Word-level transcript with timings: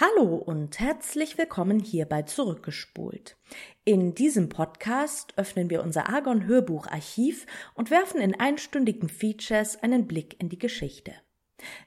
Hallo 0.00 0.36
und 0.36 0.78
herzlich 0.78 1.38
willkommen 1.38 1.80
hier 1.80 2.06
bei 2.06 2.22
Zurückgespult. 2.22 3.36
In 3.84 4.14
diesem 4.14 4.48
Podcast 4.48 5.36
öffnen 5.36 5.70
wir 5.70 5.82
unser 5.82 6.08
Argon 6.08 6.46
Hörbucharchiv 6.46 7.46
und 7.74 7.90
werfen 7.90 8.20
in 8.20 8.38
einstündigen 8.38 9.08
Features 9.08 9.82
einen 9.82 10.06
Blick 10.06 10.40
in 10.40 10.50
die 10.50 10.58
Geschichte. 10.60 11.14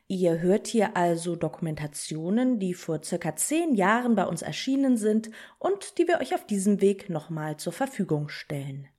Ihr 0.10 0.42
hört 0.42 0.68
hier 0.68 0.98
also 0.98 1.38
Dokumentationen, 1.38 2.60
die 2.60 2.74
vor 2.74 3.02
circa 3.02 3.38
zehn 3.38 3.76
Jahren 3.76 4.16
bei 4.16 4.26
uns 4.26 4.42
erschienen 4.42 4.98
sind 4.98 5.32
und 5.58 5.98
die 5.98 6.06
wir 6.06 6.20
euch 6.20 6.36
auf 6.36 6.46
diesem 6.46 6.82
Weg 6.82 7.10
nochmal 7.10 7.56
zur 7.56 7.72
Verfügung 7.72 8.28
stellen. 8.28 8.90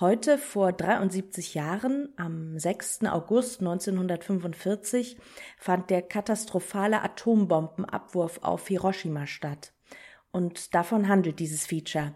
Heute 0.00 0.38
vor 0.38 0.72
73 0.72 1.54
Jahren, 1.54 2.12
am 2.16 2.58
6. 2.58 3.04
August 3.04 3.60
1945, 3.60 5.16
fand 5.58 5.90
der 5.90 6.02
katastrophale 6.02 7.02
Atombombenabwurf 7.02 8.40
auf 8.42 8.66
Hiroshima 8.68 9.26
statt. 9.26 9.72
Und 10.30 10.74
davon 10.74 11.08
handelt 11.08 11.38
dieses 11.38 11.66
Feature. 11.66 12.14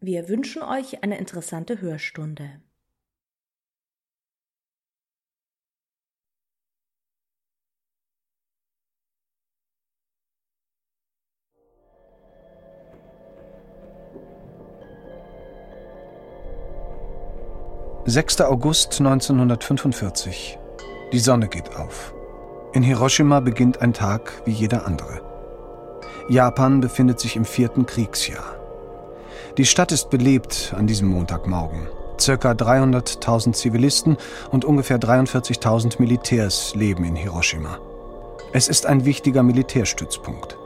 Wir 0.00 0.28
wünschen 0.28 0.62
euch 0.62 1.02
eine 1.02 1.18
interessante 1.18 1.80
Hörstunde. 1.80 2.60
6. 18.06 18.42
August 18.42 19.00
1945. 19.00 20.58
Die 21.10 21.18
Sonne 21.18 21.48
geht 21.48 21.74
auf. 21.76 22.12
In 22.74 22.82
Hiroshima 22.82 23.40
beginnt 23.40 23.80
ein 23.80 23.94
Tag 23.94 24.42
wie 24.44 24.50
jeder 24.50 24.86
andere. 24.86 25.22
Japan 26.28 26.82
befindet 26.82 27.18
sich 27.18 27.34
im 27.34 27.46
vierten 27.46 27.86
Kriegsjahr. 27.86 28.56
Die 29.56 29.64
Stadt 29.64 29.90
ist 29.90 30.10
belebt 30.10 30.74
an 30.76 30.86
diesem 30.86 31.08
Montagmorgen. 31.08 31.88
Circa 32.20 32.50
300.000 32.50 33.54
Zivilisten 33.54 34.18
und 34.50 34.66
ungefähr 34.66 34.98
43.000 34.98 35.98
Militärs 35.98 36.74
leben 36.74 37.04
in 37.04 37.16
Hiroshima. 37.16 37.78
Es 38.52 38.68
ist 38.68 38.84
ein 38.84 39.06
wichtiger 39.06 39.42
Militärstützpunkt. 39.42 40.58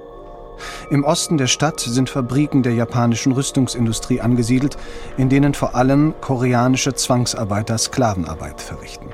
Im 0.90 1.04
Osten 1.04 1.38
der 1.38 1.46
Stadt 1.46 1.80
sind 1.80 2.10
Fabriken 2.10 2.62
der 2.62 2.74
japanischen 2.74 3.32
Rüstungsindustrie 3.32 4.20
angesiedelt, 4.20 4.76
in 5.16 5.28
denen 5.28 5.54
vor 5.54 5.74
allem 5.74 6.14
koreanische 6.20 6.94
Zwangsarbeiter 6.94 7.78
Sklavenarbeit 7.78 8.60
verrichten. 8.60 9.08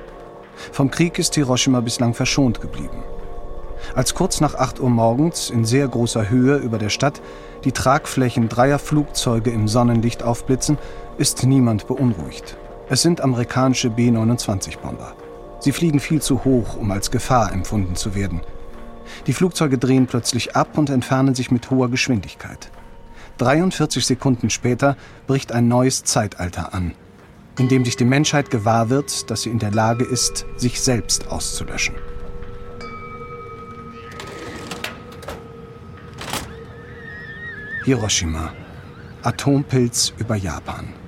Vom 0.72 0.90
Krieg 0.90 1.18
ist 1.18 1.34
Hiroshima 1.34 1.80
bislang 1.80 2.14
verschont 2.14 2.60
geblieben. 2.60 3.02
Als 3.94 4.14
kurz 4.14 4.40
nach 4.40 4.54
8 4.54 4.80
Uhr 4.80 4.88
morgens 4.88 5.50
in 5.50 5.64
sehr 5.64 5.86
großer 5.88 6.30
Höhe 6.30 6.56
über 6.56 6.78
der 6.78 6.88
Stadt 6.88 7.20
die 7.64 7.72
Tragflächen 7.72 8.48
dreier 8.48 8.78
Flugzeuge 8.78 9.50
im 9.50 9.68
Sonnenlicht 9.68 10.22
aufblitzen, 10.22 10.78
ist 11.18 11.44
niemand 11.44 11.86
beunruhigt. 11.86 12.56
Es 12.88 13.02
sind 13.02 13.20
amerikanische 13.20 13.90
B-29-Bomber. 13.90 15.14
Sie 15.60 15.72
fliegen 15.72 16.00
viel 16.00 16.20
zu 16.20 16.44
hoch, 16.44 16.76
um 16.76 16.90
als 16.90 17.10
Gefahr 17.10 17.52
empfunden 17.52 17.96
zu 17.96 18.14
werden– 18.14 18.40
die 19.26 19.32
Flugzeuge 19.32 19.78
drehen 19.78 20.06
plötzlich 20.06 20.56
ab 20.56 20.78
und 20.78 20.90
entfernen 20.90 21.34
sich 21.34 21.50
mit 21.50 21.70
hoher 21.70 21.90
Geschwindigkeit. 21.90 22.70
43 23.38 24.04
Sekunden 24.06 24.50
später 24.50 24.96
bricht 25.26 25.52
ein 25.52 25.68
neues 25.68 26.04
Zeitalter 26.04 26.72
an, 26.74 26.92
in 27.58 27.68
dem 27.68 27.84
sich 27.84 27.96
die 27.96 28.04
Menschheit 28.04 28.50
gewahr 28.50 28.90
wird, 28.90 29.30
dass 29.30 29.42
sie 29.42 29.50
in 29.50 29.58
der 29.58 29.72
Lage 29.72 30.04
ist, 30.04 30.46
sich 30.56 30.80
selbst 30.80 31.28
auszulöschen. 31.28 31.94
Hiroshima. 37.84 38.52
Atompilz 39.22 40.12
über 40.18 40.36
Japan. 40.36 41.03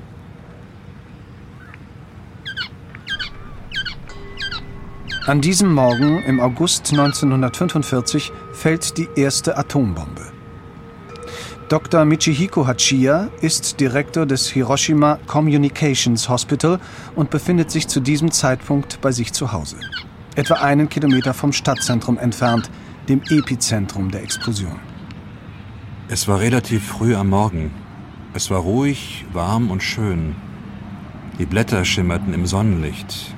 An 5.27 5.41
diesem 5.41 5.75
Morgen 5.75 6.23
im 6.23 6.39
August 6.39 6.93
1945 6.93 8.31
fällt 8.53 8.97
die 8.97 9.09
erste 9.17 9.59
Atombombe. 9.59 10.23
Dr. 11.69 12.05
Michihiko 12.05 12.65
Hachiya 12.65 13.29
ist 13.41 13.81
Direktor 13.81 14.25
des 14.25 14.49
Hiroshima 14.49 15.19
Communications 15.27 16.29
Hospital 16.29 16.79
und 17.17 17.31
befindet 17.31 17.73
sich 17.73 17.89
zu 17.89 17.99
diesem 17.99 18.31
Zeitpunkt 18.31 19.01
bei 19.01 19.11
sich 19.11 19.33
zu 19.33 19.51
Hause. 19.51 19.79
Etwa 20.37 20.55
einen 20.55 20.89
Kilometer 20.89 21.35
vom 21.35 21.53
Stadtzentrum 21.53 22.19
entfernt, 22.19 22.71
dem 23.09 23.21
Epizentrum 23.29 24.13
der 24.13 24.23
Explosion. 24.23 24.79
Es 26.07 26.29
war 26.29 26.39
relativ 26.39 26.87
früh 26.87 27.17
am 27.17 27.31
Morgen. 27.31 27.73
Es 28.33 28.49
war 28.49 28.61
ruhig, 28.61 29.25
warm 29.33 29.73
und 29.73 29.83
schön. 29.83 30.37
Die 31.41 31.47
Blätter 31.47 31.85
schimmerten 31.85 32.33
im 32.33 32.47
Sonnenlicht. 32.47 33.36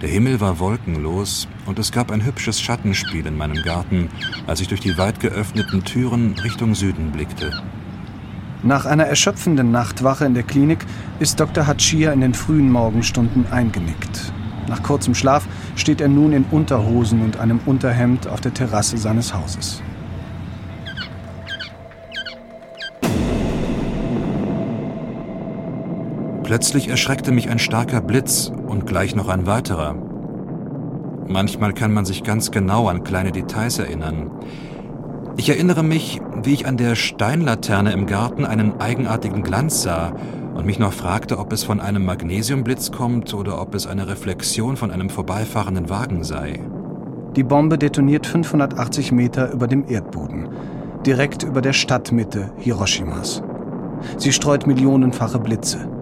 Der 0.00 0.08
Himmel 0.08 0.40
war 0.40 0.60
wolkenlos 0.60 1.48
und 1.66 1.80
es 1.80 1.90
gab 1.90 2.12
ein 2.12 2.24
hübsches 2.24 2.60
Schattenspiel 2.60 3.26
in 3.26 3.36
meinem 3.36 3.60
Garten, 3.64 4.08
als 4.46 4.60
ich 4.60 4.68
durch 4.68 4.80
die 4.80 4.96
weit 4.96 5.18
geöffneten 5.18 5.82
Türen 5.82 6.38
Richtung 6.38 6.76
Süden 6.76 7.10
blickte. 7.10 7.50
Nach 8.62 8.86
einer 8.86 9.06
erschöpfenden 9.06 9.72
Nachtwache 9.72 10.24
in 10.24 10.34
der 10.34 10.44
Klinik 10.44 10.86
ist 11.18 11.40
Dr. 11.40 11.66
Hachiya 11.66 12.12
in 12.12 12.20
den 12.20 12.34
frühen 12.34 12.70
Morgenstunden 12.70 13.50
eingenickt. 13.50 14.32
Nach 14.68 14.84
kurzem 14.84 15.16
Schlaf 15.16 15.48
steht 15.74 16.00
er 16.00 16.08
nun 16.08 16.32
in 16.32 16.44
Unterhosen 16.44 17.22
und 17.22 17.38
einem 17.38 17.58
Unterhemd 17.66 18.28
auf 18.28 18.40
der 18.40 18.54
Terrasse 18.54 18.98
seines 18.98 19.34
Hauses. 19.34 19.82
Plötzlich 26.48 26.88
erschreckte 26.88 27.30
mich 27.30 27.50
ein 27.50 27.58
starker 27.58 28.00
Blitz 28.00 28.50
und 28.68 28.86
gleich 28.86 29.14
noch 29.14 29.28
ein 29.28 29.44
weiterer. 29.44 29.94
Manchmal 31.26 31.74
kann 31.74 31.92
man 31.92 32.06
sich 32.06 32.24
ganz 32.24 32.50
genau 32.50 32.88
an 32.88 33.04
kleine 33.04 33.32
Details 33.32 33.78
erinnern. 33.78 34.30
Ich 35.36 35.50
erinnere 35.50 35.82
mich, 35.82 36.22
wie 36.42 36.54
ich 36.54 36.66
an 36.66 36.78
der 36.78 36.94
Steinlaterne 36.94 37.92
im 37.92 38.06
Garten 38.06 38.46
einen 38.46 38.80
eigenartigen 38.80 39.42
Glanz 39.42 39.82
sah 39.82 40.14
und 40.54 40.64
mich 40.64 40.78
noch 40.78 40.94
fragte, 40.94 41.38
ob 41.38 41.52
es 41.52 41.64
von 41.64 41.80
einem 41.80 42.06
Magnesiumblitz 42.06 42.92
kommt 42.92 43.34
oder 43.34 43.60
ob 43.60 43.74
es 43.74 43.86
eine 43.86 44.08
Reflexion 44.08 44.78
von 44.78 44.90
einem 44.90 45.10
vorbeifahrenden 45.10 45.90
Wagen 45.90 46.24
sei. 46.24 46.60
Die 47.36 47.44
Bombe 47.44 47.76
detoniert 47.76 48.26
580 48.26 49.12
Meter 49.12 49.52
über 49.52 49.66
dem 49.66 49.86
Erdboden, 49.86 50.48
direkt 51.04 51.42
über 51.42 51.60
der 51.60 51.74
Stadtmitte 51.74 52.52
Hiroshimas. 52.56 53.42
Sie 54.16 54.32
streut 54.32 54.66
millionenfache 54.66 55.40
Blitze. 55.40 55.97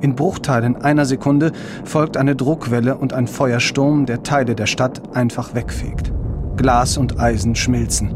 In 0.00 0.14
Bruchteilen 0.14 0.76
einer 0.76 1.04
Sekunde 1.04 1.52
folgt 1.84 2.16
eine 2.16 2.36
Druckwelle 2.36 2.96
und 2.96 3.12
ein 3.12 3.26
Feuersturm, 3.26 4.06
der 4.06 4.22
Teile 4.22 4.54
der 4.54 4.66
Stadt 4.66 5.16
einfach 5.16 5.54
wegfegt. 5.54 6.12
Glas 6.56 6.96
und 6.96 7.18
Eisen 7.18 7.54
schmilzen. 7.54 8.14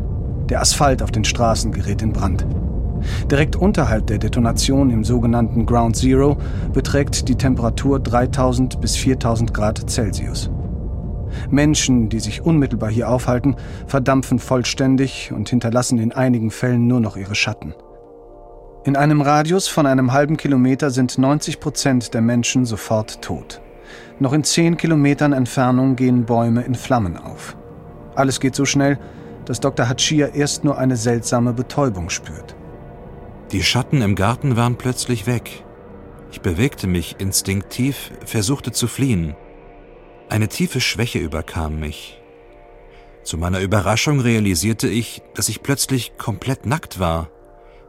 Der 0.49 0.61
Asphalt 0.61 1.03
auf 1.03 1.11
den 1.11 1.25
Straßen 1.25 1.73
gerät 1.73 2.03
in 2.03 2.13
Brand. 2.13 2.47
Direkt 3.31 3.57
unterhalb 3.57 4.07
der 4.07 4.19
Detonation 4.19 4.91
im 4.91 5.03
sogenannten 5.03 5.67
Ground 5.67 5.97
Zero 5.97 6.37
beträgt 6.73 7.29
die 7.29 7.35
Temperatur 7.35 7.99
3000 7.99 8.81
bis 8.81 8.97
4000 8.97 9.53
Grad 9.53 9.91
Celsius. 9.91 10.51
Menschen, 11.51 12.09
die 12.09 12.21
sich 12.21 12.43
unmittelbar 12.43 12.91
hier 12.91 13.09
aufhalten, 13.09 13.57
verdampfen 13.87 14.39
vollständig 14.39 15.33
und 15.35 15.49
hinterlassen 15.49 15.99
in 15.99 16.13
einigen 16.13 16.51
Fällen 16.51 16.87
nur 16.87 17.01
noch 17.01 17.17
ihre 17.17 17.35
Schatten. 17.35 17.75
In 18.85 18.97
einem 18.97 19.21
Radius 19.21 19.69
von 19.69 19.87
einem 19.87 20.13
halben 20.13 20.37
Kilometer 20.37 20.91
sind 20.91 21.17
90 21.17 21.61
Prozent 21.61 22.15
der 22.15 22.21
Menschen 22.21 22.65
sofort 22.65 23.23
tot. 23.23 23.61
Noch 24.19 24.33
in 24.33 24.43
zehn 24.43 24.77
Kilometern 24.77 25.33
Entfernung 25.33 25.95
gehen 25.95 26.25
Bäume 26.25 26.63
in 26.63 26.75
Flammen 26.75 27.17
auf. 27.17 27.57
Alles 28.17 28.41
geht 28.41 28.57
so 28.57 28.65
schnell, 28.65 28.99
dass 29.45 29.61
Dr. 29.61 29.89
Hachiya 29.89 30.29
erst 30.29 30.65
nur 30.65 30.79
eine 30.79 30.97
seltsame 30.97 31.53
Betäubung 31.53 32.11
spürt. 32.11 32.57
Die 33.53 33.63
Schatten 33.63 34.03
im 34.03 34.17
Garten 34.17 34.57
waren 34.57 34.77
plötzlich 34.77 35.29
weg. 35.29 35.65
Ich 36.33 36.41
bewegte 36.41 36.89
mich 36.89 37.17
instinktiv, 37.19 38.11
versuchte 38.25 38.73
zu 38.73 38.89
fliehen. 38.89 39.37
Eine 40.29 40.49
tiefe 40.49 40.81
Schwäche 40.81 41.21
überkam 41.21 41.79
mich. 41.79 42.21
Zu 43.23 43.39
meiner 43.39 43.61
Überraschung 43.61 44.19
realisierte 44.19 44.89
ich, 44.89 45.23
dass 45.35 45.49
ich 45.49 45.63
plötzlich 45.63 46.17
komplett 46.19 46.67
nackt 46.67 46.99
war. 46.99 47.29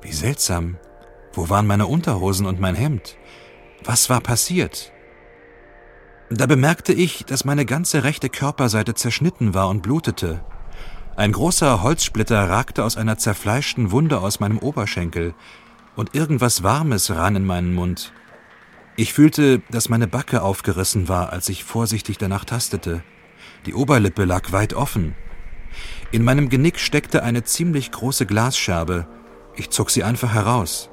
Wie 0.04 0.12
seltsam. 0.12 0.78
Wo 1.34 1.50
waren 1.50 1.66
meine 1.66 1.88
Unterhosen 1.88 2.46
und 2.46 2.60
mein 2.60 2.76
Hemd? 2.76 3.18
Was 3.84 4.10
war 4.10 4.22
passiert? 4.22 4.92
Da 6.30 6.46
bemerkte 6.46 6.94
ich, 6.94 7.26
dass 7.26 7.46
meine 7.46 7.66
ganze 7.66 8.04
rechte 8.04 8.30
Körperseite 8.30 8.94
zerschnitten 8.96 9.54
war 9.54 9.70
und 9.70 9.82
blutete. 9.82 10.44
Ein 11.16 11.32
großer 11.32 11.84
Holzsplitter 11.84 12.50
ragte 12.50 12.84
aus 12.84 12.98
einer 12.98 13.18
zerfleischten 13.18 13.92
Wunde 13.92 14.20
aus 14.20 14.40
meinem 14.40 14.60
Oberschenkel, 14.60 15.34
und 15.96 16.16
irgendwas 16.16 16.64
Warmes 16.64 17.12
rann 17.12 17.36
in 17.36 17.46
meinen 17.46 17.74
Mund. 17.74 18.14
Ich 18.96 19.14
fühlte, 19.14 19.60
dass 19.72 19.90
meine 19.90 20.08
Backe 20.08 20.42
aufgerissen 20.42 21.08
war, 21.08 21.32
als 21.32 21.50
ich 21.50 21.64
vorsichtig 21.64 22.18
danach 22.18 22.46
tastete. 22.46 23.04
Die 23.66 23.74
Oberlippe 23.74 24.26
lag 24.26 24.52
weit 24.52 24.74
offen. 24.74 25.16
In 26.12 26.24
meinem 26.24 26.50
Genick 26.50 26.80
steckte 26.80 27.24
eine 27.24 27.44
ziemlich 27.44 27.92
große 27.92 28.26
Glasscherbe. 28.26 29.08
Ich 29.56 29.70
zog 29.70 29.92
sie 29.92 30.04
einfach 30.04 30.34
heraus. 30.34 30.90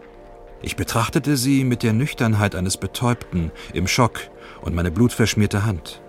Ich 0.62 0.76
betrachtete 0.76 1.36
sie 1.36 1.64
mit 1.64 1.82
der 1.82 1.92
Nüchternheit 1.92 2.54
eines 2.54 2.76
Betäubten, 2.76 3.50
im 3.72 3.86
Schock 3.86 4.20
und 4.60 4.74
meine 4.74 4.90
blutverschmierte 4.90 5.64
Hand. 5.64 6.02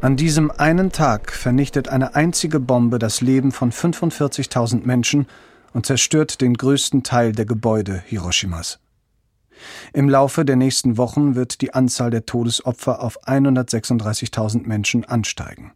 An 0.00 0.16
diesem 0.16 0.50
einen 0.50 0.92
Tag 0.92 1.32
vernichtet 1.32 1.88
eine 1.88 2.14
einzige 2.14 2.60
Bombe 2.60 2.98
das 2.98 3.20
Leben 3.20 3.52
von 3.52 3.72
45.000 3.72 4.84
Menschen 4.84 5.26
und 5.72 5.86
zerstört 5.86 6.40
den 6.40 6.54
größten 6.54 7.02
Teil 7.02 7.32
der 7.32 7.46
Gebäude 7.46 8.02
Hiroshimas. 8.06 8.78
Im 9.92 10.08
Laufe 10.08 10.44
der 10.44 10.56
nächsten 10.56 10.96
Wochen 10.96 11.34
wird 11.34 11.60
die 11.60 11.74
Anzahl 11.74 12.10
der 12.10 12.26
Todesopfer 12.26 13.02
auf 13.02 13.24
136.000 13.24 14.66
Menschen 14.66 15.04
ansteigen. 15.04 15.72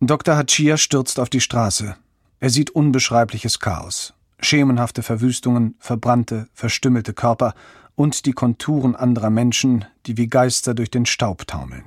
Dr. 0.00 0.36
Hachiya 0.36 0.76
stürzt 0.76 1.18
auf 1.18 1.30
die 1.30 1.40
Straße. 1.40 1.96
Er 2.44 2.50
sieht 2.50 2.72
unbeschreibliches 2.72 3.58
Chaos, 3.58 4.12
schemenhafte 4.38 5.02
Verwüstungen, 5.02 5.76
verbrannte, 5.78 6.46
verstümmelte 6.52 7.14
Körper 7.14 7.54
und 7.94 8.26
die 8.26 8.32
Konturen 8.32 8.94
anderer 8.94 9.30
Menschen, 9.30 9.86
die 10.04 10.18
wie 10.18 10.26
Geister 10.26 10.74
durch 10.74 10.90
den 10.90 11.06
Staub 11.06 11.46
taumeln. 11.46 11.84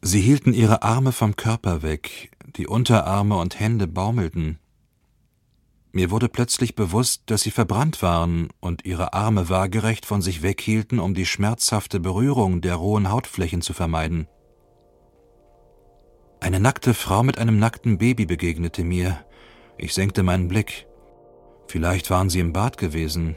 Sie 0.00 0.20
hielten 0.20 0.54
ihre 0.54 0.82
Arme 0.82 1.12
vom 1.12 1.36
Körper 1.36 1.82
weg, 1.82 2.32
die 2.56 2.66
Unterarme 2.66 3.36
und 3.36 3.60
Hände 3.60 3.86
baumelten. 3.86 4.58
Mir 5.92 6.10
wurde 6.10 6.28
plötzlich 6.28 6.74
bewusst, 6.74 7.22
dass 7.26 7.42
sie 7.42 7.52
verbrannt 7.52 8.02
waren 8.02 8.48
und 8.58 8.84
ihre 8.84 9.12
Arme 9.12 9.50
waagerecht 9.50 10.04
von 10.04 10.20
sich 10.20 10.42
weghielten, 10.42 10.98
um 10.98 11.14
die 11.14 11.26
schmerzhafte 11.26 12.00
Berührung 12.00 12.60
der 12.60 12.74
rohen 12.74 13.08
Hautflächen 13.08 13.62
zu 13.62 13.72
vermeiden. 13.72 14.26
Eine 16.40 16.58
nackte 16.58 16.92
Frau 16.92 17.22
mit 17.22 17.38
einem 17.38 17.60
nackten 17.60 17.98
Baby 17.98 18.26
begegnete 18.26 18.82
mir. 18.82 19.24
Ich 19.82 19.94
senkte 19.94 20.22
meinen 20.22 20.46
Blick. 20.46 20.86
Vielleicht 21.66 22.08
waren 22.08 22.30
sie 22.30 22.38
im 22.38 22.52
Bad 22.52 22.78
gewesen. 22.78 23.34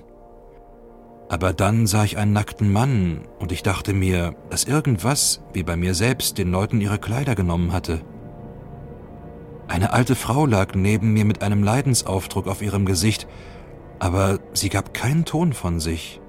Aber 1.28 1.54
dann 1.54 1.88
sah 1.88 2.04
ich 2.04 2.20
einen 2.20 2.34
nackten 2.34 2.72
Mann 2.72 3.28
und 3.40 3.52
ich 3.52 3.64
dachte 3.64 3.94
mir, 3.94 4.36
dass 4.52 4.66
irgendwas, 4.66 5.42
wie 5.54 5.64
bei 5.64 5.76
mir 5.76 5.96
selbst, 5.96 6.38
den 6.38 6.52
Leuten 6.52 6.82
ihre 6.82 7.00
Kleider 7.00 7.34
genommen 7.34 7.74
hatte. 7.74 8.02
Eine 9.68 9.92
alte 9.92 10.14
Frau 10.14 10.46
lag 10.46 10.76
neben 10.76 11.14
mir 11.14 11.26
mit 11.26 11.42
einem 11.42 11.64
Leidensaufdruck 11.64 12.46
auf 12.46 12.62
ihrem 12.62 12.86
Gesicht, 12.86 13.28
aber 13.98 14.38
sie 14.54 14.70
gab 14.70 14.94
keinen 14.94 15.26
Ton 15.26 15.52
von 15.52 15.80
sich. 15.80 16.22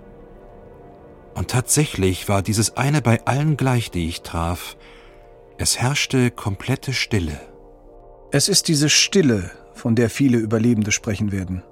Und 1.35 1.51
tatsächlich 1.51 2.27
war 2.27 2.41
dieses 2.41 2.79
eine 2.79 3.03
bei 3.03 3.27
allen 3.27 3.59
gleich, 3.59 3.91
die 3.91 4.09
ich 4.09 4.23
traf. 4.23 4.79
Es 5.59 5.79
herrschte 5.79 6.31
komplette 6.31 6.95
Stille. 6.95 7.39
Es 8.31 8.49
ist 8.49 8.69
diese 8.69 8.89
Stille, 8.89 9.51
von 9.77 9.95
der 9.95 10.11
viele 10.11 10.39
Überlebende 10.39 10.91
sprechen 10.91 11.33
werden. 11.33 11.63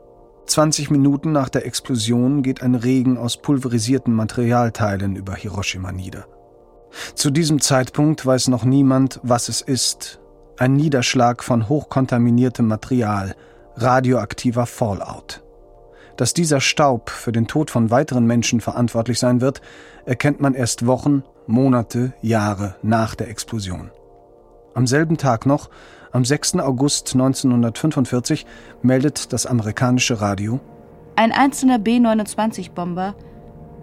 20 0.47 0.91
Minuten 0.91 1.33
nach 1.33 1.49
der 1.49 1.67
Explosion 1.67 2.43
geht 2.43 2.63
ein 2.63 2.75
Regen 2.75 3.17
aus 3.17 3.39
pulverisierten 3.39 4.15
Materialteilen 4.15 5.17
über 5.17 5.35
Hiroshima 5.35 5.91
nieder. 5.91 6.27
Zu 7.15 7.31
diesem 7.31 7.61
Zeitpunkt 7.61 8.25
weiß 8.25 8.49
noch 8.49 8.65
niemand, 8.65 9.21
was 9.23 9.49
es 9.49 9.63
ist, 9.63 10.21
ein 10.59 10.75
Niederschlag 10.75 11.43
von 11.43 11.69
hochkontaminiertem 11.69 12.67
Material, 12.67 13.35
radioaktiver 13.77 14.67
Fallout. 14.67 15.43
Dass 16.17 16.35
dieser 16.35 16.61
Staub 16.61 17.11
für 17.11 17.33
den 17.33 17.49
Tod 17.49 17.71
von 17.71 17.91
weiteren 17.91 18.27
Menschen 18.27 18.61
verantwortlich 18.61 19.19
sein 19.19 19.41
wird, 19.41 19.61
erkennt 20.05 20.41
man 20.41 20.55
erst 20.55 20.87
Wochen, 20.87 21.25
Monate, 21.47 22.13
Jahre 22.23 22.77
nach 22.83 23.15
der 23.15 23.29
Explosion. 23.29 23.91
Am 24.75 24.87
selben 24.87 25.17
Tag 25.17 25.47
noch, 25.47 25.71
am 26.13 26.25
6. 26.25 26.57
August 26.57 27.15
1945, 27.15 28.47
meldet 28.83 29.33
das 29.33 29.47
amerikanische 29.47 30.21
Radio 30.21 30.61
Ein 31.17 31.33
einzelner 31.33 31.79
B-29-Bomber 31.79 33.15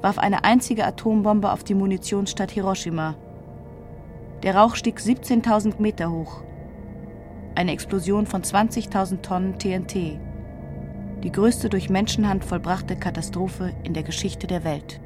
warf 0.02 0.18
eine 0.18 0.44
einzige 0.44 0.86
Atombombe 0.86 1.52
auf 1.52 1.64
die 1.64 1.76
Munitionsstadt 1.76 2.52
Hiroshima. 2.52 3.16
Der 4.44 4.56
Rauch 4.56 4.76
stieg 4.76 5.00
17.000 5.00 5.80
Meter 5.80 6.12
hoch 6.12 6.44
eine 7.56 7.72
Explosion 7.74 8.26
von 8.26 8.44
20.000 8.44 9.22
Tonnen 9.22 9.60
TNT. 9.60 10.20
Die 11.24 11.32
größte 11.32 11.70
durch 11.70 11.90
Menschenhand 11.90 12.44
vollbrachte 12.44 12.96
Katastrophe 12.96 13.74
in 13.84 13.94
der 13.94 14.04
Geschichte 14.04 14.48
der 14.48 14.64
Welt. 14.64 15.00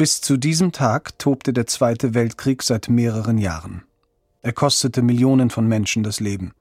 Bis 0.00 0.22
zu 0.22 0.38
diesem 0.38 0.72
Tag 0.72 1.18
tobte 1.18 1.52
der 1.52 1.66
Zweite 1.66 2.14
Weltkrieg 2.14 2.62
seit 2.62 2.88
mehreren 2.88 3.36
Jahren. 3.36 3.82
Er 4.40 4.54
kostete 4.54 5.02
Millionen 5.02 5.50
von 5.50 5.68
Menschen 5.68 6.02
das 6.02 6.20
Leben. 6.20 6.52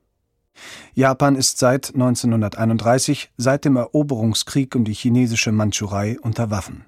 Japan 0.93 1.35
ist 1.35 1.57
seit 1.57 1.93
1931, 1.93 3.31
seit 3.37 3.63
dem 3.63 3.77
Eroberungskrieg 3.77 4.75
um 4.75 4.83
die 4.83 4.93
chinesische 4.93 5.53
Mandschurei, 5.53 6.17
unter 6.21 6.51
Waffen. 6.51 6.83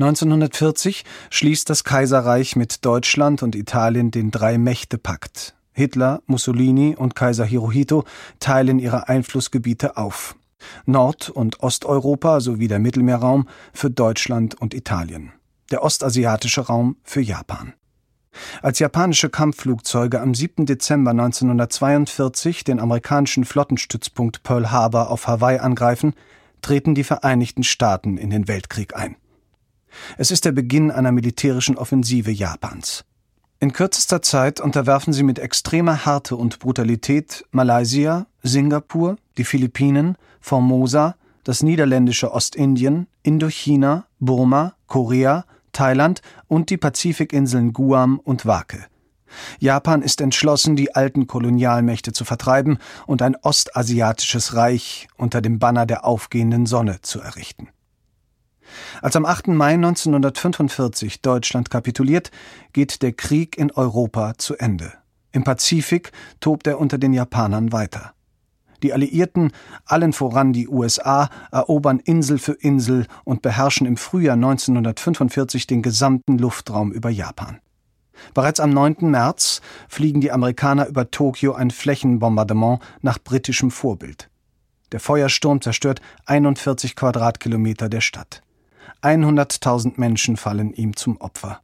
1940 0.00 1.04
schließt 1.30 1.70
das 1.70 1.84
Kaiserreich 1.84 2.56
mit 2.56 2.84
Deutschland 2.84 3.44
und 3.44 3.54
Italien 3.54 4.10
den 4.10 4.32
Drei-Mächte-Pakt. 4.32 5.54
Hitler, 5.72 6.20
Mussolini 6.26 6.96
und 6.96 7.14
Kaiser 7.14 7.44
Hirohito 7.44 8.02
teilen 8.40 8.80
ihre 8.80 9.08
Einflussgebiete 9.08 9.96
auf. 9.96 10.34
Nord- 10.84 11.30
und 11.30 11.60
Osteuropa 11.60 12.40
sowie 12.40 12.66
der 12.66 12.80
Mittelmeerraum 12.80 13.46
für 13.72 13.88
Deutschland 13.88 14.60
und 14.60 14.74
Italien. 14.74 15.30
Der 15.70 15.82
ostasiatische 15.84 16.62
Raum 16.62 16.96
für 17.04 17.20
Japan. 17.20 17.74
Als 18.62 18.78
japanische 18.78 19.28
Kampfflugzeuge 19.28 20.20
am 20.20 20.34
7. 20.34 20.66
Dezember 20.66 21.10
1942 21.12 22.64
den 22.64 22.80
amerikanischen 22.80 23.44
Flottenstützpunkt 23.44 24.42
Pearl 24.42 24.70
Harbor 24.70 25.10
auf 25.10 25.26
Hawaii 25.26 25.58
angreifen, 25.58 26.14
treten 26.62 26.94
die 26.94 27.04
Vereinigten 27.04 27.62
Staaten 27.62 28.18
in 28.18 28.30
den 28.30 28.48
Weltkrieg 28.48 28.96
ein. 28.96 29.16
Es 30.18 30.30
ist 30.30 30.44
der 30.44 30.52
Beginn 30.52 30.90
einer 30.90 31.12
militärischen 31.12 31.76
Offensive 31.76 32.30
Japans. 32.30 33.04
In 33.58 33.72
kürzester 33.72 34.22
Zeit 34.22 34.60
unterwerfen 34.60 35.12
sie 35.12 35.22
mit 35.22 35.38
extremer 35.38 36.06
Härte 36.06 36.36
und 36.36 36.60
Brutalität 36.60 37.44
Malaysia, 37.50 38.26
Singapur, 38.42 39.16
die 39.36 39.44
Philippinen, 39.44 40.16
Formosa, 40.40 41.16
das 41.44 41.62
niederländische 41.62 42.32
Ostindien, 42.32 43.06
Indochina, 43.22 44.06
Burma, 44.18 44.74
Korea, 44.86 45.44
Thailand 45.80 46.20
und 46.46 46.68
die 46.68 46.76
Pazifikinseln 46.76 47.72
Guam 47.72 48.18
und 48.18 48.44
Wake. 48.44 48.90
Japan 49.60 50.02
ist 50.02 50.20
entschlossen, 50.20 50.76
die 50.76 50.94
alten 50.94 51.26
Kolonialmächte 51.26 52.12
zu 52.12 52.26
vertreiben 52.26 52.76
und 53.06 53.22
ein 53.22 53.34
ostasiatisches 53.34 54.54
Reich 54.54 55.08
unter 55.16 55.40
dem 55.40 55.58
Banner 55.58 55.86
der 55.86 56.04
aufgehenden 56.04 56.66
Sonne 56.66 57.00
zu 57.00 57.22
errichten. 57.22 57.70
Als 59.00 59.16
am 59.16 59.24
8. 59.24 59.48
Mai 59.48 59.72
1945 59.72 61.22
Deutschland 61.22 61.70
kapituliert, 61.70 62.30
geht 62.74 63.00
der 63.00 63.12
Krieg 63.12 63.56
in 63.56 63.70
Europa 63.70 64.34
zu 64.36 64.56
Ende. 64.56 64.92
Im 65.32 65.44
Pazifik 65.44 66.12
tobt 66.40 66.66
er 66.66 66.78
unter 66.78 66.98
den 66.98 67.14
Japanern 67.14 67.72
weiter. 67.72 68.12
Die 68.82 68.92
Alliierten, 68.92 69.52
allen 69.84 70.12
voran 70.12 70.52
die 70.52 70.68
USA, 70.68 71.28
erobern 71.52 72.00
Insel 72.00 72.38
für 72.38 72.52
Insel 72.52 73.06
und 73.24 73.42
beherrschen 73.42 73.86
im 73.86 73.96
Frühjahr 73.96 74.34
1945 74.34 75.66
den 75.66 75.82
gesamten 75.82 76.38
Luftraum 76.38 76.92
über 76.92 77.10
Japan. 77.10 77.60
Bereits 78.34 78.60
am 78.60 78.70
9. 78.70 79.10
März 79.10 79.60
fliegen 79.88 80.20
die 80.20 80.32
Amerikaner 80.32 80.86
über 80.86 81.10
Tokio 81.10 81.54
ein 81.54 81.70
Flächenbombardement 81.70 82.80
nach 83.00 83.18
britischem 83.18 83.70
Vorbild. 83.70 84.30
Der 84.92 85.00
Feuersturm 85.00 85.60
zerstört 85.60 86.00
41 86.26 86.96
Quadratkilometer 86.96 87.88
der 87.88 88.00
Stadt. 88.00 88.42
100.000 89.02 89.94
Menschen 89.96 90.36
fallen 90.36 90.72
ihm 90.72 90.96
zum 90.96 91.16
Opfer. 91.20 91.60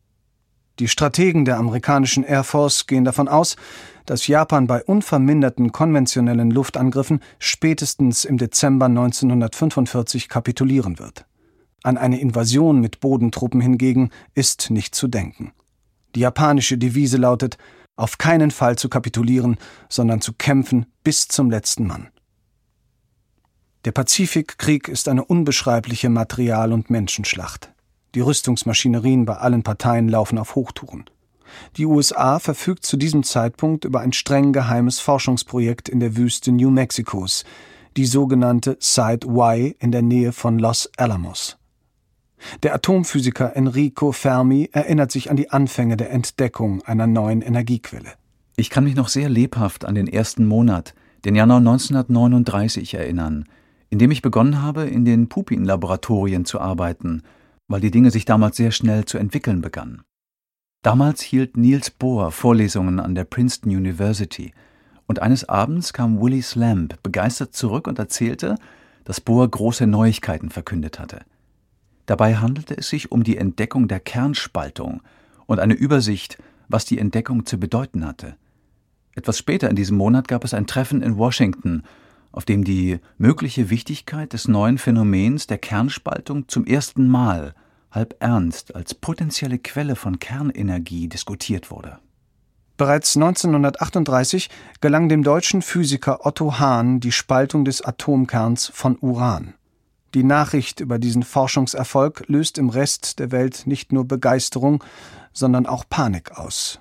Die 0.78 0.88
Strategen 0.88 1.46
der 1.46 1.56
amerikanischen 1.56 2.22
Air 2.22 2.44
Force 2.44 2.86
gehen 2.86 3.04
davon 3.04 3.28
aus, 3.28 3.56
dass 4.04 4.26
Japan 4.26 4.66
bei 4.66 4.84
unverminderten 4.84 5.72
konventionellen 5.72 6.50
Luftangriffen 6.50 7.20
spätestens 7.38 8.24
im 8.24 8.36
Dezember 8.36 8.86
1945 8.86 10.28
kapitulieren 10.28 10.98
wird. 10.98 11.24
An 11.82 11.96
eine 11.96 12.20
Invasion 12.20 12.80
mit 12.80 13.00
Bodentruppen 13.00 13.60
hingegen 13.60 14.10
ist 14.34 14.70
nicht 14.70 14.94
zu 14.94 15.08
denken. 15.08 15.52
Die 16.14 16.20
japanische 16.20 16.78
Devise 16.78 17.16
lautet, 17.16 17.58
auf 17.96 18.18
keinen 18.18 18.50
Fall 18.50 18.76
zu 18.76 18.88
kapitulieren, 18.88 19.56
sondern 19.88 20.20
zu 20.20 20.34
kämpfen 20.34 20.86
bis 21.02 21.28
zum 21.28 21.50
letzten 21.50 21.86
Mann. 21.86 22.08
Der 23.86 23.92
Pazifikkrieg 23.92 24.88
ist 24.88 25.08
eine 25.08 25.24
unbeschreibliche 25.24 26.10
Material- 26.10 26.72
und 26.72 26.90
Menschenschlacht. 26.90 27.72
Die 28.16 28.22
Rüstungsmaschinerien 28.22 29.26
bei 29.26 29.36
allen 29.36 29.62
Parteien 29.62 30.08
laufen 30.08 30.38
auf 30.38 30.54
Hochtouren. 30.54 31.04
Die 31.76 31.84
USA 31.84 32.38
verfügt 32.38 32.86
zu 32.86 32.96
diesem 32.96 33.22
Zeitpunkt 33.24 33.84
über 33.84 34.00
ein 34.00 34.14
streng 34.14 34.54
geheimes 34.54 35.00
Forschungsprojekt 35.00 35.90
in 35.90 36.00
der 36.00 36.16
Wüste 36.16 36.50
New 36.50 36.70
Mexicos, 36.70 37.44
die 37.98 38.06
sogenannte 38.06 38.78
Site 38.80 39.26
Y 39.28 39.74
in 39.78 39.92
der 39.92 40.00
Nähe 40.00 40.32
von 40.32 40.58
Los 40.58 40.90
Alamos. 40.96 41.58
Der 42.62 42.74
Atomphysiker 42.74 43.54
Enrico 43.54 44.12
Fermi 44.12 44.70
erinnert 44.72 45.12
sich 45.12 45.30
an 45.30 45.36
die 45.36 45.50
Anfänge 45.50 45.98
der 45.98 46.10
Entdeckung 46.10 46.80
einer 46.84 47.06
neuen 47.06 47.42
Energiequelle. 47.42 48.12
Ich 48.56 48.70
kann 48.70 48.84
mich 48.84 48.94
noch 48.94 49.08
sehr 49.08 49.28
lebhaft 49.28 49.84
an 49.84 49.94
den 49.94 50.08
ersten 50.08 50.46
Monat, 50.46 50.94
den 51.26 51.34
Januar 51.34 51.58
1939 51.58 52.94
erinnern, 52.94 53.44
in 53.90 53.98
dem 53.98 54.10
ich 54.10 54.22
begonnen 54.22 54.62
habe, 54.62 54.84
in 54.84 55.04
den 55.04 55.28
Pupin-Laboratorien 55.28 56.46
zu 56.46 56.60
arbeiten, 56.60 57.22
weil 57.68 57.80
die 57.80 57.90
Dinge 57.90 58.10
sich 58.10 58.24
damals 58.24 58.56
sehr 58.56 58.70
schnell 58.70 59.04
zu 59.04 59.18
entwickeln 59.18 59.60
begannen. 59.60 60.02
Damals 60.82 61.20
hielt 61.20 61.56
Niels 61.56 61.90
Bohr 61.90 62.30
Vorlesungen 62.30 63.00
an 63.00 63.14
der 63.14 63.24
Princeton 63.24 63.70
University, 63.70 64.52
und 65.06 65.20
eines 65.22 65.48
Abends 65.48 65.92
kam 65.92 66.20
Willie 66.20 66.42
Slamp 66.42 67.00
begeistert 67.02 67.54
zurück 67.54 67.86
und 67.86 67.98
erzählte, 67.98 68.56
dass 69.04 69.20
Bohr 69.20 69.48
große 69.48 69.86
Neuigkeiten 69.86 70.50
verkündet 70.50 70.98
hatte. 70.98 71.20
Dabei 72.06 72.36
handelte 72.36 72.76
es 72.76 72.88
sich 72.88 73.12
um 73.12 73.22
die 73.22 73.36
Entdeckung 73.36 73.88
der 73.88 74.00
Kernspaltung 74.00 75.02
und 75.46 75.60
eine 75.60 75.74
Übersicht, 75.74 76.38
was 76.68 76.84
die 76.84 76.98
Entdeckung 76.98 77.46
zu 77.46 77.58
bedeuten 77.58 78.04
hatte. 78.04 78.36
Etwas 79.14 79.38
später 79.38 79.70
in 79.70 79.76
diesem 79.76 79.96
Monat 79.96 80.28
gab 80.28 80.44
es 80.44 80.54
ein 80.54 80.66
Treffen 80.66 81.02
in 81.02 81.16
Washington, 81.16 81.82
auf 82.32 82.44
dem 82.44 82.64
die 82.64 82.98
mögliche 83.18 83.70
Wichtigkeit 83.70 84.32
des 84.32 84.48
neuen 84.48 84.78
Phänomens 84.78 85.46
der 85.46 85.58
Kernspaltung 85.58 86.48
zum 86.48 86.66
ersten 86.66 87.08
Mal 87.08 87.54
halb 87.90 88.16
ernst 88.20 88.74
als 88.74 88.94
potenzielle 88.94 89.58
Quelle 89.58 89.96
von 89.96 90.18
Kernenergie 90.18 91.08
diskutiert 91.08 91.70
wurde. 91.70 91.98
Bereits 92.76 93.16
1938 93.16 94.50
gelang 94.82 95.08
dem 95.08 95.22
deutschen 95.22 95.62
Physiker 95.62 96.26
Otto 96.26 96.58
Hahn 96.58 97.00
die 97.00 97.12
Spaltung 97.12 97.64
des 97.64 97.80
Atomkerns 97.80 98.70
von 98.72 98.98
Uran. 99.00 99.54
Die 100.12 100.24
Nachricht 100.24 100.80
über 100.80 100.98
diesen 100.98 101.22
Forschungserfolg 101.22 102.24
löst 102.26 102.58
im 102.58 102.68
Rest 102.68 103.18
der 103.18 103.32
Welt 103.32 103.66
nicht 103.66 103.92
nur 103.92 104.06
Begeisterung, 104.06 104.84
sondern 105.32 105.66
auch 105.66 105.84
Panik 105.88 106.38
aus. 106.38 106.80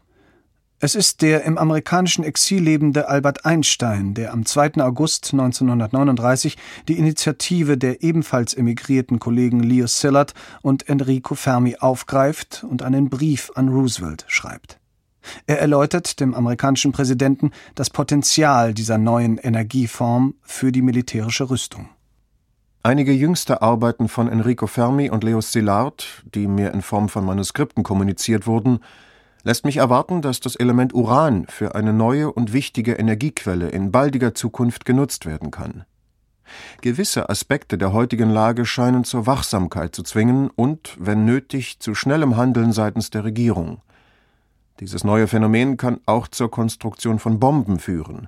Es 0.86 0.94
ist 0.94 1.24
der 1.24 1.46
im 1.46 1.58
amerikanischen 1.58 2.24
Exil 2.24 2.62
lebende 2.62 3.10
Albert 3.10 3.44
Einstein, 3.44 4.14
der 4.14 4.32
am 4.32 4.46
2. 4.46 4.84
August 4.84 5.34
1939 5.34 6.58
die 6.88 7.00
Initiative 7.00 7.76
der 7.76 8.04
ebenfalls 8.04 8.54
emigrierten 8.54 9.18
Kollegen 9.18 9.62
Leo 9.62 9.88
Szilard 9.88 10.36
und 10.62 10.88
Enrico 10.88 11.34
Fermi 11.34 11.78
aufgreift 11.80 12.64
und 12.70 12.84
einen 12.84 13.10
Brief 13.10 13.52
an 13.56 13.70
Roosevelt 13.70 14.26
schreibt. 14.28 14.80
Er 15.48 15.60
erläutert 15.60 16.20
dem 16.20 16.36
amerikanischen 16.36 16.92
Präsidenten 16.92 17.50
das 17.74 17.90
Potenzial 17.90 18.76
dieser 18.76 19.00
neuen 19.00 19.40
Energieform 19.40 20.36
für 20.44 20.72
die 20.72 20.84
militärische 20.84 21.50
Rüstung. 21.50 21.90
Einige 22.84 23.12
jüngste 23.12 23.64
Arbeiten 23.64 24.08
von 24.08 24.28
Enrico 24.28 24.68
Fermi 24.68 25.10
und 25.10 25.24
Leo 25.24 25.42
Szilard, 25.42 26.24
die 26.36 26.46
mir 26.46 26.72
in 26.76 26.84
Form 26.84 27.10
von 27.10 27.26
Manuskripten 27.26 27.82
kommuniziert 27.82 28.46
wurden, 28.46 28.82
lässt 29.46 29.64
mich 29.64 29.78
erwarten, 29.78 30.22
dass 30.22 30.42
das 30.42 30.58
Element 30.58 30.94
Uran 30.94 31.46
für 31.48 31.76
eine 31.76 31.94
neue 31.94 32.32
und 32.32 32.52
wichtige 32.52 32.94
Energiequelle 32.94 33.70
in 33.70 33.92
baldiger 33.92 34.34
Zukunft 34.34 34.84
genutzt 34.84 35.26
werden 35.26 35.52
kann. 35.52 35.86
Gewisse 36.82 37.30
Aspekte 37.30 37.78
der 37.78 37.94
heutigen 37.94 38.30
Lage 38.30 38.66
scheinen 38.66 39.04
zur 39.04 39.26
Wachsamkeit 39.26 39.96
zu 39.96 40.04
zwingen 40.04 40.50
und, 40.50 40.98
wenn 41.00 41.26
nötig, 41.26 41.80
zu 41.80 41.96
schnellem 41.96 42.36
Handeln 42.36 42.74
seitens 42.74 43.10
der 43.10 43.24
Regierung. 43.24 43.82
Dieses 44.80 45.04
neue 45.04 45.28
Phänomen 45.28 45.78
kann 45.78 46.02
auch 46.06 46.28
zur 46.28 46.52
Konstruktion 46.52 47.20
von 47.20 47.40
Bomben 47.40 47.80
führen, 47.80 48.28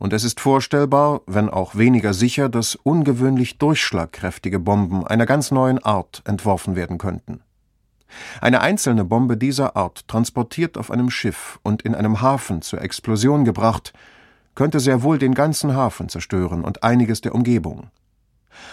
und 0.00 0.12
es 0.12 0.22
ist 0.22 0.38
vorstellbar, 0.40 1.22
wenn 1.26 1.48
auch 1.48 1.74
weniger 1.74 2.14
sicher, 2.14 2.48
dass 2.48 2.76
ungewöhnlich 2.76 3.58
durchschlagkräftige 3.58 4.60
Bomben 4.60 5.04
einer 5.04 5.26
ganz 5.26 5.50
neuen 5.50 5.82
Art 5.82 6.22
entworfen 6.24 6.76
werden 6.76 6.98
könnten. 6.98 7.40
Eine 8.40 8.60
einzelne 8.60 9.04
Bombe 9.04 9.36
dieser 9.36 9.76
Art, 9.76 10.06
transportiert 10.08 10.78
auf 10.78 10.90
einem 10.90 11.10
Schiff 11.10 11.58
und 11.62 11.82
in 11.82 11.94
einem 11.94 12.20
Hafen 12.20 12.62
zur 12.62 12.80
Explosion 12.82 13.44
gebracht, 13.44 13.92
könnte 14.54 14.80
sehr 14.80 15.02
wohl 15.02 15.18
den 15.18 15.34
ganzen 15.34 15.74
Hafen 15.74 16.08
zerstören 16.08 16.64
und 16.64 16.82
einiges 16.82 17.20
der 17.20 17.34
Umgebung. 17.34 17.90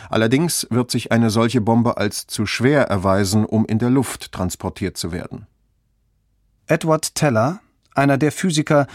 Allerdings 0.10 0.68
wird 0.70 0.90
sich 0.90 1.12
eine 1.12 1.30
solche 1.30 1.62
Bombe 1.62 1.98
als 1.98 2.28
zu 2.28 2.46
schwer 2.46 2.88
erweisen, 2.88 3.46
um 3.46 3.66
in 3.66 3.80
der 3.80 3.90
Luft 3.90 4.32
transportiert 4.32 4.98
zu 4.98 5.12
werden. 5.12 5.46
Edward 6.68 7.14
Teller, 7.14 7.60
einer 7.94 8.18
der 8.18 8.32
Physiker, 8.32 8.88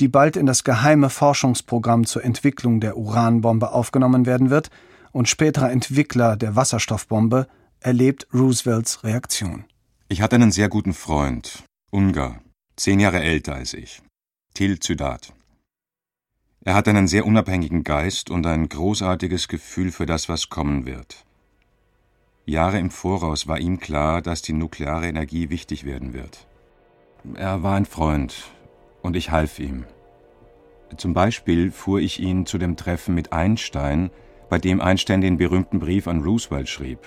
die 0.00 0.08
bald 0.08 0.36
in 0.36 0.46
das 0.46 0.64
geheime 0.64 1.10
Forschungsprogramm 1.10 2.06
zur 2.06 2.24
Entwicklung 2.24 2.80
der 2.80 2.96
Uranbombe 2.96 3.72
aufgenommen 3.72 4.26
werden 4.26 4.50
wird, 4.50 4.70
und 5.12 5.28
späterer 5.28 5.70
Entwickler 5.70 6.36
der 6.36 6.54
Wasserstoffbombe, 6.54 7.46
erlebt 7.80 8.26
Roosevelts 8.32 9.04
Reaktion. 9.04 9.64
Ich 10.10 10.22
hatte 10.22 10.36
einen 10.36 10.52
sehr 10.52 10.70
guten 10.70 10.94
Freund, 10.94 11.64
Ungar, 11.90 12.40
zehn 12.76 12.98
Jahre 12.98 13.20
älter 13.20 13.56
als 13.56 13.74
ich, 13.74 14.00
Till 14.54 14.80
Zydat. 14.80 15.34
Er 16.64 16.74
hat 16.74 16.88
einen 16.88 17.06
sehr 17.06 17.26
unabhängigen 17.26 17.84
Geist 17.84 18.30
und 18.30 18.46
ein 18.46 18.70
großartiges 18.70 19.48
Gefühl 19.48 19.92
für 19.92 20.06
das, 20.06 20.30
was 20.30 20.48
kommen 20.48 20.86
wird. 20.86 21.26
Jahre 22.46 22.78
im 22.78 22.90
Voraus 22.90 23.48
war 23.48 23.58
ihm 23.60 23.80
klar, 23.80 24.22
dass 24.22 24.40
die 24.40 24.54
nukleare 24.54 25.06
Energie 25.06 25.50
wichtig 25.50 25.84
werden 25.84 26.14
wird. 26.14 26.46
Er 27.34 27.62
war 27.62 27.74
ein 27.74 27.84
Freund 27.84 28.50
und 29.02 29.14
ich 29.14 29.30
half 29.30 29.58
ihm. 29.58 29.84
Zum 30.96 31.12
Beispiel 31.12 31.70
fuhr 31.70 32.00
ich 32.00 32.18
ihn 32.18 32.46
zu 32.46 32.56
dem 32.56 32.76
Treffen 32.78 33.14
mit 33.14 33.34
Einstein, 33.34 34.10
bei 34.48 34.58
dem 34.58 34.80
Einstein 34.80 35.20
den 35.20 35.36
berühmten 35.36 35.80
Brief 35.80 36.08
an 36.08 36.22
Roosevelt 36.22 36.70
schrieb. 36.70 37.00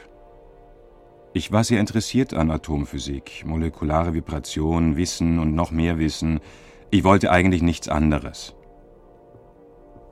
Ich 1.33 1.51
war 1.53 1.63
sehr 1.63 1.79
interessiert 1.79 2.33
an 2.33 2.51
Atomphysik, 2.51 3.43
molekulare 3.45 4.13
Vibration, 4.13 4.97
Wissen 4.97 5.39
und 5.39 5.55
noch 5.55 5.71
mehr 5.71 5.97
Wissen. 5.97 6.41
Ich 6.89 7.05
wollte 7.05 7.31
eigentlich 7.31 7.61
nichts 7.61 7.87
anderes. 7.87 8.53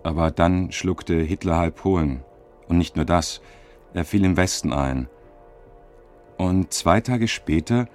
Aber 0.02 0.32
dann 0.32 0.72
schluckte 0.72 1.16
Hitler 1.16 1.58
halb 1.58 1.76
Polen. 1.76 2.24
Und 2.70 2.78
nicht 2.78 2.96
nur 2.96 3.04
das, 3.04 3.42
er 3.94 4.06
fiel 4.06 4.24
im 4.24 4.38
Westen 4.38 4.72
ein. 4.72 5.10
Und 6.38 6.72
zwei 6.72 7.02
Tage 7.02 7.28
später 7.28 7.90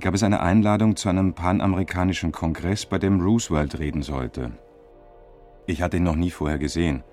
gab 0.00 0.14
es 0.14 0.24
eine 0.24 0.40
Einladung 0.40 0.96
zu 0.96 1.08
einem 1.08 1.34
panamerikanischen 1.34 2.32
Kongress, 2.32 2.84
bei 2.84 2.98
dem 2.98 3.20
Roosevelt 3.20 3.78
reden 3.78 4.02
sollte. 4.02 4.50
Ich 5.66 5.82
hatte 5.82 5.98
ihn 5.98 6.02
noch 6.02 6.16
nie 6.16 6.32
vorher 6.32 6.58
gesehen. 6.58 7.04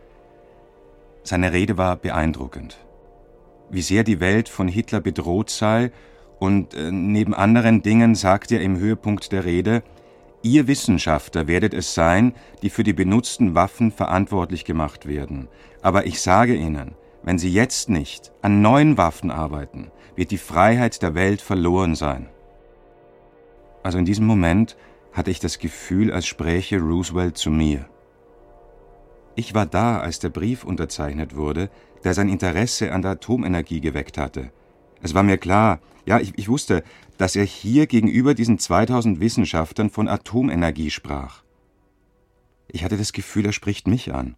Seine 1.21 1.53
Rede 1.53 1.77
war 1.77 1.95
beeindruckend. 1.95 2.77
Wie 3.69 3.81
sehr 3.81 4.03
die 4.03 4.19
Welt 4.19 4.49
von 4.49 4.67
Hitler 4.67 5.01
bedroht 5.01 5.49
sei, 5.49 5.91
und 6.39 6.73
äh, 6.73 6.91
neben 6.91 7.33
anderen 7.33 7.81
Dingen 7.83 8.15
sagte 8.15 8.55
er 8.55 8.61
im 8.61 8.77
Höhepunkt 8.77 9.31
der 9.31 9.45
Rede, 9.45 9.83
Ihr 10.41 10.67
Wissenschaftler 10.67 11.47
werdet 11.47 11.73
es 11.73 11.93
sein, 11.93 12.33
die 12.61 12.69
für 12.69 12.83
die 12.83 12.91
benutzten 12.91 13.55
Waffen 13.55 13.91
verantwortlich 13.93 14.65
gemacht 14.65 15.07
werden. 15.07 15.47
Aber 15.81 16.05
ich 16.05 16.19
sage 16.19 16.53
Ihnen, 16.53 16.95
wenn 17.23 17.39
Sie 17.39 17.49
jetzt 17.49 17.87
nicht 17.87 18.33
an 18.41 18.61
neuen 18.61 18.97
Waffen 18.97 19.31
arbeiten, 19.31 19.89
wird 20.17 20.31
die 20.31 20.37
Freiheit 20.37 21.01
der 21.01 21.15
Welt 21.15 21.41
verloren 21.41 21.95
sein. 21.95 22.27
Also 23.83 23.97
in 23.97 24.05
diesem 24.05 24.25
Moment 24.25 24.75
hatte 25.13 25.31
ich 25.31 25.39
das 25.39 25.59
Gefühl, 25.59 26.11
als 26.11 26.25
spräche 26.25 26.79
Roosevelt 26.79 27.37
zu 27.37 27.49
mir. 27.49 27.85
Ich 29.35 29.53
war 29.53 29.65
da, 29.65 29.99
als 29.99 30.19
der 30.19 30.29
Brief 30.29 30.63
unterzeichnet 30.63 31.35
wurde, 31.35 31.69
der 32.03 32.13
sein 32.13 32.29
Interesse 32.29 32.91
an 32.91 33.01
der 33.01 33.11
Atomenergie 33.11 33.81
geweckt 33.81 34.17
hatte. 34.17 34.51
Es 35.01 35.13
war 35.13 35.23
mir 35.23 35.37
klar, 35.37 35.79
ja, 36.05 36.19
ich, 36.19 36.37
ich 36.37 36.49
wusste, 36.49 36.83
dass 37.17 37.35
er 37.35 37.45
hier 37.45 37.87
gegenüber 37.87 38.33
diesen 38.33 38.59
2000 38.59 39.19
Wissenschaftlern 39.19 39.89
von 39.89 40.07
Atomenergie 40.07 40.89
sprach. 40.89 41.43
Ich 42.67 42.83
hatte 42.83 42.97
das 42.97 43.13
Gefühl, 43.13 43.45
er 43.45 43.53
spricht 43.53 43.87
mich 43.87 44.13
an. 44.13 44.35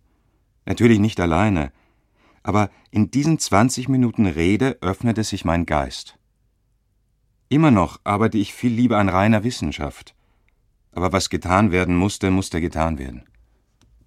Natürlich 0.65 0.99
nicht 0.99 1.19
alleine, 1.19 1.71
aber 2.43 2.69
in 2.91 3.11
diesen 3.11 3.39
20 3.39 3.89
Minuten 3.89 4.27
Rede 4.27 4.77
öffnete 4.81 5.23
sich 5.23 5.45
mein 5.45 5.65
Geist. 5.65 6.17
Immer 7.49 7.71
noch 7.71 7.99
arbeite 8.03 8.37
ich 8.37 8.53
viel 8.53 8.71
lieber 8.71 8.97
an 8.97 9.09
reiner 9.09 9.43
Wissenschaft. 9.43 10.15
Aber 10.91 11.11
was 11.11 11.29
getan 11.29 11.71
werden 11.71 11.95
musste, 11.95 12.31
musste 12.31 12.61
getan 12.61 12.97
werden. 12.97 13.23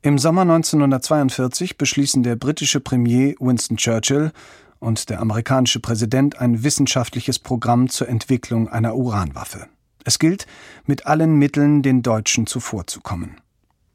Im 0.00 0.16
Sommer 0.16 0.42
1942 0.42 1.76
beschließen 1.76 2.22
der 2.22 2.36
britische 2.36 2.78
Premier 2.78 3.34
Winston 3.40 3.76
Churchill 3.76 4.30
und 4.78 5.10
der 5.10 5.20
amerikanische 5.20 5.80
Präsident 5.80 6.40
ein 6.40 6.62
wissenschaftliches 6.62 7.40
Programm 7.40 7.88
zur 7.88 8.08
Entwicklung 8.08 8.68
einer 8.68 8.94
Uranwaffe. 8.94 9.66
Es 10.04 10.20
gilt, 10.20 10.46
mit 10.86 11.06
allen 11.06 11.34
Mitteln 11.34 11.82
den 11.82 12.02
Deutschen 12.02 12.46
zuvorzukommen. 12.46 13.40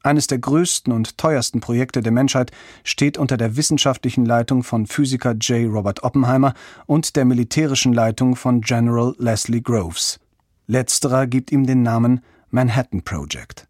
Eines 0.02 0.26
der 0.26 0.38
größten 0.38 0.92
und 0.92 1.16
teuersten 1.16 1.60
Projekte 1.60 2.02
der 2.02 2.12
Menschheit 2.12 2.50
steht 2.84 3.16
unter 3.16 3.38
der 3.38 3.56
wissenschaftlichen 3.56 4.26
Leitung 4.26 4.62
von 4.62 4.86
Physiker 4.86 5.32
J. 5.32 5.72
Robert 5.72 6.02
Oppenheimer 6.02 6.52
und 6.84 7.16
der 7.16 7.24
militärischen 7.24 7.94
Leitung 7.94 8.36
von 8.36 8.60
General 8.60 9.14
Leslie 9.16 9.62
Groves. 9.62 10.20
Letzterer 10.66 11.26
gibt 11.26 11.50
ihm 11.50 11.66
den 11.66 11.82
Namen 11.82 12.20
Manhattan 12.50 13.02
Project. 13.02 13.66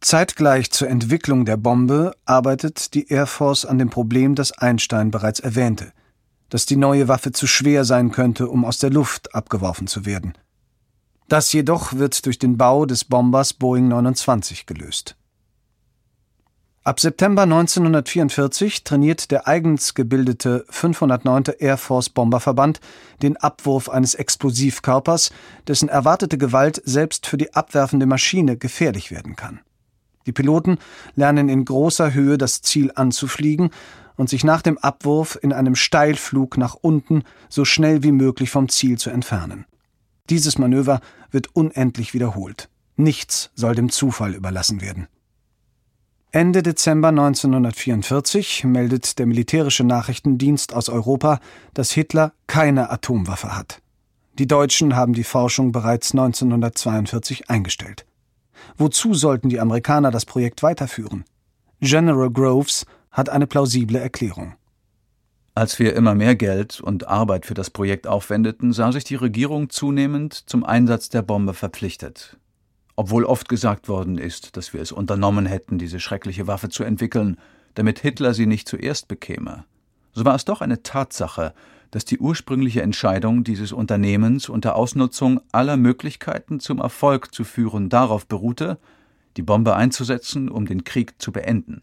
Zeitgleich 0.00 0.70
zur 0.70 0.88
Entwicklung 0.88 1.44
der 1.44 1.56
Bombe 1.56 2.12
arbeitet 2.24 2.94
die 2.94 3.08
Air 3.08 3.26
Force 3.26 3.64
an 3.64 3.78
dem 3.78 3.90
Problem, 3.90 4.36
das 4.36 4.52
Einstein 4.52 5.10
bereits 5.10 5.40
erwähnte, 5.40 5.92
dass 6.50 6.66
die 6.66 6.76
neue 6.76 7.08
Waffe 7.08 7.32
zu 7.32 7.46
schwer 7.46 7.84
sein 7.84 8.12
könnte, 8.12 8.48
um 8.48 8.64
aus 8.64 8.78
der 8.78 8.90
Luft 8.90 9.34
abgeworfen 9.34 9.88
zu 9.88 10.06
werden. 10.06 10.34
Das 11.28 11.52
jedoch 11.52 11.94
wird 11.94 12.24
durch 12.26 12.38
den 12.38 12.56
Bau 12.56 12.86
des 12.86 13.04
Bombers 13.04 13.52
Boeing 13.52 13.88
29 13.88 14.66
gelöst. 14.66 15.16
Ab 16.84 17.00
September 17.00 17.42
1944 17.42 18.82
trainiert 18.82 19.30
der 19.30 19.46
eigens 19.46 19.92
gebildete 19.92 20.64
509. 20.70 21.56
Air 21.58 21.76
Force 21.76 22.08
Bomberverband 22.08 22.80
den 23.20 23.36
Abwurf 23.36 23.90
eines 23.90 24.14
Explosivkörpers, 24.14 25.30
dessen 25.66 25.90
erwartete 25.90 26.38
Gewalt 26.38 26.80
selbst 26.86 27.26
für 27.26 27.36
die 27.36 27.52
abwerfende 27.52 28.06
Maschine 28.06 28.56
gefährlich 28.56 29.10
werden 29.10 29.36
kann. 29.36 29.60
Die 30.28 30.32
Piloten 30.32 30.76
lernen 31.14 31.48
in 31.48 31.64
großer 31.64 32.12
Höhe 32.12 32.36
das 32.36 32.60
Ziel 32.60 32.92
anzufliegen 32.94 33.70
und 34.16 34.28
sich 34.28 34.44
nach 34.44 34.60
dem 34.60 34.76
Abwurf 34.76 35.38
in 35.40 35.54
einem 35.54 35.74
Steilflug 35.74 36.58
nach 36.58 36.74
unten 36.74 37.22
so 37.48 37.64
schnell 37.64 38.02
wie 38.02 38.12
möglich 38.12 38.50
vom 38.50 38.68
Ziel 38.68 38.98
zu 38.98 39.08
entfernen. 39.08 39.64
Dieses 40.28 40.58
Manöver 40.58 41.00
wird 41.30 41.56
unendlich 41.56 42.12
wiederholt. 42.12 42.68
Nichts 42.96 43.50
soll 43.54 43.74
dem 43.74 43.88
Zufall 43.88 44.34
überlassen 44.34 44.82
werden. 44.82 45.08
Ende 46.30 46.62
Dezember 46.62 47.08
1944 47.08 48.64
meldet 48.64 49.18
der 49.18 49.24
militärische 49.24 49.84
Nachrichtendienst 49.84 50.74
aus 50.74 50.90
Europa, 50.90 51.40
dass 51.72 51.90
Hitler 51.90 52.34
keine 52.46 52.90
Atomwaffe 52.90 53.56
hat. 53.56 53.80
Die 54.38 54.46
Deutschen 54.46 54.94
haben 54.94 55.14
die 55.14 55.24
Forschung 55.24 55.72
bereits 55.72 56.12
1942 56.12 57.48
eingestellt. 57.48 58.04
Wozu 58.76 59.14
sollten 59.14 59.48
die 59.48 59.60
Amerikaner 59.60 60.10
das 60.10 60.24
Projekt 60.24 60.62
weiterführen? 60.62 61.24
General 61.80 62.30
Groves 62.30 62.86
hat 63.10 63.28
eine 63.28 63.46
plausible 63.46 63.98
Erklärung. 63.98 64.54
Als 65.54 65.78
wir 65.78 65.96
immer 65.96 66.14
mehr 66.14 66.36
Geld 66.36 66.80
und 66.80 67.08
Arbeit 67.08 67.46
für 67.46 67.54
das 67.54 67.70
Projekt 67.70 68.06
aufwendeten, 68.06 68.72
sah 68.72 68.92
sich 68.92 69.04
die 69.04 69.16
Regierung 69.16 69.70
zunehmend 69.70 70.34
zum 70.34 70.64
Einsatz 70.64 71.08
der 71.08 71.22
Bombe 71.22 71.54
verpflichtet 71.54 72.38
obwohl 72.98 73.24
oft 73.24 73.48
gesagt 73.48 73.88
worden 73.88 74.18
ist, 74.18 74.56
dass 74.56 74.72
wir 74.74 74.82
es 74.82 74.90
unternommen 74.90 75.46
hätten, 75.46 75.78
diese 75.78 76.00
schreckliche 76.00 76.48
Waffe 76.48 76.68
zu 76.68 76.82
entwickeln, 76.82 77.36
damit 77.74 78.00
Hitler 78.00 78.34
sie 78.34 78.46
nicht 78.46 78.66
zuerst 78.66 79.06
bekäme. 79.06 79.66
So 80.14 80.24
war 80.24 80.34
es 80.34 80.44
doch 80.44 80.62
eine 80.62 80.82
Tatsache, 80.82 81.54
dass 81.90 82.04
die 82.04 82.18
ursprüngliche 82.18 82.82
Entscheidung 82.82 83.44
dieses 83.44 83.72
Unternehmens 83.72 84.48
unter 84.48 84.76
Ausnutzung 84.76 85.40
aller 85.52 85.76
Möglichkeiten 85.76 86.60
zum 86.60 86.78
Erfolg 86.78 87.34
zu 87.34 87.44
führen 87.44 87.88
darauf 87.88 88.26
beruhte, 88.26 88.78
die 89.36 89.42
Bombe 89.42 89.74
einzusetzen, 89.74 90.48
um 90.48 90.66
den 90.66 90.84
Krieg 90.84 91.20
zu 91.20 91.32
beenden. 91.32 91.82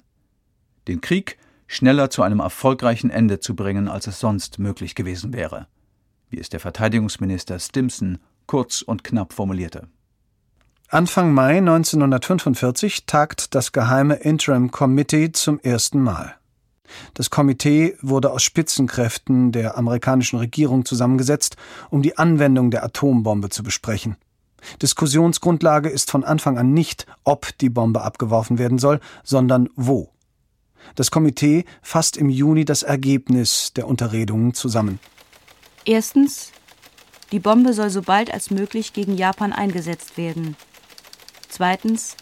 Den 0.88 1.02
Krieg 1.02 1.38
schneller 1.68 2.10
zu 2.10 2.22
einem 2.22 2.40
erfolgreichen 2.40 3.10
Ende 3.10 3.40
zu 3.40 3.56
bringen, 3.56 3.88
als 3.88 4.08
es 4.08 4.20
sonst 4.20 4.60
möglich 4.60 4.94
gewesen 4.94 5.34
wäre, 5.34 5.68
wie 6.30 6.40
es 6.40 6.50
der 6.50 6.60
Verteidigungsminister 6.60 7.60
Stimson 7.60 8.20
kurz 8.46 8.82
und 8.82 9.04
knapp 9.04 9.34
formulierte. 9.34 9.88
Anfang 10.90 11.34
Mai 11.34 11.58
1945 11.58 13.08
tagt 13.08 13.56
das 13.56 13.72
geheime 13.72 14.16
Interim 14.16 14.70
Committee 14.70 15.32
zum 15.32 15.60
ersten 15.60 16.00
Mal. 16.00 16.36
Das 17.14 17.30
Komitee 17.30 17.98
wurde 18.02 18.32
aus 18.32 18.44
Spitzenkräften 18.44 19.52
der 19.52 19.78
amerikanischen 19.78 20.38
Regierung 20.38 20.86
zusammengesetzt, 20.86 21.58
um 21.90 22.02
die 22.02 22.18
Anwendung 22.18 22.72
der 22.72 22.84
Atombombe 22.84 23.50
zu 23.50 23.64
besprechen. 23.64 24.18
Diskussionsgrundlage 24.82 25.90
ist 25.90 26.12
von 26.12 26.24
Anfang 26.24 26.58
an 26.58 26.74
nicht, 26.74 27.06
ob 27.24 27.58
die 27.60 27.70
Bombe 27.70 28.02
abgeworfen 28.02 28.58
werden 28.58 28.80
soll, 28.80 29.00
sondern 29.24 29.70
wo. 29.76 30.10
Das 30.96 31.12
Komitee 31.12 31.66
fasst 31.82 32.18
im 32.18 32.30
Juni 32.30 32.66
das 32.66 32.84
Ergebnis 32.84 33.74
der 33.74 33.88
Unterredungen 33.88 34.54
zusammen. 34.54 35.00
Erstens, 35.86 36.52
die 37.32 37.40
Bombe 37.40 37.74
soll 37.74 37.90
so 37.90 38.02
bald 38.02 38.32
als 38.34 38.52
möglich 38.52 38.94
gegen 38.94 39.18
Japan 39.18 39.52
eingesetzt 39.52 40.18
werden. 40.18 40.56
Zweitens, 41.50 42.16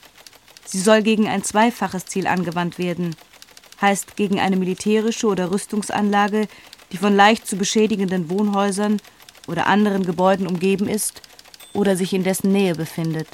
sie 0.65 0.79
soll 0.79 1.01
gegen 1.01 1.27
ein 1.27 1.43
zweifaches 1.43 2.05
Ziel 2.05 2.27
angewandt 2.27 2.77
werden, 2.77 3.15
heißt 3.83 4.15
gegen 4.15 4.39
eine 4.39 4.55
militärische 4.55 5.27
oder 5.27 5.51
Rüstungsanlage, 5.51 6.47
die 6.91 6.97
von 6.97 7.15
leicht 7.15 7.45
zu 7.45 7.57
beschädigenden 7.57 8.29
Wohnhäusern 8.29 8.99
oder 9.47 9.67
anderen 9.67 10.05
Gebäuden 10.05 10.47
umgeben 10.47 10.87
ist 10.87 11.21
oder 11.73 11.97
sich 11.97 12.13
in 12.13 12.23
dessen 12.23 12.51
Nähe 12.51 12.75
befindet. 12.75 13.27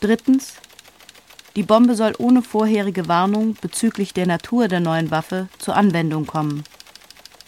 Drittens, 0.00 0.54
die 1.56 1.62
Bombe 1.62 1.94
soll 1.94 2.12
ohne 2.18 2.42
vorherige 2.42 3.08
Warnung 3.08 3.56
bezüglich 3.60 4.12
der 4.12 4.26
Natur 4.26 4.68
der 4.68 4.80
neuen 4.80 5.10
Waffe 5.10 5.48
zur 5.58 5.76
Anwendung 5.76 6.26
kommen. 6.26 6.64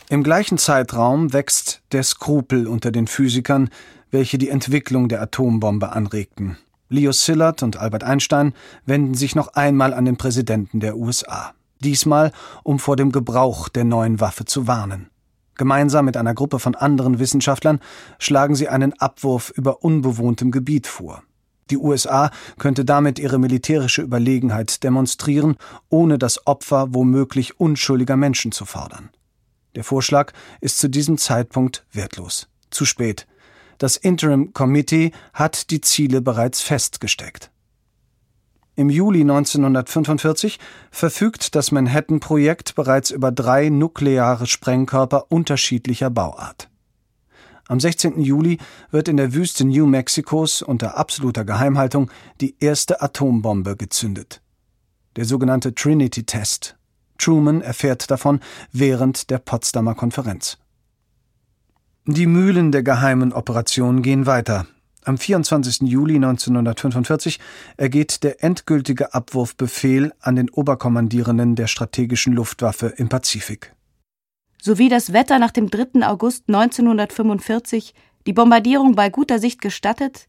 Im 0.09 0.23
gleichen 0.23 0.59
Zeitraum 0.59 1.33
wächst 1.33 1.83
der 1.92 2.03
Skrupel 2.03 2.66
unter 2.66 2.92
den 2.92 3.07
Physikern, 3.07 3.70
welche 4.11 4.38
die 4.38 4.49
Entwicklung 4.49 5.09
der 5.09 5.20
Atombombe 5.20 5.92
anregten. 5.92 6.57
Leo 6.88 7.12
Szilard 7.12 7.62
und 7.62 7.77
Albert 7.77 8.05
Einstein 8.05 8.55
wenden 8.87 9.14
sich 9.14 9.35
noch 9.35 9.49
einmal 9.55 9.92
an 9.92 10.05
den 10.05 10.16
Präsidenten 10.16 10.81
der 10.81 10.97
USA. 10.97 11.55
Diesmal, 11.81 12.33
um 12.63 12.79
vor 12.79 12.97
dem 12.97 13.13
Gebrauch 13.13 13.69
der 13.69 13.85
neuen 13.85 14.21
Waffe 14.21 14.45
zu 14.45 14.67
warnen. 14.67 15.11
Gemeinsam 15.57 16.05
mit 16.05 16.17
einer 16.17 16.35
Gruppe 16.35 16.59
von 16.59 16.75
anderen 16.75 17.19
Wissenschaftlern 17.19 17.81
schlagen 18.19 18.55
sie 18.55 18.69
einen 18.69 18.93
Abwurf 18.95 19.51
über 19.51 19.85
unbewohntem 19.85 20.51
Gebiet 20.51 20.87
vor. 20.87 21.23
Die 21.71 21.79
USA 21.79 22.31
könnte 22.59 22.85
damit 22.85 23.19
ihre 23.19 23.39
militärische 23.39 24.03
Überlegenheit 24.03 24.83
demonstrieren, 24.83 25.57
ohne 25.89 26.19
das 26.19 26.47
Opfer 26.47 26.89
womöglich 26.91 27.59
unschuldiger 27.59 28.17
Menschen 28.17 28.53
zu 28.53 28.65
fordern. 28.65 29.11
Der 29.75 29.85
Vorschlag 29.85 30.33
ist 30.61 30.79
zu 30.79 30.89
diesem 30.89 31.19
Zeitpunkt 31.19 31.87
wertlos. 31.93 32.49
Zu 32.71 32.85
spät. 32.85 33.27
Das 33.79 33.97
Interim 33.97 34.53
Committee 34.53 35.13
hat 35.33 35.71
die 35.71 35.81
Ziele 35.81 36.21
bereits 36.21 36.61
festgesteckt. 36.61 37.51
Im 38.77 38.91
Juli 38.91 39.21
1945 39.21 40.59
verfügt 40.91 41.55
das 41.55 41.71
Manhattan-Projekt 41.71 42.75
bereits 42.75 43.11
über 43.11 43.31
drei 43.31 43.69
nukleare 43.69 44.47
Sprengkörper 44.47 45.31
unterschiedlicher 45.31 46.11
Bauart. 46.11 46.69
Am 47.69 47.79
16. 47.79 48.21
Juli 48.21 48.59
wird 48.91 49.09
in 49.09 49.17
der 49.17 49.33
Wüste 49.33 49.65
New 49.65 49.87
Mexicos 49.87 50.61
unter 50.61 50.99
absoluter 50.99 51.45
Geheimhaltung 51.45 52.11
die 52.41 52.57
erste 52.59 53.01
Atombombe 53.01 53.77
gezündet. 53.77 54.43
Der 55.17 55.25
sogenannte 55.25 55.75
Trinity-Test. 55.75 56.77
Truman 57.17 57.63
erfährt 57.63 58.11
davon 58.11 58.41
während 58.73 59.31
der 59.31 59.39
Potsdamer 59.39 59.95
Konferenz. 59.95 60.59
Die 62.07 62.27
Mühlen 62.27 62.73
der 62.73 62.83
geheimen 62.83 63.33
Operation 63.33 64.03
gehen 64.03 64.27
weiter. 64.27 64.67
Am 65.05 65.19
24. 65.19 65.83
Juli 65.83 66.17
1945 66.17 67.38
ergeht 67.77 68.25
der 68.25 68.43
endgültige 68.43 69.12
Abwurfbefehl 69.12 70.14
an 70.21 70.37
den 70.37 70.49
Oberkommandierenden 70.49 71.57
der 71.57 71.67
strategischen 71.67 72.33
Luftwaffe 72.33 72.87
im 72.97 73.11
Pazifik. 73.11 73.75
Sowie 74.62 74.88
das 74.88 75.12
Wetter 75.12 75.38
nach 75.38 75.51
dem 75.51 75.69
3. 75.69 76.07
August 76.07 76.45
1945 76.49 77.93
die 78.27 78.33
Bombardierung 78.33 78.95
bei 78.95 79.11
guter 79.11 79.38
Sicht 79.38 79.61
gestattet, 79.61 80.27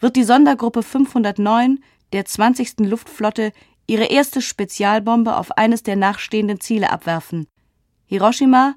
wird 0.00 0.16
die 0.16 0.24
Sondergruppe 0.24 0.82
509 0.82 1.78
der 2.12 2.24
20. 2.24 2.80
Luftflotte 2.80 3.52
ihre 3.86 4.06
erste 4.06 4.42
Spezialbombe 4.42 5.36
auf 5.36 5.52
eines 5.56 5.84
der 5.84 5.94
nachstehenden 5.94 6.60
Ziele 6.60 6.90
abwerfen: 6.90 7.46
Hiroshima, 8.06 8.74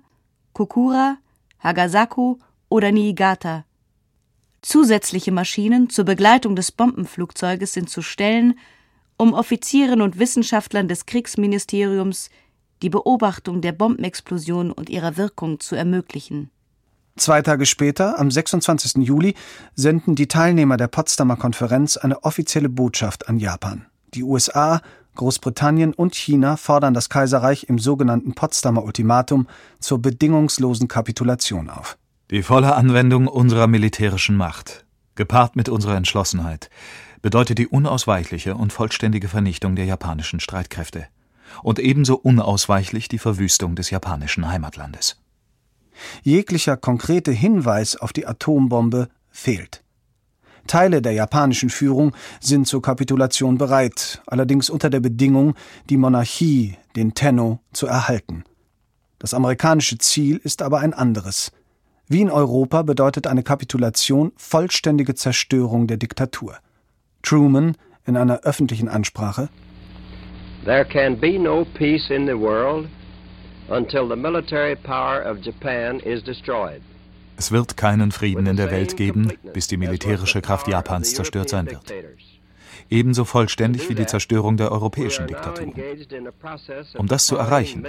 Kokura, 0.53 1.17
Hagasaku 1.59 2.37
oder 2.69 2.91
Niigata. 2.91 3.65
Zusätzliche 4.61 5.31
Maschinen 5.31 5.89
zur 5.89 6.05
Begleitung 6.05 6.55
des 6.55 6.71
Bombenflugzeuges 6.71 7.73
sind 7.73 7.89
zu 7.89 8.01
stellen, 8.01 8.57
um 9.17 9.33
Offizieren 9.33 10.01
und 10.01 10.19
Wissenschaftlern 10.19 10.87
des 10.87 11.05
Kriegsministeriums 11.05 12.29
die 12.81 12.89
Beobachtung 12.89 13.61
der 13.61 13.71
Bombenexplosion 13.71 14.71
und 14.71 14.89
ihrer 14.89 15.17
Wirkung 15.17 15.59
zu 15.59 15.75
ermöglichen. 15.75 16.49
Zwei 17.17 17.41
Tage 17.41 17.65
später, 17.65 18.17
am 18.19 18.31
26. 18.31 19.05
Juli, 19.05 19.35
senden 19.75 20.15
die 20.15 20.27
Teilnehmer 20.27 20.77
der 20.77 20.87
Potsdamer 20.87 21.35
Konferenz 21.35 21.97
eine 21.97 22.23
offizielle 22.23 22.69
Botschaft 22.69 23.27
an 23.27 23.37
Japan. 23.37 23.85
Die 24.13 24.23
USA 24.23 24.81
Großbritannien 25.15 25.93
und 25.93 26.15
China 26.15 26.55
fordern 26.55 26.93
das 26.93 27.09
Kaiserreich 27.09 27.65
im 27.67 27.79
sogenannten 27.79 28.33
Potsdamer 28.33 28.83
Ultimatum 28.83 29.47
zur 29.79 30.01
bedingungslosen 30.01 30.87
Kapitulation 30.87 31.69
auf. 31.69 31.97
Die 32.31 32.43
volle 32.43 32.75
Anwendung 32.75 33.27
unserer 33.27 33.67
militärischen 33.67 34.37
Macht, 34.37 34.85
gepaart 35.15 35.57
mit 35.57 35.67
unserer 35.67 35.97
Entschlossenheit, 35.97 36.69
bedeutet 37.21 37.57
die 37.57 37.67
unausweichliche 37.67 38.55
und 38.55 38.71
vollständige 38.71 39.27
Vernichtung 39.27 39.75
der 39.75 39.83
japanischen 39.83 40.39
Streitkräfte 40.39 41.07
und 41.61 41.77
ebenso 41.77 42.15
unausweichlich 42.15 43.09
die 43.09 43.17
Verwüstung 43.17 43.75
des 43.75 43.89
japanischen 43.89 44.47
Heimatlandes. 44.47 45.19
Jeglicher 46.23 46.77
konkrete 46.77 47.33
Hinweis 47.33 47.97
auf 47.97 48.13
die 48.13 48.25
Atombombe 48.25 49.09
fehlt. 49.29 49.83
Teile 50.67 51.01
der 51.01 51.11
japanischen 51.11 51.69
Führung 51.69 52.15
sind 52.39 52.65
zur 52.65 52.81
Kapitulation 52.81 53.57
bereit, 53.57 54.21
allerdings 54.25 54.69
unter 54.69 54.89
der 54.89 55.01
Bedingung, 55.01 55.55
die 55.89 55.97
Monarchie, 55.97 56.77
den 56.95 57.13
Tenno, 57.13 57.59
zu 57.73 57.87
erhalten. 57.87 58.45
Das 59.19 59.33
amerikanische 59.33 59.97
Ziel 59.97 60.37
ist 60.37 60.61
aber 60.61 60.79
ein 60.79 60.93
anderes. 60.93 61.51
Wie 62.11 62.19
in 62.19 62.29
Europa 62.29 62.81
bedeutet 62.81 63.25
eine 63.25 63.41
Kapitulation 63.41 64.33
vollständige 64.35 65.15
Zerstörung 65.15 65.87
der 65.87 65.95
Diktatur. 65.95 66.57
Truman 67.21 67.77
in 68.05 68.17
einer 68.17 68.41
öffentlichen 68.41 68.89
Ansprache 68.89 69.47
There 70.65 70.83
can 70.83 71.17
be 71.17 71.39
no 71.39 71.63
peace 71.63 72.09
in 72.09 72.27
the 72.27 72.37
world 72.37 72.89
until 73.69 74.09
the 74.09 74.17
military 74.17 74.75
power 74.75 75.25
of 75.25 75.37
Japan 75.41 76.01
is 76.01 76.21
destroyed. 76.21 76.81
Es 77.37 77.49
wird 77.53 77.77
keinen 77.77 78.11
Frieden 78.11 78.45
in 78.45 78.57
der 78.57 78.71
Welt 78.71 78.97
geben, 78.97 79.31
bis 79.53 79.69
die 79.69 79.77
militärische 79.77 80.41
Kraft 80.41 80.67
Japans 80.67 81.13
zerstört 81.13 81.47
sein 81.47 81.67
wird. 81.67 81.93
Ebenso 82.91 83.23
vollständig 83.23 83.87
wie 83.89 83.95
die 83.95 84.05
Zerstörung 84.05 84.57
der 84.57 84.69
europäischen 84.69 85.25
Diktaturen. 85.25 85.73
Um 86.97 87.07
das 87.07 87.25
zu 87.25 87.37
erreichen, 87.37 87.87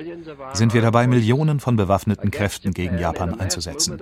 sind 0.53 0.75
wir 0.75 0.81
dabei, 0.81 1.09
Millionen 1.09 1.59
von 1.59 1.75
bewaffneten 1.75 2.31
Kräften 2.31 2.73
gegen 2.73 2.99
Japan 2.99 3.39
einzusetzen. 3.39 4.01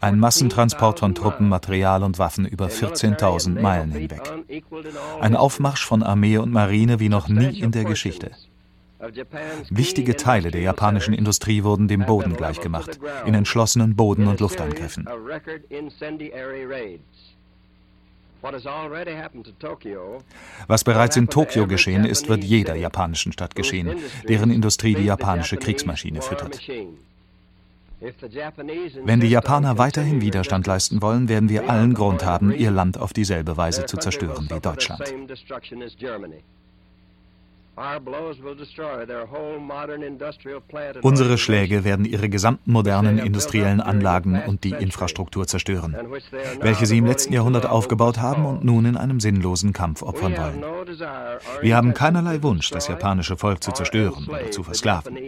Ein 0.00 0.20
Massentransport 0.20 1.00
von 1.00 1.16
Truppen, 1.16 1.48
Material 1.48 2.04
und 2.04 2.20
Waffen 2.20 2.46
über 2.46 2.68
14.000 2.68 3.60
Meilen 3.60 3.90
hinweg. 3.90 4.22
Ein 5.20 5.34
Aufmarsch 5.34 5.84
von 5.84 6.04
Armee 6.04 6.38
und 6.38 6.52
Marine 6.52 7.00
wie 7.00 7.08
noch 7.08 7.26
nie 7.26 7.58
in 7.58 7.72
der 7.72 7.82
Geschichte. 7.82 8.30
Wichtige 9.70 10.16
Teile 10.16 10.52
der 10.52 10.60
japanischen 10.60 11.14
Industrie 11.14 11.64
wurden 11.64 11.88
dem 11.88 12.06
Boden 12.06 12.36
gleichgemacht, 12.36 13.00
in 13.26 13.34
entschlossenen 13.34 13.96
Boden- 13.96 14.28
und 14.28 14.38
Luftangriffen. 14.38 15.08
Was 20.66 20.84
bereits 20.84 21.16
in 21.16 21.28
Tokio 21.28 21.66
geschehen 21.66 22.04
ist, 22.04 22.28
wird 22.28 22.44
jeder 22.44 22.74
japanischen 22.74 23.32
Stadt 23.32 23.54
geschehen, 23.54 23.96
deren 24.28 24.50
Industrie 24.50 24.94
die 24.94 25.04
japanische 25.04 25.56
Kriegsmaschine 25.56 26.20
füttert. 26.20 26.60
Wenn 29.04 29.20
die 29.20 29.28
Japaner 29.28 29.78
weiterhin 29.78 30.20
Widerstand 30.20 30.66
leisten 30.66 31.00
wollen, 31.00 31.28
werden 31.28 31.48
wir 31.48 31.70
allen 31.70 31.94
Grund 31.94 32.24
haben, 32.24 32.52
ihr 32.52 32.70
Land 32.70 32.98
auf 32.98 33.14
dieselbe 33.14 33.56
Weise 33.56 33.86
zu 33.86 33.96
zerstören 33.96 34.48
wie 34.50 34.60
Deutschland. 34.60 35.14
Unsere 41.02 41.38
Schläge 41.38 41.84
werden 41.84 42.04
ihre 42.04 42.28
gesamten 42.28 42.70
modernen 42.70 43.18
industriellen 43.18 43.80
Anlagen 43.80 44.40
und 44.46 44.62
die 44.62 44.70
Infrastruktur 44.70 45.46
zerstören, 45.46 45.96
welche 46.60 46.86
sie 46.86 46.98
im 46.98 47.06
letzten 47.06 47.32
Jahrhundert 47.32 47.66
aufgebaut 47.66 48.18
haben 48.18 48.46
und 48.46 48.64
nun 48.64 48.84
in 48.84 48.96
einem 48.96 49.18
sinnlosen 49.18 49.72
Kampf 49.72 50.02
opfern 50.02 50.36
wollen. 50.36 50.64
Wir 51.62 51.76
haben 51.76 51.94
keinerlei 51.94 52.42
Wunsch, 52.42 52.70
das 52.70 52.86
japanische 52.86 53.36
Volk 53.36 53.62
zu 53.62 53.72
zerstören 53.72 54.28
oder 54.28 54.50
zu 54.50 54.62
versklaven. 54.62 55.18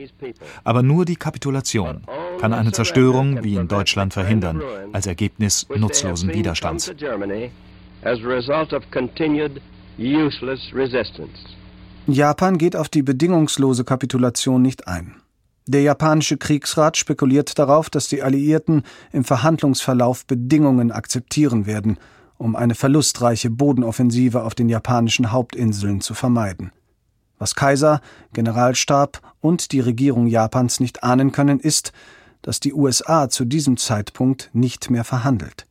Aber 0.63 0.83
nur 0.83 1.05
die 1.05 1.17
Kapitulation 1.17 2.03
kann 2.41 2.53
eine 2.53 2.71
Zerstörung 2.71 3.43
wie 3.43 3.57
in 3.57 3.67
Deutschland 3.67 4.13
verhindern, 4.13 4.63
als 4.93 5.07
Ergebnis 5.07 5.67
nutzlosen 5.75 6.33
Widerstands. 6.33 6.93
Japan 12.07 12.57
geht 12.57 12.77
auf 12.77 12.89
die 12.89 13.03
bedingungslose 13.03 13.83
Kapitulation 13.83 14.63
nicht 14.63 14.87
ein. 14.87 15.17
Der 15.67 15.83
japanische 15.83 16.37
Kriegsrat 16.37 16.97
spekuliert 16.97 17.59
darauf, 17.59 17.91
dass 17.91 18.07
die 18.07 18.23
Alliierten 18.23 18.85
im 19.11 19.25
Verhandlungsverlauf 19.25 20.25
Bedingungen 20.25 20.93
akzeptieren 20.93 21.67
werden, 21.67 21.99
um 22.39 22.55
eine 22.55 22.77
verlustreiche 22.77 23.51
Bodenoffensive 23.51 24.45
auf 24.45 24.55
den 24.55 24.69
japanischen 24.69 25.33
Hauptinseln 25.33 26.01
zu 26.01 26.15
vermeiden. 26.15 26.71
Was 27.39 27.57
Kaiser, 27.57 28.01
Generalstab 28.33 29.21
und 29.41 29.73
die 29.73 29.81
Regierung 29.81 30.29
Japans 30.29 30.79
nicht 30.79 31.03
ahnen 31.03 31.33
können, 31.33 31.59
ist, 31.59 31.93
dass 32.43 32.61
die 32.61 32.73
USA 32.73 33.29
zu 33.29 33.45
diesem 33.45 33.77
Zeitpunkt 33.77 34.51
nicht 34.53 34.91
mehr 34.91 35.03
verhandelt. 35.03 35.67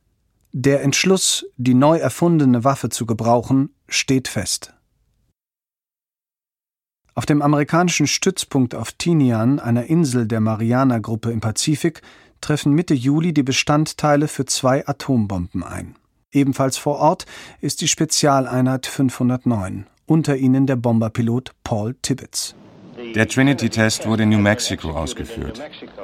Der 0.51 0.83
Entschluss, 0.83 1.45
die 1.55 1.73
neu 1.73 1.97
erfundene 1.97 2.65
Waffe 2.65 2.89
zu 2.89 3.05
gebrauchen, 3.05 3.69
steht 3.87 4.27
fest. 4.27 4.74
Auf 7.17 7.25
dem 7.25 7.41
amerikanischen 7.41 8.07
Stützpunkt 8.07 8.75
auf 8.75 8.91
Tinian, 8.91 9.61
einer 9.61 9.85
Insel 9.85 10.27
der 10.27 10.41
Mariana-Gruppe 10.41 11.31
im 11.31 11.39
Pazifik, 11.39 12.01
treffen 12.41 12.73
Mitte 12.73 12.93
Juli 12.93 13.33
die 13.33 13.41
Bestandteile 13.41 14.27
für 14.27 14.45
zwei 14.45 14.85
Atombomben 14.85 15.63
ein. 15.63 15.95
Ebenfalls 16.33 16.77
vor 16.77 16.97
Ort 16.99 17.25
ist 17.61 17.79
die 17.79 17.87
Spezialeinheit 17.87 18.85
509, 18.85 19.87
unter 20.05 20.35
ihnen 20.35 20.67
der 20.67 20.75
Bomberpilot 20.75 21.53
Paul 21.63 21.95
Tibbets. 22.01 22.53
Der 23.15 23.29
Trinity-Test 23.29 24.05
wurde 24.07 24.23
in 24.23 24.29
New 24.29 24.39
Mexico 24.39 24.91
ausgeführt. 24.91 25.61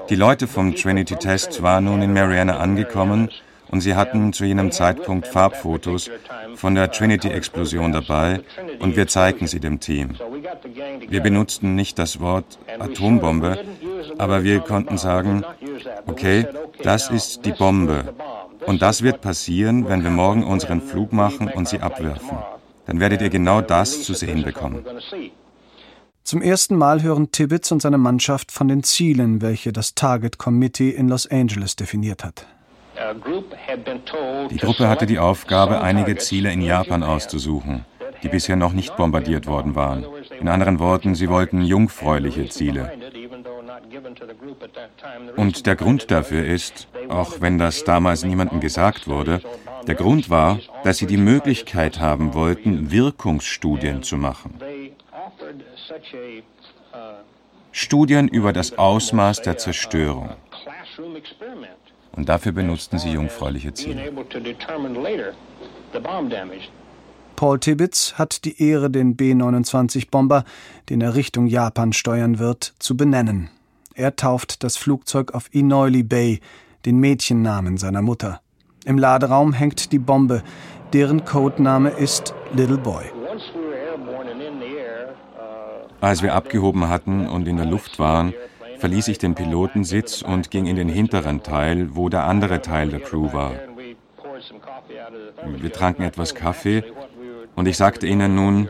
Die 0.10 0.16
Leute 0.16 0.48
vom 0.48 0.74
Trinity-Test 0.74 1.62
waren 1.62 1.84
nun 1.86 2.02
in 2.02 2.14
Mariana 2.14 2.58
angekommen 2.58 3.30
und 3.72 3.82
sie 3.82 3.96
hatten 3.96 4.34
zu 4.34 4.46
jenem 4.46 4.72
Zeitpunkt 4.72 5.28
Farbfotos 5.28 6.10
von 6.56 6.76
der 6.76 6.92
Trinity-Explosion 6.92 7.92
dabei 7.92 8.42
und 8.80 8.96
wir 8.96 9.08
zeigten 9.08 9.48
sie 9.48 9.60
dem 9.60 9.80
Team. 9.80 10.16
Wir 11.08 11.22
benutzten 11.22 11.76
nicht 11.76 11.98
das 11.98 12.20
Wort 12.20 12.60
Atombombe, 12.80 13.58
aber 14.18 14.44
wir 14.44 14.60
konnten 14.60 14.98
sagen, 14.98 15.44
okay, 16.06 16.46
das 16.84 17.10
ist 17.10 17.46
die 17.46 17.54
Bombe. 17.54 18.14
Und 18.66 18.82
das 18.82 19.02
wird 19.02 19.22
passieren, 19.22 19.88
wenn 19.88 20.04
wir 20.04 20.12
morgen 20.12 20.44
unseren 20.44 20.82
Flug 20.82 21.14
machen 21.14 21.48
und 21.48 21.68
sie 21.68 21.80
abwerfen. 21.80 22.38
Dann 22.86 23.00
werdet 23.00 23.22
ihr 23.22 23.30
genau 23.30 23.62
das 23.62 24.04
zu 24.04 24.14
sehen 24.14 24.44
bekommen. 24.44 24.86
Zum 26.24 26.42
ersten 26.42 26.76
Mal 26.76 27.02
hören 27.02 27.32
Tibbets 27.32 27.72
und 27.72 27.82
seine 27.82 27.98
Mannschaft 27.98 28.52
von 28.52 28.68
den 28.68 28.84
Zielen, 28.84 29.42
welche 29.42 29.74
das 29.74 29.96
Target 29.96 30.38
Committee 30.38 30.92
in 30.92 31.10
Los 31.10 31.26
Angeles 31.26 31.76
definiert 31.76 32.24
hat. 32.24 32.46
Die 34.50 34.58
Gruppe 34.58 34.88
hatte 34.88 35.06
die 35.06 35.20
Aufgabe, 35.20 35.82
einige 35.82 36.18
Ziele 36.18 36.52
in 36.52 36.62
Japan 36.62 37.04
auszusuchen, 37.04 37.86
die 38.24 38.30
bisher 38.30 38.56
noch 38.56 38.74
nicht 38.74 38.96
bombardiert 38.96 39.48
worden 39.48 39.76
waren. 39.76 40.06
In 40.40 40.48
anderen 40.48 40.80
Worten, 40.80 41.16
sie 41.16 41.30
wollten 41.30 41.62
jungfräuliche 41.62 42.50
Ziele. 42.50 42.92
Und 45.36 45.66
der 45.66 45.76
Grund 45.76 46.12
dafür 46.12 46.46
ist, 46.46 46.88
auch 47.10 47.42
wenn 47.42 47.58
das 47.58 47.84
damals 47.84 48.24
niemandem 48.24 48.60
gesagt 48.60 49.08
wurde, 49.08 49.42
der 49.88 49.96
Grund 49.96 50.30
war, 50.30 50.60
dass 50.84 50.98
sie 50.98 51.08
die 51.08 51.18
Möglichkeit 51.18 52.00
haben 52.00 52.34
wollten, 52.34 52.92
Wirkungsstudien 52.92 54.04
zu 54.04 54.18
machen. 54.18 54.60
Studien 57.72 58.28
über 58.28 58.54
das 58.54 58.78
Ausmaß 58.78 59.42
der 59.42 59.58
Zerstörung. 59.58 60.30
Und 62.14 62.30
dafür 62.30 62.52
benutzten 62.52 63.00
sie 63.00 63.12
jungfräuliche 63.12 63.74
Ziele. 63.74 64.12
Paul 67.36 67.60
Tibbets 67.60 68.18
hat 68.20 68.46
die 68.46 68.62
Ehre, 68.62 68.90
den 68.90 69.16
B-29-Bomber, 69.16 70.44
den 70.90 71.02
er 71.02 71.16
Richtung 71.16 71.48
Japan 71.48 71.94
steuern 71.94 72.38
wird, 72.38 72.74
zu 72.80 72.96
benennen. 72.96 73.50
Er 73.96 74.16
tauft 74.16 74.64
das 74.64 74.78
Flugzeug 74.78 75.34
auf 75.34 75.50
Inoili 75.52 76.04
Bay, 76.04 76.40
den 76.86 77.00
Mädchennamen 77.00 77.78
seiner 77.78 78.02
Mutter. 78.02 78.42
Im 78.86 78.98
Laderaum 78.98 79.54
hängt 79.54 79.92
die 79.92 80.00
Bombe, 80.00 80.44
deren 80.94 81.26
Codename 81.26 81.90
ist 81.90 82.34
Little 82.54 82.78
Boy. 82.78 83.06
Als 86.00 86.24
wir 86.24 86.34
abgehoben 86.34 86.90
hatten 86.90 87.28
und 87.28 87.48
in 87.48 87.58
der 87.58 87.66
Luft 87.66 88.00
waren, 88.00 88.34
verließ 88.82 89.10
ich 89.10 89.20
den 89.20 89.36
Pilotensitz 89.36 90.24
und 90.24 90.50
ging 90.50 90.66
in 90.66 90.76
den 90.76 90.90
hinteren 90.90 91.44
Teil, 91.44 91.96
wo 91.96 92.10
der 92.10 92.24
andere 92.24 92.64
Teil 92.64 92.90
der 92.90 93.00
Crew 93.00 93.32
war. 93.32 93.54
Wir 95.46 95.72
tranken 95.72 96.02
etwas 96.02 96.34
Kaffee 96.34 96.84
und 97.56 97.68
ich 97.68 97.78
sagte 97.78 98.08
ihnen 98.08 98.34
nun, 98.34 98.70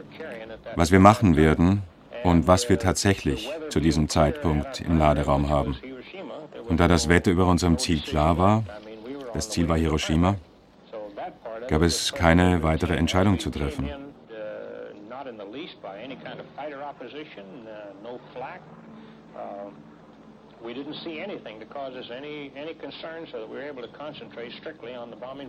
was 0.76 0.91
wir 0.91 1.00
machen 1.00 1.38
werden 1.38 1.82
und 2.26 2.45
was 2.45 2.67
wir 2.67 2.78
tatsächlich 2.78 3.50
zu 3.69 3.80
diesem 3.80 4.10
Zeitpunkt 4.10 4.82
im 4.82 5.00
Laderaum 5.00 5.50
haben. 5.50 5.78
Und 6.67 6.82
da 6.82 6.89
das 6.89 7.08
Wetter 7.08 7.32
über 7.32 7.45
unserem 7.45 7.78
Ziel 7.78 8.02
klar 8.02 8.38
war, 8.38 8.63
das 9.34 9.50
Ziel 9.50 9.69
war 9.69 9.78
Hiroshima, 9.78 10.36
gab 11.69 11.84
es 11.84 12.12
keine 12.12 12.63
weitere 12.63 12.97
Entscheidung 12.97 13.39
zu 13.39 13.50
treffen. 13.50 13.89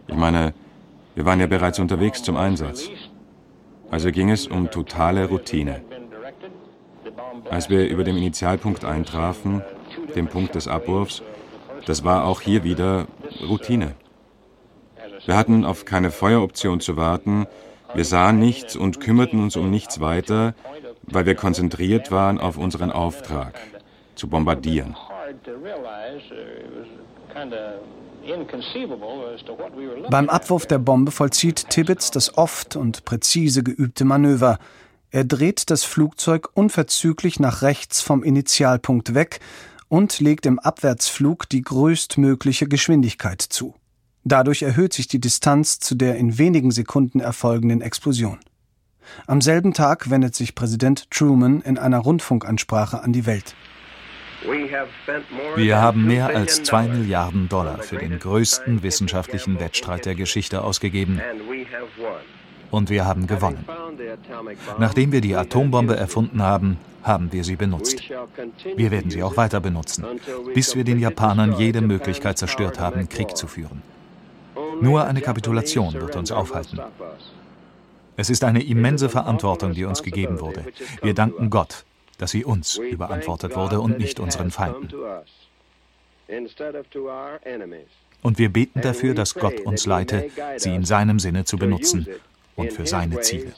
Ich 0.06 0.16
meine, 0.16 0.54
wir 1.14 1.24
waren 1.24 1.40
ja 1.40 1.46
bereits 1.46 1.78
unterwegs 1.78 2.22
zum 2.22 2.36
Einsatz. 2.36 2.90
Also 3.90 4.10
ging 4.10 4.30
es 4.30 4.46
um 4.46 4.70
totale 4.70 5.28
Routine. 5.28 5.82
Als 7.50 7.68
wir 7.68 7.86
über 7.88 8.04
dem 8.04 8.16
Initialpunkt 8.16 8.84
eintrafen, 8.84 9.62
dem 10.14 10.28
Punkt 10.28 10.54
des 10.54 10.68
Abwurfs, 10.68 11.22
das 11.84 12.04
war 12.04 12.24
auch 12.24 12.40
hier 12.40 12.64
wieder 12.64 13.06
Routine. 13.46 13.94
Wir 15.26 15.36
hatten 15.36 15.64
auf 15.64 15.84
keine 15.84 16.10
Feueroption 16.10 16.80
zu 16.80 16.96
warten, 16.96 17.46
wir 17.94 18.04
sahen 18.04 18.38
nichts 18.38 18.74
und 18.74 19.00
kümmerten 19.00 19.40
uns 19.42 19.56
um 19.56 19.70
nichts 19.70 20.00
weiter, 20.00 20.54
weil 21.02 21.26
wir 21.26 21.34
konzentriert 21.34 22.10
waren 22.10 22.40
auf 22.40 22.56
unseren 22.56 22.90
Auftrag, 22.90 23.60
zu 24.14 24.28
bombardieren. 24.28 24.96
Beim 30.10 30.28
Abwurf 30.28 30.66
der 30.66 30.78
Bombe 30.78 31.10
vollzieht 31.10 31.70
Tibbets 31.70 32.10
das 32.10 32.36
oft 32.36 32.76
und 32.76 33.04
präzise 33.04 33.62
geübte 33.62 34.04
Manöver. 34.04 34.58
Er 35.10 35.24
dreht 35.24 35.70
das 35.70 35.84
Flugzeug 35.84 36.50
unverzüglich 36.54 37.40
nach 37.40 37.62
rechts 37.62 38.00
vom 38.00 38.22
Initialpunkt 38.22 39.14
weg 39.14 39.40
und 39.88 40.20
legt 40.20 40.46
im 40.46 40.58
Abwärtsflug 40.58 41.48
die 41.48 41.62
größtmögliche 41.62 42.66
Geschwindigkeit 42.66 43.42
zu. 43.42 43.74
Dadurch 44.24 44.62
erhöht 44.62 44.92
sich 44.92 45.08
die 45.08 45.20
Distanz 45.20 45.80
zu 45.80 45.94
der 45.94 46.16
in 46.16 46.38
wenigen 46.38 46.70
Sekunden 46.70 47.20
erfolgenden 47.20 47.80
Explosion. 47.80 48.38
Am 49.26 49.40
selben 49.40 49.74
Tag 49.74 50.10
wendet 50.10 50.34
sich 50.34 50.54
Präsident 50.54 51.10
Truman 51.10 51.60
in 51.60 51.76
einer 51.76 51.98
Rundfunkansprache 51.98 53.02
an 53.02 53.12
die 53.12 53.26
Welt. 53.26 53.54
Wir 55.56 55.80
haben 55.80 56.06
mehr 56.06 56.28
als 56.28 56.62
zwei 56.62 56.88
Milliarden 56.88 57.48
Dollar 57.48 57.78
für 57.78 57.98
den 57.98 58.18
größten 58.18 58.82
wissenschaftlichen 58.82 59.60
Wettstreit 59.60 60.06
der 60.06 60.14
Geschichte 60.14 60.62
ausgegeben. 60.62 61.20
Und 62.70 62.90
wir 62.90 63.04
haben 63.04 63.26
gewonnen. 63.26 63.64
Nachdem 64.78 65.12
wir 65.12 65.20
die 65.20 65.36
Atombombe 65.36 65.96
erfunden 65.96 66.42
haben, 66.42 66.78
haben 67.02 67.32
wir 67.32 67.44
sie 67.44 67.56
benutzt. 67.56 68.02
Wir 68.76 68.90
werden 68.90 69.10
sie 69.10 69.22
auch 69.22 69.36
weiter 69.36 69.60
benutzen, 69.60 70.04
bis 70.54 70.74
wir 70.76 70.84
den 70.84 70.98
Japanern 70.98 71.58
jede 71.58 71.80
Möglichkeit 71.80 72.38
zerstört 72.38 72.80
haben, 72.80 73.08
Krieg 73.08 73.36
zu 73.36 73.46
führen. 73.46 73.82
Nur 74.80 75.04
eine 75.04 75.20
Kapitulation 75.20 75.92
wird 75.94 76.16
uns 76.16 76.32
aufhalten. 76.32 76.80
Es 78.16 78.30
ist 78.30 78.44
eine 78.44 78.62
immense 78.62 79.08
Verantwortung, 79.08 79.72
die 79.72 79.84
uns 79.84 80.02
gegeben 80.02 80.40
wurde. 80.40 80.64
Wir 81.02 81.14
danken 81.14 81.50
Gott, 81.50 81.84
dass 82.18 82.30
sie 82.30 82.44
uns 82.44 82.76
überantwortet 82.76 83.56
wurde 83.56 83.80
und 83.80 83.98
nicht 83.98 84.20
unseren 84.20 84.50
Feinden. 84.50 84.88
Und 88.22 88.38
wir 88.38 88.52
beten 88.52 88.80
dafür, 88.80 89.14
dass 89.14 89.34
Gott 89.34 89.60
uns 89.60 89.86
leite, 89.86 90.30
sie 90.56 90.74
in 90.74 90.84
seinem 90.84 91.18
Sinne 91.18 91.44
zu 91.44 91.56
benutzen 91.56 92.06
und 92.56 92.72
für 92.72 92.86
seine 92.86 93.20
Ziele. 93.20 93.52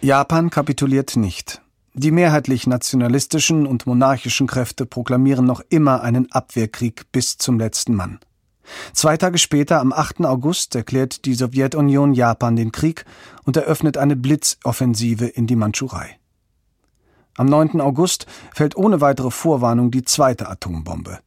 Japan 0.00 0.50
kapituliert 0.50 1.16
nicht. 1.16 1.62
Die 1.94 2.10
mehrheitlich 2.10 2.66
nationalistischen 2.66 3.66
und 3.66 3.86
monarchischen 3.86 4.46
Kräfte 4.46 4.86
proklamieren 4.86 5.44
noch 5.44 5.60
immer 5.68 6.02
einen 6.02 6.30
Abwehrkrieg 6.32 7.12
bis 7.12 7.36
zum 7.36 7.58
letzten 7.58 7.94
Mann. 7.94 8.18
Zwei 8.92 9.16
Tage 9.16 9.38
später, 9.38 9.80
am 9.80 9.92
8. 9.92 10.24
August, 10.24 10.74
erklärt 10.74 11.24
die 11.24 11.34
Sowjetunion 11.34 12.14
Japan 12.14 12.56
den 12.56 12.72
Krieg 12.72 13.04
und 13.44 13.56
eröffnet 13.56 13.96
eine 13.96 14.16
Blitzoffensive 14.16 15.26
in 15.26 15.46
die 15.46 15.56
Mandschurei. 15.56 16.18
Am 17.36 17.46
9. 17.46 17.80
August 17.80 18.26
fällt 18.54 18.76
ohne 18.76 19.00
weitere 19.00 19.30
Vorwarnung 19.30 19.90
die 19.90 20.04
zweite 20.04 20.48
Atombombe. 20.48 21.20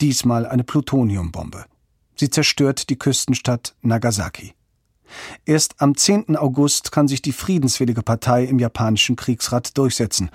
Diesmal 0.00 0.46
eine 0.46 0.64
Plutoniumbombe. 0.64 1.64
Sie 2.16 2.30
zerstört 2.30 2.90
die 2.90 2.98
Küstenstadt 2.98 3.74
Nagasaki. 3.80 4.54
Erst 5.44 5.80
am 5.80 5.96
10. 5.96 6.36
August 6.36 6.90
kann 6.90 7.06
sich 7.06 7.22
die 7.22 7.32
friedenswillige 7.32 8.02
Partei 8.02 8.44
im 8.44 8.58
japanischen 8.58 9.16
Kriegsrat 9.16 9.76
durchsetzen. 9.78 10.30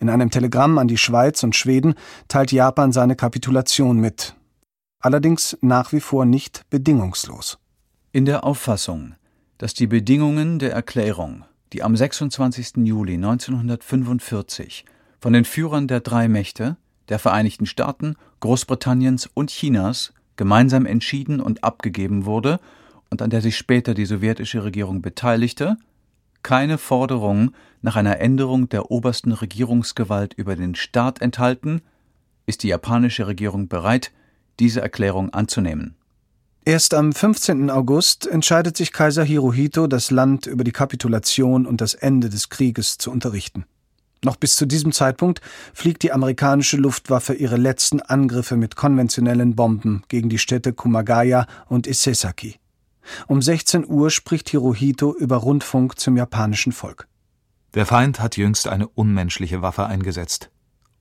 In 0.00 0.08
einem 0.08 0.30
Telegramm 0.30 0.78
an 0.78 0.88
die 0.88 0.98
Schweiz 0.98 1.42
und 1.42 1.54
Schweden 1.56 1.94
teilt 2.28 2.52
Japan 2.52 2.92
seine 2.92 3.16
Kapitulation 3.16 3.98
mit 3.98 4.34
allerdings 5.04 5.58
nach 5.60 5.92
wie 5.92 6.00
vor 6.00 6.24
nicht 6.24 6.62
bedingungslos. 6.70 7.58
In 8.12 8.24
der 8.24 8.42
Auffassung, 8.42 9.14
dass 9.58 9.74
die 9.74 9.86
Bedingungen 9.86 10.58
der 10.58 10.72
Erklärung, 10.72 11.44
die 11.74 11.82
am 11.82 11.94
26. 11.94 12.78
Juli 12.78 13.14
1945 13.14 14.86
von 15.20 15.34
den 15.34 15.44
Führern 15.44 15.88
der 15.88 16.00
drei 16.00 16.26
Mächte, 16.26 16.78
der 17.10 17.18
Vereinigten 17.18 17.66
Staaten, 17.66 18.16
Großbritanniens 18.40 19.28
und 19.34 19.50
Chinas 19.50 20.14
gemeinsam 20.36 20.86
entschieden 20.86 21.40
und 21.40 21.64
abgegeben 21.64 22.24
wurde 22.24 22.58
und 23.10 23.20
an 23.20 23.28
der 23.28 23.42
sich 23.42 23.58
später 23.58 23.92
die 23.92 24.06
sowjetische 24.06 24.64
Regierung 24.64 25.02
beteiligte, 25.02 25.76
keine 26.42 26.78
Forderung 26.78 27.50
nach 27.82 27.96
einer 27.96 28.20
Änderung 28.20 28.70
der 28.70 28.90
obersten 28.90 29.32
Regierungsgewalt 29.32 30.32
über 30.32 30.56
den 30.56 30.74
Staat 30.74 31.20
enthalten, 31.20 31.82
ist 32.46 32.62
die 32.62 32.68
japanische 32.68 33.26
Regierung 33.26 33.68
bereit, 33.68 34.10
diese 34.60 34.80
Erklärung 34.80 35.30
anzunehmen. 35.30 35.96
Erst 36.66 36.94
am 36.94 37.12
15. 37.12 37.70
August 37.70 38.26
entscheidet 38.26 38.76
sich 38.76 38.92
Kaiser 38.92 39.22
Hirohito, 39.22 39.86
das 39.86 40.10
Land 40.10 40.46
über 40.46 40.64
die 40.64 40.72
Kapitulation 40.72 41.66
und 41.66 41.82
das 41.82 41.92
Ende 41.92 42.30
des 42.30 42.48
Krieges 42.48 42.96
zu 42.96 43.10
unterrichten. 43.10 43.66
Noch 44.24 44.36
bis 44.36 44.56
zu 44.56 44.64
diesem 44.64 44.90
Zeitpunkt 44.92 45.42
fliegt 45.74 46.02
die 46.02 46.12
amerikanische 46.12 46.78
Luftwaffe 46.78 47.34
ihre 47.34 47.58
letzten 47.58 48.00
Angriffe 48.00 48.56
mit 48.56 48.76
konventionellen 48.76 49.54
Bomben 49.54 50.02
gegen 50.08 50.30
die 50.30 50.38
Städte 50.38 50.72
Kumagaya 50.72 51.46
und 51.68 51.86
Isesaki. 51.86 52.56
Um 53.26 53.42
16 53.42 53.86
Uhr 53.86 54.10
spricht 54.10 54.48
Hirohito 54.48 55.14
über 55.14 55.36
Rundfunk 55.36 55.98
zum 55.98 56.16
japanischen 56.16 56.72
Volk. 56.72 57.06
Der 57.74 57.84
Feind 57.84 58.20
hat 58.20 58.38
jüngst 58.38 58.66
eine 58.66 58.88
unmenschliche 58.88 59.60
Waffe 59.60 59.84
eingesetzt 59.84 60.50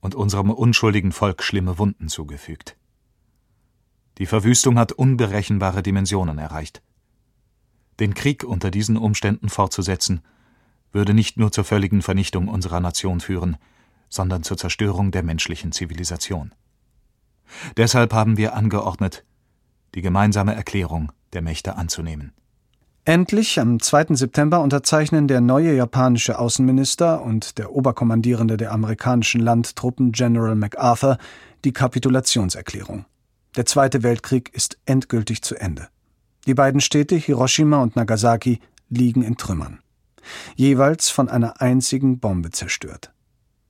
und 0.01 0.15
unserem 0.15 0.49
unschuldigen 0.49 1.13
Volk 1.13 1.43
schlimme 1.43 1.77
Wunden 1.77 2.09
zugefügt. 2.09 2.75
Die 4.17 4.26
Verwüstung 4.26 4.78
hat 4.78 4.91
unberechenbare 4.91 5.82
Dimensionen 5.82 6.38
erreicht. 6.38 6.82
Den 7.99 8.13
Krieg 8.13 8.43
unter 8.43 8.71
diesen 8.71 8.97
Umständen 8.97 9.49
fortzusetzen, 9.49 10.21
würde 10.91 11.13
nicht 11.13 11.38
nur 11.38 11.52
zur 11.52 11.63
völligen 11.63 12.02
Vernichtung 12.02 12.47
unserer 12.47 12.80
Nation 12.80 13.19
führen, 13.19 13.58
sondern 14.10 14.43
zur 14.43 14.58
Zerstörung 14.58 15.12
der 15.12 15.23
menschlichen 15.23 15.71
Zivilisation. 15.71 16.54
Deshalb 17.78 18.13
haben 18.13 18.38
wir 18.38 18.54
angeordnet, 18.54 19.26
die 19.95 20.02
gemeinsame 20.02 20.56
Erklärung 20.56 21.12
der 21.34 21.41
Mächte 21.41 21.76
anzunehmen. 21.76 22.32
Endlich 23.06 23.60
am 23.60 23.82
2. 23.82 24.15
September 24.15 24.62
unterzeichnen 24.62 25.28
der 25.28 25.41
neue 25.41 25.76
japanische 25.76 26.39
Außenminister 26.39 27.21
und 27.21 27.58
der 27.58 27.73
Oberkommandierende 27.73 28.56
der 28.56 28.71
amerikanischen 28.71 29.41
Landtruppen 29.41 30.13
General 30.13 30.56
MacArthur 30.56 31.17
die 31.65 31.73
Kapitulationserklärung. 31.73 33.06
Der 33.55 33.67
Zweite 33.67 34.01
Weltkrieg 34.01 34.51
ist 34.53 34.77
endgültig 34.85 35.43
zu 35.43 35.55
Ende. 35.55 35.87
Die 36.47 36.55
beiden 36.55 36.81
Städte 36.81 37.15
Hiroshima 37.15 37.81
und 37.83 37.95
Nagasaki 37.95 38.59
liegen 38.89 39.21
in 39.21 39.37
Trümmern. 39.37 39.79
Jeweils 40.55 41.09
von 41.09 41.29
einer 41.29 41.61
einzigen 41.61 42.19
Bombe 42.19 42.49
zerstört. 42.49 43.13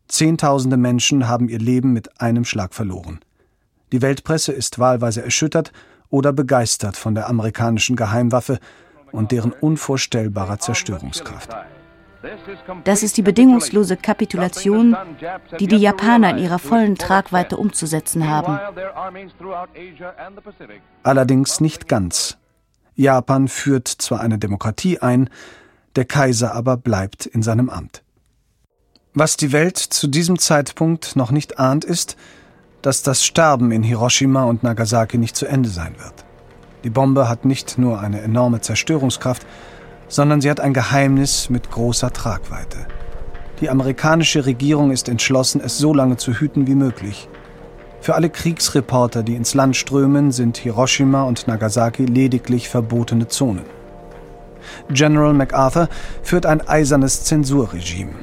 Zehntausende 0.08 0.78
Menschen 0.78 1.28
haben 1.28 1.50
ihr 1.50 1.60
Leben 1.60 1.92
mit 1.92 2.22
einem 2.22 2.46
Schlag 2.46 2.74
verloren. 2.74 3.20
Die 3.92 4.02
Weltpresse 4.02 4.54
ist 4.54 4.80
wahlweise 4.80 5.22
erschüttert 5.22 5.74
oder 6.10 6.32
begeistert 6.32 6.96
von 6.96 7.14
der 7.14 7.28
amerikanischen 7.28 7.96
Geheimwaffe 7.96 8.60
und 9.12 9.32
deren 9.32 9.52
unvorstellbarer 9.52 10.60
Zerstörungskraft. 10.60 11.50
Das 12.84 13.04
ist 13.04 13.18
die 13.18 13.22
bedingungslose 13.22 13.98
Kapitulation, 13.98 14.96
die 15.60 15.68
die 15.68 15.78
Japaner 15.78 16.32
in 16.32 16.38
ihrer 16.38 16.60
vollen 16.60 16.96
Tragweite 16.96 17.58
umzusetzen 17.58 18.30
haben. 18.30 18.60
Allerdings 21.04 21.60
nicht 21.60 21.88
ganz. 21.88 22.38
Japan 22.96 23.48
führt 23.48 23.88
zwar 23.88 24.22
eine 24.22 24.38
Demokratie 24.38 25.00
ein, 25.00 25.30
der 25.96 26.06
Kaiser 26.06 26.54
aber 26.54 26.78
bleibt 26.78 27.26
in 27.26 27.44
seinem 27.44 27.70
Amt. 27.70 28.04
Was 29.14 29.38
die 29.38 29.52
Welt 29.52 29.78
zu 29.78 30.08
diesem 30.08 30.40
Zeitpunkt 30.40 31.16
noch 31.16 31.32
nicht 31.32 31.60
ahnt, 31.60 31.86
ist, 31.86 32.18
dass 32.82 33.04
das 33.04 33.24
Sterben 33.24 33.72
in 33.72 33.84
Hiroshima 33.84 34.44
und 34.44 34.64
Nagasaki 34.64 35.18
nicht 35.18 35.36
zu 35.36 35.46
Ende 35.46 35.70
sein 35.70 35.96
wird. 36.00 36.26
Die 36.84 36.90
Bombe 36.90 37.30
hat 37.30 37.46
nicht 37.46 37.78
nur 37.78 38.00
eine 38.00 38.22
enorme 38.22 38.62
Zerstörungskraft, 38.62 39.46
sondern 40.14 40.42
sie 40.42 40.50
hat 40.52 40.60
ein 40.60 40.76
Geheimnis 40.76 41.50
mit 41.50 41.72
großer 41.72 42.14
Tragweite. 42.14 42.86
Die 43.62 43.70
amerikanische 43.72 44.46
Regierung 44.46 44.92
ist 44.92 45.10
entschlossen, 45.10 45.60
es 45.60 45.80
so 45.80 45.92
lange 45.92 46.18
zu 46.18 46.34
hüten 46.34 46.68
wie 46.68 46.76
möglich. 46.76 47.30
Für 48.00 48.14
alle 48.14 48.30
Kriegsreporter, 48.30 49.24
die 49.24 49.34
ins 49.34 49.56
Land 49.56 49.76
strömen, 49.76 50.32
sind 50.32 50.58
Hiroshima 50.58 51.24
und 51.24 51.48
Nagasaki 51.48 52.06
lediglich 52.06 52.70
verbotene 52.70 53.28
Zonen. 53.28 53.66
General 54.90 55.34
MacArthur 55.34 55.90
führt 56.22 56.46
ein 56.46 56.62
eisernes 56.68 57.24
Zensurregime. 57.24 58.14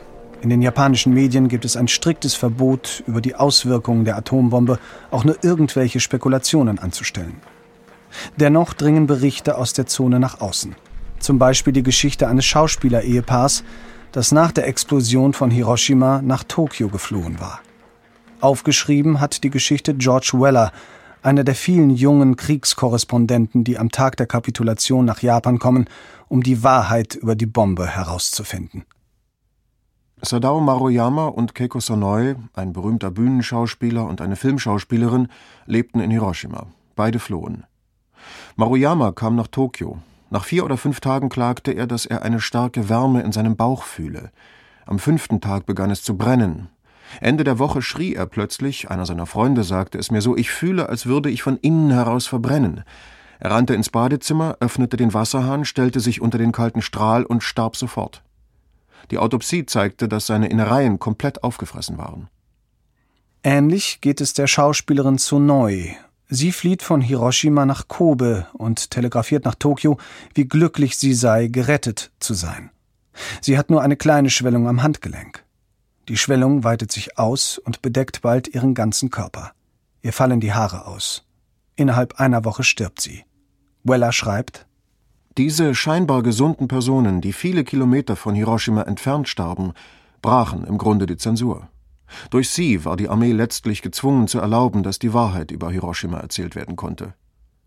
In 0.42 0.48
den 0.48 0.62
japanischen 0.62 1.12
Medien 1.12 1.48
gibt 1.48 1.64
es 1.64 1.76
ein 1.76 1.88
striktes 1.88 2.36
Verbot, 2.36 3.02
über 3.08 3.20
die 3.20 3.34
Auswirkungen 3.34 4.04
der 4.04 4.16
Atombombe 4.16 4.78
auch 5.10 5.24
nur 5.24 5.42
irgendwelche 5.42 5.98
Spekulationen 5.98 6.78
anzustellen. 6.78 7.40
Dennoch 8.36 8.74
dringen 8.74 9.08
Berichte 9.08 9.58
aus 9.58 9.72
der 9.72 9.86
Zone 9.86 10.20
nach 10.20 10.40
außen. 10.40 10.76
Zum 11.20 11.38
Beispiel 11.38 11.72
die 11.72 11.82
Geschichte 11.82 12.26
eines 12.26 12.46
Schauspielerehepaars, 12.46 13.62
das 14.10 14.32
nach 14.32 14.50
der 14.50 14.66
Explosion 14.66 15.32
von 15.32 15.50
Hiroshima 15.50 16.20
nach 16.22 16.42
Tokio 16.42 16.88
geflohen 16.88 17.38
war. 17.38 17.60
Aufgeschrieben 18.40 19.20
hat 19.20 19.44
die 19.44 19.50
Geschichte 19.50 19.94
George 19.94 20.32
Weller, 20.34 20.72
einer 21.22 21.44
der 21.44 21.54
vielen 21.54 21.90
jungen 21.90 22.36
Kriegskorrespondenten, 22.36 23.62
die 23.64 23.78
am 23.78 23.90
Tag 23.90 24.16
der 24.16 24.26
Kapitulation 24.26 25.04
nach 25.04 25.20
Japan 25.20 25.58
kommen, 25.58 25.84
um 26.28 26.42
die 26.42 26.62
Wahrheit 26.62 27.14
über 27.14 27.36
die 27.36 27.46
Bombe 27.46 27.86
herauszufinden. 27.86 28.86
Sadao 30.22 30.60
Maruyama 30.60 31.26
und 31.26 31.54
Keiko 31.54 31.80
Sonoi, 31.80 32.36
ein 32.54 32.72
berühmter 32.72 33.10
Bühnenschauspieler 33.10 34.06
und 34.06 34.20
eine 34.20 34.36
Filmschauspielerin, 34.36 35.28
lebten 35.66 36.00
in 36.00 36.10
Hiroshima. 36.10 36.66
Beide 36.96 37.18
flohen. 37.18 37.64
Maruyama 38.56 39.12
kam 39.12 39.36
nach 39.36 39.46
Tokio. 39.46 39.98
Nach 40.30 40.44
vier 40.44 40.64
oder 40.64 40.76
fünf 40.76 41.00
Tagen 41.00 41.28
klagte 41.28 41.72
er, 41.72 41.86
dass 41.86 42.06
er 42.06 42.22
eine 42.22 42.40
starke 42.40 42.88
Wärme 42.88 43.22
in 43.22 43.32
seinem 43.32 43.56
Bauch 43.56 43.82
fühle. 43.82 44.30
Am 44.86 44.98
fünften 44.98 45.40
Tag 45.40 45.66
begann 45.66 45.90
es 45.90 46.02
zu 46.02 46.16
brennen. 46.16 46.68
Ende 47.20 47.42
der 47.42 47.58
Woche 47.58 47.82
schrie 47.82 48.14
er 48.14 48.26
plötzlich, 48.26 48.90
einer 48.90 49.06
seiner 49.06 49.26
Freunde 49.26 49.64
sagte 49.64 49.98
es 49.98 50.12
mir 50.12 50.22
so, 50.22 50.36
ich 50.36 50.50
fühle, 50.50 50.88
als 50.88 51.06
würde 51.06 51.28
ich 51.28 51.42
von 51.42 51.56
innen 51.56 51.90
heraus 51.90 52.28
verbrennen. 52.28 52.84
Er 53.40 53.50
rannte 53.50 53.74
ins 53.74 53.90
Badezimmer, 53.90 54.56
öffnete 54.60 54.96
den 54.96 55.12
Wasserhahn, 55.12 55.64
stellte 55.64 55.98
sich 55.98 56.20
unter 56.20 56.38
den 56.38 56.52
kalten 56.52 56.82
Strahl 56.82 57.24
und 57.24 57.42
starb 57.42 57.74
sofort. 57.74 58.22
Die 59.10 59.18
Autopsie 59.18 59.66
zeigte, 59.66 60.08
dass 60.08 60.26
seine 60.26 60.48
Innereien 60.48 61.00
komplett 61.00 61.42
aufgefressen 61.42 61.98
waren. 61.98 62.28
Ähnlich 63.42 64.00
geht 64.00 64.20
es 64.20 64.34
der 64.34 64.46
Schauspielerin 64.46 65.18
Tsunoi. 65.18 65.96
Sie 66.32 66.52
flieht 66.52 66.84
von 66.84 67.00
Hiroshima 67.00 67.66
nach 67.66 67.88
Kobe 67.88 68.46
und 68.52 68.92
telegrafiert 68.92 69.44
nach 69.44 69.56
Tokio, 69.56 69.98
wie 70.32 70.44
glücklich 70.44 70.96
sie 70.96 71.12
sei, 71.12 71.48
gerettet 71.48 72.12
zu 72.20 72.34
sein. 72.34 72.70
Sie 73.40 73.58
hat 73.58 73.68
nur 73.68 73.82
eine 73.82 73.96
kleine 73.96 74.30
Schwellung 74.30 74.68
am 74.68 74.84
Handgelenk. 74.84 75.44
Die 76.08 76.16
Schwellung 76.16 76.62
weitet 76.62 76.92
sich 76.92 77.18
aus 77.18 77.58
und 77.58 77.82
bedeckt 77.82 78.22
bald 78.22 78.46
ihren 78.46 78.74
ganzen 78.74 79.10
Körper. 79.10 79.50
Ihr 80.02 80.12
fallen 80.12 80.38
die 80.38 80.52
Haare 80.52 80.86
aus. 80.86 81.26
Innerhalb 81.74 82.20
einer 82.20 82.44
Woche 82.44 82.62
stirbt 82.62 83.00
sie. 83.00 83.24
Weller 83.82 84.12
schreibt 84.12 84.66
Diese 85.36 85.74
scheinbar 85.74 86.22
gesunden 86.22 86.68
Personen, 86.68 87.20
die 87.20 87.32
viele 87.32 87.64
Kilometer 87.64 88.14
von 88.14 88.36
Hiroshima 88.36 88.82
entfernt 88.82 89.28
starben, 89.28 89.72
brachen 90.22 90.64
im 90.64 90.78
Grunde 90.78 91.06
die 91.06 91.16
Zensur. 91.16 91.68
Durch 92.30 92.50
sie 92.50 92.84
war 92.84 92.96
die 92.96 93.08
Armee 93.08 93.32
letztlich 93.32 93.82
gezwungen 93.82 94.28
zu 94.28 94.38
erlauben, 94.38 94.82
dass 94.82 94.98
die 94.98 95.12
Wahrheit 95.14 95.50
über 95.50 95.70
Hiroshima 95.70 96.18
erzählt 96.18 96.54
werden 96.54 96.76
konnte. 96.76 97.14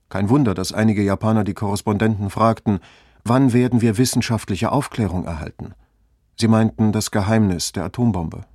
Kein 0.10 0.30
Wunder, 0.30 0.54
dass 0.54 0.72
einige 0.72 1.02
Japaner 1.02 1.44
die 1.44 1.54
Korrespondenten 1.54 2.30
fragten, 2.30 2.80
wann 3.24 3.54
werden 3.54 3.82
wir 3.82 3.98
wissenschaftliche 3.98 4.72
Aufklärung 4.72 5.26
erhalten? 5.26 5.74
Sie 6.40 6.48
meinten 6.48 6.92
das 6.92 7.12
Geheimnis 7.12 7.72
der 7.72 7.86
Atombombe. 7.86 8.46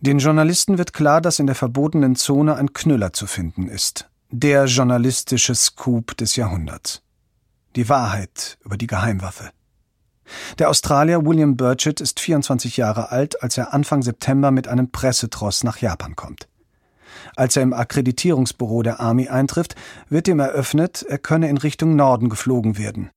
Den 0.00 0.18
Journalisten 0.18 0.78
wird 0.78 0.92
klar, 0.92 1.20
dass 1.20 1.38
in 1.38 1.46
der 1.46 1.54
verbotenen 1.54 2.16
Zone 2.16 2.56
ein 2.56 2.72
Knüller 2.72 3.12
zu 3.12 3.26
finden 3.26 3.68
ist. 3.68 4.10
Der 4.30 4.66
journalistische 4.66 5.54
Scoop 5.54 6.16
des 6.16 6.36
Jahrhunderts. 6.36 7.02
Die 7.76 7.88
Wahrheit 7.88 8.58
über 8.64 8.76
die 8.76 8.86
Geheimwaffe. 8.86 9.50
Der 10.58 10.70
Australier 10.70 11.24
William 11.24 11.56
Burchett 11.56 12.00
ist 12.00 12.20
24 12.20 12.76
Jahre 12.76 13.10
alt, 13.10 13.42
als 13.42 13.56
er 13.56 13.72
Anfang 13.72 14.02
September 14.02 14.50
mit 14.50 14.68
einem 14.68 14.90
Pressetross 14.90 15.64
nach 15.64 15.78
Japan 15.78 16.16
kommt. 16.16 16.48
Als 17.36 17.56
er 17.56 17.62
im 17.62 17.72
Akkreditierungsbüro 17.72 18.82
der 18.82 19.00
Army 19.00 19.28
eintrifft, 19.28 19.74
wird 20.08 20.28
ihm 20.28 20.40
eröffnet, 20.40 21.04
er 21.08 21.18
könne 21.18 21.48
in 21.48 21.58
Richtung 21.58 21.96
Norden 21.96 22.28
geflogen 22.28 22.78
werden. 22.78 23.10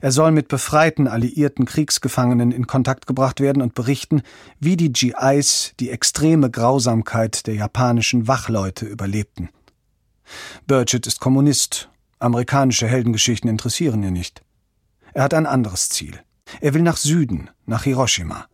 Er 0.00 0.10
soll 0.10 0.30
mit 0.30 0.48
befreiten 0.48 1.06
alliierten 1.06 1.66
Kriegsgefangenen 1.66 2.50
in 2.50 2.66
Kontakt 2.66 3.06
gebracht 3.06 3.40
werden 3.40 3.62
und 3.62 3.74
berichten, 3.74 4.22
wie 4.58 4.76
die 4.76 4.92
GIs 4.92 5.74
die 5.80 5.90
extreme 5.90 6.50
Grausamkeit 6.50 7.46
der 7.46 7.54
japanischen 7.54 8.26
Wachleute 8.26 8.86
überlebten. 8.86 9.50
Burchett 10.66 11.06
ist 11.06 11.20
Kommunist. 11.20 11.90
Amerikanische 12.18 12.88
Heldengeschichten 12.88 13.50
interessieren 13.50 14.02
ihn 14.02 14.14
nicht. 14.14 14.45
Er 15.16 15.22
hat 15.22 15.32
ein 15.32 15.46
anderes 15.46 15.88
Ziel. 15.88 16.20
Er 16.60 16.74
will 16.74 16.82
nach 16.82 16.98
Süden, 16.98 17.48
nach 17.64 17.84
Hiroshima. 17.84 18.48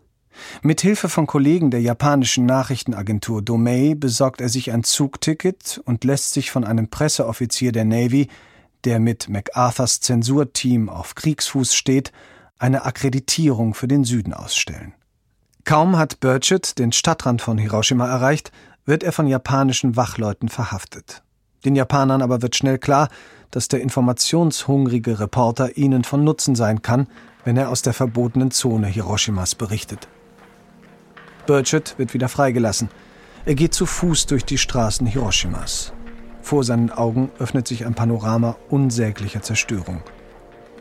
Mit 0.62 0.81
Hilfe 0.81 1.09
von 1.09 1.27
Kollegen 1.27 1.72
der 1.72 1.81
japanischen 1.81 2.46
Nachrichtenagentur 2.46 3.42
Domei 3.42 3.96
besorgt 3.96 4.40
er 4.40 4.48
sich 4.48 4.70
ein 4.70 4.85
Zugticket 4.85 5.83
und 5.87 6.05
lässt 6.05 6.33
sich 6.33 6.53
von 6.53 6.62
einem 6.62 6.88
Presseoffizier 6.88 7.72
der 7.72 7.85
Navy 7.85 8.29
der 8.85 9.01
mit 9.01 9.29
MacArthurs 9.29 9.98
Zensurteam 9.98 10.88
auf 10.88 11.16
Kriegsfuß 11.16 11.75
steht, 11.75 12.12
eine 12.59 12.85
Akkreditierung 12.85 13.75
für 13.75 13.88
den 13.88 14.05
Süden 14.05 14.33
ausstellen. 14.33 14.94
Kaum 15.64 15.98
hat 15.98 16.20
Burchett 16.20 16.79
den 16.79 16.92
Stadtrand 16.92 17.42
von 17.42 17.59
Hiroshima 17.59 18.07
erreicht, 18.07 18.53
wird 18.85 19.03
er 19.03 19.11
von 19.11 19.27
japanischen 19.27 19.96
Wachleuten 19.96 20.48
verhaftet. 20.48 21.25
Den 21.64 21.75
Japanern 21.75 22.22
aber 22.22 22.40
wird 22.40 22.55
schnell 22.55 22.79
klar, 22.79 23.09
dass 23.53 23.69
der 23.69 23.83
informationshungrige 23.83 25.21
Reporter 25.21 25.77
ihnen 25.77 26.03
von 26.03 26.25
Nutzen 26.25 26.57
sein 26.57 26.83
kann, 26.83 27.07
wenn 27.45 27.57
er 27.57 27.69
aus 27.69 27.83
der 27.83 27.93
verbotenen 27.93 28.51
Zone 28.51 28.88
Hiroshimas 28.88 29.55
berichtet. 29.55 30.09
Burchett 31.47 31.95
wird 31.99 32.15
wieder 32.15 32.29
freigelassen. 32.29 32.88
Er 33.45 33.55
geht 33.55 33.75
zu 33.75 33.87
Fuß 33.87 34.27
durch 34.27 34.45
die 34.45 34.59
Straßen 34.59 35.07
Hiroshimas. 35.07 35.93
Vor 36.41 36.65
seinen 36.65 36.91
Augen 36.91 37.31
öffnet 37.38 37.69
sich 37.69 37.85
ein 37.85 37.95
Panorama 37.95 38.57
unsäglicher 38.71 39.43
Zerstörung. 39.43 40.03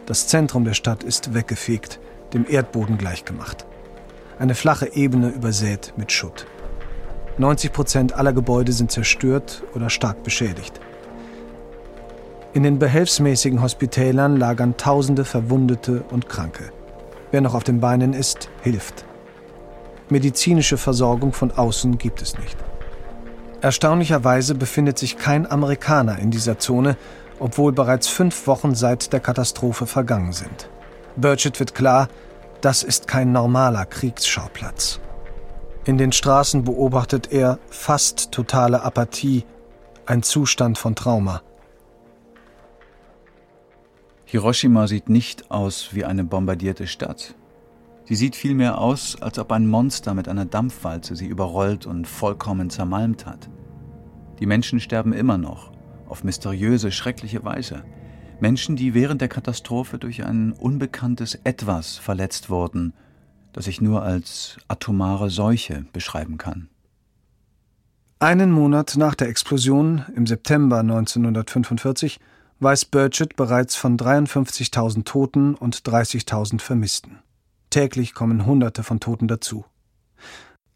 Das 0.05 0.27
Zentrum 0.27 0.63
der 0.63 0.73
Stadt 0.73 1.03
ist 1.03 1.33
weggefegt, 1.33 1.99
dem 2.33 2.45
Erdboden 2.47 2.97
gleichgemacht. 2.97 3.65
Eine 4.39 4.55
flache 4.55 4.93
Ebene 4.95 5.29
übersät 5.29 5.93
mit 5.97 6.11
Schutt. 6.11 6.47
90 7.37 7.73
Prozent 7.73 8.13
aller 8.13 8.33
Gebäude 8.33 8.71
sind 8.71 8.91
zerstört 8.91 9.63
oder 9.75 9.89
stark 9.89 10.23
beschädigt. 10.23 10.79
In 12.53 12.63
den 12.63 12.79
behelfsmäßigen 12.79 13.61
Hospitälern 13.61 14.35
lagern 14.35 14.75
Tausende 14.75 15.23
Verwundete 15.23 16.03
und 16.11 16.27
Kranke. 16.27 16.71
Wer 17.31 17.39
noch 17.39 17.53
auf 17.53 17.63
den 17.63 17.79
Beinen 17.79 18.11
ist, 18.11 18.49
hilft. 18.61 19.05
Medizinische 20.09 20.77
Versorgung 20.77 21.31
von 21.31 21.51
außen 21.51 21.97
gibt 21.97 22.21
es 22.21 22.37
nicht. 22.37 22.57
Erstaunlicherweise 23.61 24.55
befindet 24.55 24.97
sich 24.99 25.17
kein 25.17 25.49
Amerikaner 25.49 26.19
in 26.19 26.29
dieser 26.29 26.59
Zone, 26.59 26.97
obwohl 27.39 27.71
bereits 27.71 28.09
fünf 28.09 28.47
Wochen 28.47 28.75
seit 28.75 29.13
der 29.13 29.21
Katastrophe 29.21 29.85
vergangen 29.85 30.33
sind. 30.33 30.69
Burchett 31.15 31.57
wird 31.59 31.73
klar, 31.73 32.09
das 32.59 32.83
ist 32.83 33.07
kein 33.07 33.31
normaler 33.31 33.85
Kriegsschauplatz. 33.85 34.99
In 35.85 35.97
den 35.97 36.11
Straßen 36.11 36.65
beobachtet 36.65 37.31
er 37.31 37.59
fast 37.69 38.31
totale 38.31 38.83
Apathie, 38.83 39.45
ein 40.05 40.21
Zustand 40.21 40.77
von 40.77 40.95
Trauma. 40.95 41.41
Hiroshima 44.31 44.87
sieht 44.87 45.09
nicht 45.09 45.51
aus 45.51 45.89
wie 45.91 46.05
eine 46.05 46.23
bombardierte 46.23 46.87
Stadt. 46.87 47.35
Sie 48.05 48.15
sieht 48.15 48.37
vielmehr 48.37 48.77
aus, 48.77 49.21
als 49.21 49.37
ob 49.37 49.51
ein 49.51 49.67
Monster 49.67 50.13
mit 50.13 50.29
einer 50.29 50.45
Dampfwalze 50.45 51.17
sie 51.17 51.25
überrollt 51.25 51.85
und 51.85 52.07
vollkommen 52.07 52.69
zermalmt 52.69 53.25
hat. 53.25 53.49
Die 54.39 54.45
Menschen 54.45 54.79
sterben 54.79 55.11
immer 55.11 55.37
noch, 55.37 55.73
auf 56.07 56.23
mysteriöse, 56.23 56.93
schreckliche 56.93 57.43
Weise. 57.43 57.83
Menschen, 58.39 58.77
die 58.77 58.93
während 58.93 59.19
der 59.19 59.27
Katastrophe 59.27 59.99
durch 59.99 60.23
ein 60.23 60.53
unbekanntes 60.53 61.35
Etwas 61.43 61.97
verletzt 61.97 62.49
wurden, 62.49 62.93
das 63.51 63.67
ich 63.67 63.81
nur 63.81 64.01
als 64.01 64.59
atomare 64.69 65.29
Seuche 65.29 65.83
beschreiben 65.91 66.37
kann. 66.37 66.69
Einen 68.19 68.53
Monat 68.53 68.95
nach 68.95 69.15
der 69.15 69.27
Explosion 69.27 70.05
im 70.15 70.25
September 70.25 70.79
1945 70.79 72.21
weiß 72.61 72.85
Burchett 72.85 73.35
bereits 73.35 73.75
von 73.75 73.97
53.000 73.97 75.03
Toten 75.03 75.55
und 75.55 75.77
30.000 75.77 76.61
Vermissten. 76.61 77.19
Täglich 77.71 78.13
kommen 78.13 78.45
Hunderte 78.45 78.83
von 78.83 78.99
Toten 78.99 79.27
dazu. 79.27 79.65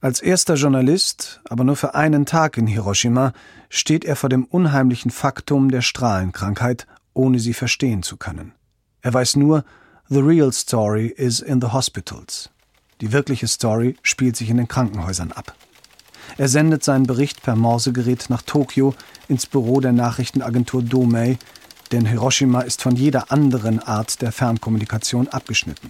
Als 0.01 0.21
erster 0.21 0.55
Journalist, 0.55 1.41
aber 1.49 1.63
nur 1.63 1.75
für 1.75 1.95
einen 1.95 2.25
Tag 2.25 2.57
in 2.57 2.67
Hiroshima, 2.67 3.33
steht 3.69 4.03
er 4.05 4.15
vor 4.15 4.29
dem 4.29 4.45
unheimlichen 4.45 5.11
Faktum 5.11 5.69
der 5.69 5.81
Strahlenkrankheit, 5.81 6.87
ohne 7.13 7.39
sie 7.39 7.53
verstehen 7.53 8.03
zu 8.03 8.17
können. 8.17 8.53
Er 9.01 9.13
weiß 9.13 9.35
nur, 9.35 9.63
The 10.09 10.19
real 10.19 10.51
story 10.51 11.07
is 11.07 11.39
in 11.39 11.61
the 11.61 11.67
hospitals. 11.67 12.51
Die 13.01 13.11
wirkliche 13.11 13.47
Story 13.47 13.97
spielt 14.03 14.35
sich 14.35 14.49
in 14.49 14.57
den 14.57 14.67
Krankenhäusern 14.67 15.31
ab. 15.31 15.55
Er 16.37 16.47
sendet 16.47 16.83
seinen 16.83 17.07
Bericht 17.07 17.41
per 17.41 17.55
Morsegerät 17.55 18.29
nach 18.29 18.41
Tokio 18.41 18.93
ins 19.27 19.45
Büro 19.45 19.79
der 19.79 19.91
Nachrichtenagentur 19.91 20.83
Domei, 20.83 21.37
denn 21.91 22.05
Hiroshima 22.05 22.61
ist 22.61 22.81
von 22.81 22.95
jeder 22.95 23.31
anderen 23.31 23.79
Art 23.79 24.21
der 24.21 24.31
Fernkommunikation 24.31 25.27
abgeschnitten. 25.27 25.89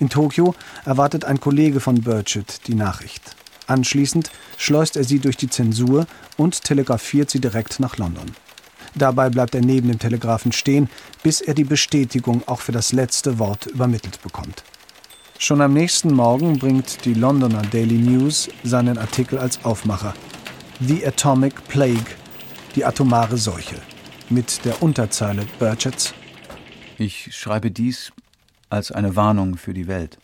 In 0.00 0.08
Tokio 0.08 0.54
erwartet 0.84 1.24
ein 1.24 1.40
Kollege 1.40 1.80
von 1.80 2.00
Burchett 2.02 2.66
die 2.66 2.74
Nachricht. 2.74 3.36
Anschließend 3.66 4.30
schleust 4.58 4.96
er 4.96 5.04
sie 5.04 5.20
durch 5.20 5.36
die 5.36 5.48
Zensur 5.48 6.06
und 6.36 6.64
telegrafiert 6.64 7.30
sie 7.30 7.40
direkt 7.40 7.80
nach 7.80 7.96
London. 7.96 8.32
Dabei 8.94 9.30
bleibt 9.30 9.54
er 9.54 9.60
neben 9.60 9.88
dem 9.88 9.98
Telegrafen 9.98 10.52
stehen, 10.52 10.88
bis 11.22 11.40
er 11.40 11.54
die 11.54 11.64
Bestätigung 11.64 12.42
auch 12.46 12.60
für 12.60 12.72
das 12.72 12.92
letzte 12.92 13.38
Wort 13.38 13.66
übermittelt 13.66 14.22
bekommt. 14.22 14.62
Schon 15.38 15.60
am 15.60 15.72
nächsten 15.72 16.12
Morgen 16.12 16.58
bringt 16.58 17.04
die 17.04 17.14
Londoner 17.14 17.62
Daily 17.62 17.98
News 17.98 18.48
seinen 18.62 18.98
Artikel 18.98 19.38
als 19.38 19.64
Aufmacher. 19.64 20.14
The 20.80 21.06
Atomic 21.06 21.66
Plague. 21.68 22.16
die 22.74 22.84
atomare 22.84 23.36
Seuche. 23.36 23.76
Mit 24.30 24.64
der 24.64 24.82
Unterzeile 24.82 25.44
Burchetts 25.58 26.14
Ich 26.96 27.36
schreibe 27.36 27.70
dies 27.70 28.10
als 28.70 28.90
eine 28.90 29.16
Warnung 29.16 29.58
für 29.58 29.74
die 29.74 29.86
Welt. 29.86 30.18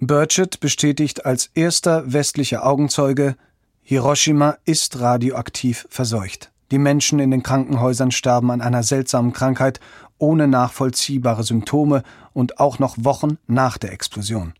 Burchett 0.00 0.60
bestätigt 0.60 1.24
als 1.24 1.50
erster 1.54 2.12
westlicher 2.12 2.66
Augenzeuge, 2.66 3.36
Hiroshima 3.82 4.58
ist 4.66 5.00
radioaktiv 5.00 5.86
verseucht. 5.88 6.52
Die 6.70 6.78
Menschen 6.78 7.20
in 7.20 7.30
den 7.30 7.42
Krankenhäusern 7.42 8.10
starben 8.10 8.50
an 8.50 8.60
einer 8.60 8.82
seltsamen 8.82 9.32
Krankheit 9.32 9.80
ohne 10.18 10.46
nachvollziehbare 10.46 11.42
Symptome 11.42 12.02
und 12.34 12.60
auch 12.60 12.78
noch 12.78 12.96
Wochen 12.98 13.38
nach 13.46 13.78
der 13.78 13.92
Explosion. 13.92 14.52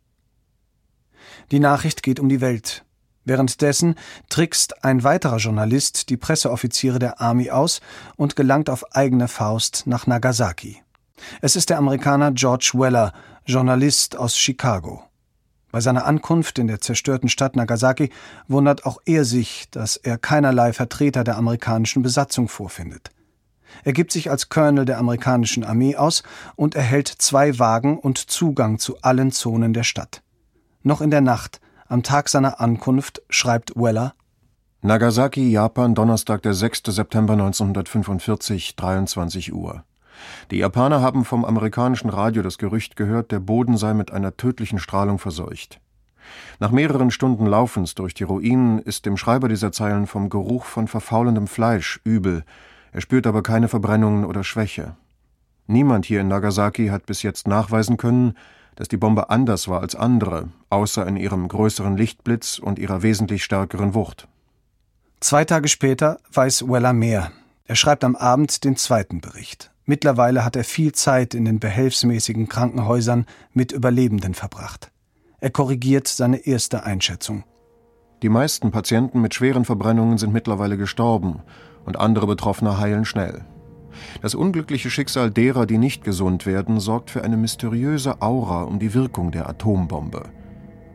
Die 1.51 1.61
Nachricht 1.61 2.03
geht 2.03 2.21
um 2.21 2.31
die 2.31 2.41
Welt. 2.41 2.85
Währenddessen 3.29 3.97
trickst 4.31 4.83
ein 4.87 5.05
weiterer 5.05 5.37
Journalist 5.37 6.09
die 6.09 6.17
Presseoffiziere 6.17 6.99
der 6.99 7.21
Army 7.21 7.51
aus 7.51 7.83
und 8.17 8.37
gelangt 8.37 8.71
auf 8.71 8.97
eigene 8.97 9.29
Faust 9.29 9.83
nach 9.85 10.07
Nagasaki. 10.07 10.83
Es 11.43 11.55
ist 11.55 11.69
der 11.69 11.77
Amerikaner 11.77 12.33
George 12.33 12.71
Weller, 12.73 13.13
Journalist 13.45 14.17
aus 14.17 14.39
Chicago. 14.39 15.05
Bei 15.71 15.83
seiner 15.83 16.07
Ankunft 16.07 16.59
in 16.59 16.69
der 16.69 16.81
zerstörten 16.81 17.29
Stadt 17.29 17.55
Nagasaki 17.55 18.11
wundert 18.47 18.87
auch 18.87 18.97
er 19.05 19.27
sich, 19.27 19.69
dass 19.73 19.97
er 19.97 20.17
keinerlei 20.17 20.73
Vertreter 20.73 21.23
der 21.23 21.37
amerikanischen 21.37 22.03
Besatzung 22.03 22.49
vorfindet. 22.49 23.11
Er 23.85 23.93
gibt 23.93 24.11
sich 24.11 24.31
als 24.31 24.49
Colonel 24.49 24.87
der 24.87 24.97
amerikanischen 24.97 25.65
Armee 25.65 25.97
aus 25.97 26.23
und 26.57 26.75
erhält 26.75 27.09
zwei 27.09 27.59
Wagen 27.59 27.99
und 27.99 28.17
Zugang 28.17 28.79
zu 28.79 29.03
allen 29.03 29.33
Zonen 29.33 29.75
der 29.75 29.85
Stadt. 29.85 30.23
Noch 30.83 31.03
in 31.03 31.11
der 31.11 31.21
Nacht, 31.21 31.61
am 31.89 32.03
Tag 32.03 32.29
seiner 32.29 32.61
Ankunft, 32.61 33.23
schreibt 33.31 33.75
Weller 33.75 34.15
Nagasaki, 34.83 35.51
Japan, 35.51 35.95
Donnerstag, 35.95 36.43
der 36.43 36.55
6. 36.55 36.83
September 36.87 37.33
1945, 37.33 38.77
23 38.77 39.53
Uhr. 39.53 39.83
Die 40.51 40.59
Japaner 40.59 41.01
haben 41.01 41.25
vom 41.25 41.45
amerikanischen 41.45 42.11
Radio 42.11 42.43
das 42.43 42.59
Gerücht 42.59 42.95
gehört, 42.95 43.33
der 43.33 43.41
Boden 43.41 43.77
sei 43.77 43.95
mit 43.95 44.13
einer 44.13 44.37
tödlichen 44.37 44.79
Strahlung 44.79 45.19
verseucht. 45.19 45.81
Nach 46.61 46.71
mehreren 46.71 47.11
Stunden 47.11 47.47
Laufens 47.47 47.95
durch 47.95 48.15
die 48.15 48.25
Ruinen 48.25 48.79
ist 48.79 49.07
dem 49.07 49.17
Schreiber 49.17 49.49
dieser 49.49 49.73
Zeilen 49.73 50.07
vom 50.07 50.29
Geruch 50.29 50.65
von 50.65 50.87
verfaulendem 50.87 51.47
Fleisch 51.47 52.01
übel, 52.05 52.45
er 52.93 53.01
spürt 53.01 53.27
aber 53.27 53.43
keine 53.43 53.69
Verbrennungen 53.69 54.25
oder 54.25 54.45
Schwäche. 54.45 54.97
Niemand 55.67 56.07
hier 56.07 56.21
in 56.21 56.29
Nagasaki 56.29 56.89
hat 56.89 57.07
bis 57.07 57.23
jetzt 57.23 57.47
nachweisen 57.47 57.97
können, 57.97 58.35
dass 58.79 58.87
die 58.87 58.97
Bombe 58.97 59.29
anders 59.29 59.67
war 59.67 59.81
als 59.81 59.97
andere, 59.97 60.51
außer 60.71 61.05
in 61.05 61.17
ihrem 61.17 61.49
größeren 61.49 61.97
Lichtblitz 61.97 62.61
und 62.61 62.79
ihrer 62.79 63.03
wesentlich 63.03 63.43
stärkeren 63.43 63.93
Wucht. 63.93 64.29
Zwei 65.19 65.45
Tage 65.45 65.67
später 65.67 66.19
weiß 66.33 66.69
Weller 66.69 66.93
mehr. 66.93 67.33
Er 67.65 67.75
schreibt 67.75 68.05
am 68.05 68.15
Abend 68.15 68.63
den 68.63 68.77
zweiten 68.77 69.21
Bericht. 69.21 69.73
Mittlerweile 69.85 70.45
hat 70.45 70.55
er 70.55 70.63
viel 70.63 70.93
Zeit 70.93 71.35
in 71.35 71.45
den 71.45 71.59
behelfsmäßigen 71.59 72.49
Krankenhäusern 72.49 73.27
mit 73.53 73.73
Überlebenden 73.73 74.35
verbracht. 74.35 74.93
Er 75.41 75.51
korrigiert 75.51 76.07
seine 76.07 76.47
erste 76.47 76.85
Einschätzung. 76.85 77.43
Die 78.23 78.29
meisten 78.29 78.71
Patienten 78.71 79.21
mit 79.21 79.35
schweren 79.35 79.65
Verbrennungen 79.65 80.19
sind 80.19 80.33
mittlerweile 80.33 80.77
gestorben 80.77 81.43
und 81.85 81.99
andere 81.99 82.29
Betroffene 82.29 82.79
heilen 82.79 83.05
schnell. 83.05 83.45
Das 84.23 84.35
unglückliche 84.35 84.91
Schicksal 84.91 85.31
derer, 85.31 85.67
die 85.67 85.79
nicht 85.79 86.05
gesund 86.05 86.47
werden, 86.47 86.81
sorgt 86.81 87.11
für 87.11 87.23
eine 87.23 87.37
mysteriöse 87.37 88.23
Aura 88.23 88.63
um 88.63 88.79
die 88.79 88.95
Wirkung 88.95 89.31
der 89.31 89.49
Atombombe. 89.49 90.23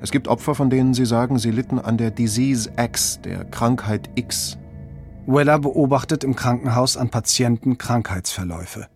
Es 0.02 0.12
gibt 0.12 0.28
Opfer, 0.28 0.56
von 0.56 0.70
denen 0.70 0.94
sie 0.94 1.06
sagen, 1.06 1.40
sie 1.40 1.52
litten 1.52 1.80
an 1.80 1.98
der 1.98 2.12
Disease 2.12 2.70
X, 2.78 3.22
der 3.22 3.46
Krankheit 3.46 4.10
X, 4.16 4.58
Weller 5.26 5.58
beobachtet 5.58 6.26
im 6.26 6.36
Krankenhaus 6.36 6.98
an 6.98 7.10
Patienten 7.10 7.78
Krankheitsverläufe. 7.78 8.88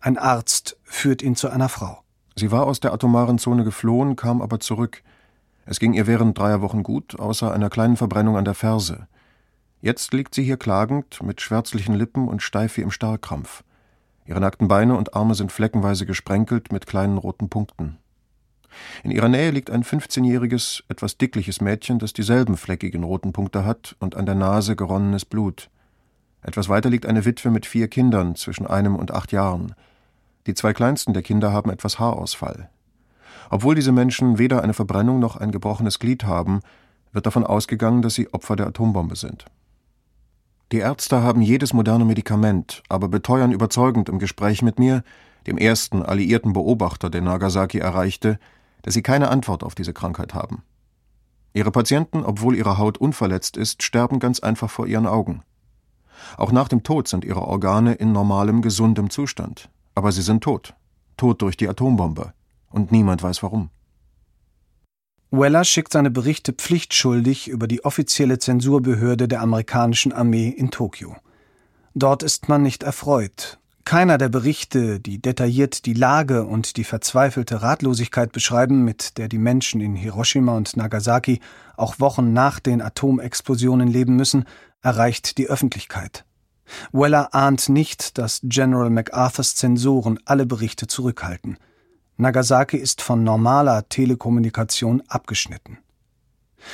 Ein 0.00 0.16
Arzt 0.16 0.78
führt 0.82 1.20
ihn 1.20 1.36
zu 1.36 1.50
einer 1.50 1.68
Frau. 1.68 1.98
Sie 2.36 2.50
war 2.50 2.66
aus 2.66 2.80
der 2.80 2.94
atomaren 2.94 3.38
Zone 3.38 3.64
geflohen, 3.64 4.16
kam 4.16 4.40
aber 4.40 4.60
zurück. 4.60 5.02
Es 5.66 5.78
ging 5.80 5.92
ihr 5.92 6.06
während 6.06 6.38
dreier 6.38 6.62
Wochen 6.62 6.82
gut, 6.82 7.20
außer 7.20 7.52
einer 7.52 7.68
kleinen 7.68 7.98
Verbrennung 7.98 8.38
an 8.38 8.46
der 8.46 8.54
Ferse. 8.54 9.08
Jetzt 9.84 10.14
liegt 10.14 10.34
sie 10.34 10.42
hier 10.42 10.56
klagend, 10.56 11.22
mit 11.22 11.42
schwärzlichen 11.42 11.94
Lippen 11.94 12.26
und 12.26 12.40
steif 12.40 12.78
wie 12.78 12.80
im 12.80 12.90
Starrkrampf. 12.90 13.64
Ihre 14.24 14.40
nackten 14.40 14.66
Beine 14.66 14.96
und 14.96 15.12
Arme 15.12 15.34
sind 15.34 15.52
fleckenweise 15.52 16.06
gesprenkelt 16.06 16.72
mit 16.72 16.86
kleinen 16.86 17.18
roten 17.18 17.50
Punkten. 17.50 17.98
In 19.02 19.10
ihrer 19.10 19.28
Nähe 19.28 19.50
liegt 19.50 19.68
ein 19.68 19.84
15-jähriges, 19.84 20.84
etwas 20.88 21.18
dickliches 21.18 21.60
Mädchen, 21.60 21.98
das 21.98 22.14
dieselben 22.14 22.56
fleckigen 22.56 23.04
roten 23.04 23.34
Punkte 23.34 23.66
hat 23.66 23.94
und 23.98 24.16
an 24.16 24.24
der 24.24 24.36
Nase 24.36 24.74
geronnenes 24.74 25.26
Blut. 25.26 25.68
Etwas 26.40 26.70
weiter 26.70 26.88
liegt 26.88 27.04
eine 27.04 27.26
Witwe 27.26 27.50
mit 27.50 27.66
vier 27.66 27.88
Kindern 27.88 28.36
zwischen 28.36 28.66
einem 28.66 28.96
und 28.96 29.10
acht 29.10 29.32
Jahren. 29.32 29.74
Die 30.46 30.54
zwei 30.54 30.72
kleinsten 30.72 31.12
der 31.12 31.22
Kinder 31.22 31.52
haben 31.52 31.68
etwas 31.68 31.98
Haarausfall. 31.98 32.70
Obwohl 33.50 33.74
diese 33.74 33.92
Menschen 33.92 34.38
weder 34.38 34.62
eine 34.62 34.72
Verbrennung 34.72 35.20
noch 35.20 35.36
ein 35.36 35.52
gebrochenes 35.52 35.98
Glied 35.98 36.24
haben, 36.24 36.60
wird 37.12 37.26
davon 37.26 37.44
ausgegangen, 37.44 38.00
dass 38.00 38.14
sie 38.14 38.32
Opfer 38.32 38.56
der 38.56 38.68
Atombombe 38.68 39.16
sind. 39.16 39.44
Die 40.72 40.78
Ärzte 40.78 41.22
haben 41.22 41.42
jedes 41.42 41.72
moderne 41.72 42.04
Medikament, 42.04 42.82
aber 42.88 43.08
beteuern 43.08 43.52
überzeugend 43.52 44.08
im 44.08 44.18
Gespräch 44.18 44.62
mit 44.62 44.78
mir, 44.78 45.04
dem 45.46 45.58
ersten 45.58 46.02
alliierten 46.02 46.52
Beobachter, 46.52 47.10
der 47.10 47.20
Nagasaki 47.20 47.78
erreichte, 47.78 48.38
dass 48.82 48.94
sie 48.94 49.02
keine 49.02 49.28
Antwort 49.28 49.62
auf 49.62 49.74
diese 49.74 49.92
Krankheit 49.92 50.34
haben. 50.34 50.62
Ihre 51.52 51.70
Patienten, 51.70 52.24
obwohl 52.24 52.56
ihre 52.56 52.78
Haut 52.78 52.98
unverletzt 52.98 53.56
ist, 53.56 53.82
sterben 53.82 54.18
ganz 54.18 54.40
einfach 54.40 54.70
vor 54.70 54.86
ihren 54.86 55.06
Augen. 55.06 55.42
Auch 56.36 56.50
nach 56.50 56.68
dem 56.68 56.82
Tod 56.82 57.08
sind 57.08 57.24
ihre 57.24 57.42
Organe 57.42 57.94
in 57.94 58.12
normalem, 58.12 58.62
gesundem 58.62 59.10
Zustand. 59.10 59.70
Aber 59.94 60.10
sie 60.12 60.22
sind 60.22 60.42
tot. 60.42 60.74
Tot 61.16 61.42
durch 61.42 61.56
die 61.56 61.68
Atombombe. 61.68 62.32
Und 62.70 62.90
niemand 62.90 63.22
weiß 63.22 63.42
warum. 63.42 63.70
Weller 65.36 65.64
schickt 65.64 65.92
seine 65.92 66.12
Berichte 66.12 66.52
pflichtschuldig 66.52 67.48
über 67.48 67.66
die 67.66 67.84
offizielle 67.84 68.38
Zensurbehörde 68.38 69.26
der 69.26 69.40
amerikanischen 69.40 70.12
Armee 70.12 70.48
in 70.48 70.70
Tokio. 70.70 71.16
Dort 71.94 72.22
ist 72.22 72.48
man 72.48 72.62
nicht 72.62 72.84
erfreut. 72.84 73.58
Keiner 73.84 74.16
der 74.16 74.28
Berichte, 74.28 75.00
die 75.00 75.20
detailliert 75.20 75.86
die 75.86 75.92
Lage 75.92 76.44
und 76.44 76.76
die 76.76 76.84
verzweifelte 76.84 77.62
Ratlosigkeit 77.62 78.30
beschreiben, 78.30 78.84
mit 78.84 79.18
der 79.18 79.28
die 79.28 79.38
Menschen 79.38 79.80
in 79.80 79.96
Hiroshima 79.96 80.56
und 80.56 80.76
Nagasaki 80.76 81.40
auch 81.76 81.98
Wochen 81.98 82.32
nach 82.32 82.60
den 82.60 82.80
Atomexplosionen 82.80 83.88
leben 83.88 84.16
müssen, 84.16 84.44
erreicht 84.82 85.36
die 85.36 85.48
Öffentlichkeit. 85.48 86.24
Weller 86.92 87.34
ahnt 87.34 87.68
nicht, 87.68 88.18
dass 88.18 88.40
General 88.44 88.88
MacArthurs 88.88 89.56
Zensoren 89.56 90.20
alle 90.24 90.46
Berichte 90.46 90.86
zurückhalten. 90.86 91.58
Nagasaki 92.16 92.76
ist 92.76 93.02
von 93.02 93.24
normaler 93.24 93.88
Telekommunikation 93.88 95.02
abgeschnitten. 95.08 95.78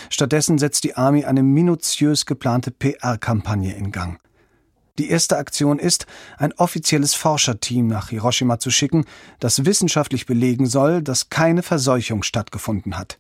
Stattdessen 0.09 0.59
setzt 0.59 0.85
die 0.85 0.97
Army 0.97 1.25
eine 1.25 1.43
minutiös 1.43 2.27
geplante 2.27 2.71
PR-Kampagne 2.71 3.75
in 3.75 3.91
Gang. 3.91 4.21
Die 4.99 5.09
erste 5.09 5.39
Aktion 5.39 5.79
ist, 5.79 6.07
ein 6.37 6.53
offizielles 6.53 7.15
Forscherteam 7.15 7.87
nach 7.87 8.11
Hiroshima 8.11 8.59
zu 8.59 8.71
schicken, 8.71 9.07
das 9.39 9.65
wissenschaftlich 9.65 10.27
belegen 10.27 10.67
soll, 10.67 11.03
dass 11.03 11.31
keine 11.31 11.63
Verseuchung 11.63 12.23
stattgefunden 12.23 12.99
hat. 12.99 13.19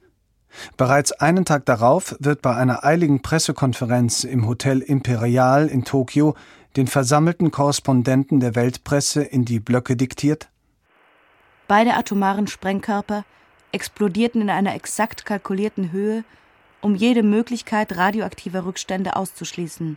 Bereits 0.76 1.12
einen 1.12 1.44
Tag 1.44 1.64
darauf 1.64 2.16
wird 2.18 2.42
bei 2.42 2.54
einer 2.54 2.84
eiligen 2.84 3.22
Pressekonferenz 3.22 4.24
im 4.24 4.46
Hotel 4.46 4.80
Imperial 4.80 5.68
in 5.68 5.84
Tokio 5.84 6.34
den 6.76 6.86
versammelten 6.86 7.50
Korrespondenten 7.50 8.40
der 8.40 8.54
Weltpresse 8.54 9.22
in 9.22 9.44
die 9.44 9.60
Blöcke 9.60 9.96
diktiert. 9.96 10.50
Beide 11.70 11.94
atomaren 11.94 12.48
Sprengkörper 12.48 13.24
explodierten 13.70 14.42
in 14.42 14.50
einer 14.50 14.74
exakt 14.74 15.24
kalkulierten 15.24 15.92
Höhe, 15.92 16.24
um 16.80 16.96
jede 16.96 17.22
Möglichkeit 17.22 17.96
radioaktiver 17.96 18.64
Rückstände 18.64 19.14
auszuschließen. 19.14 19.96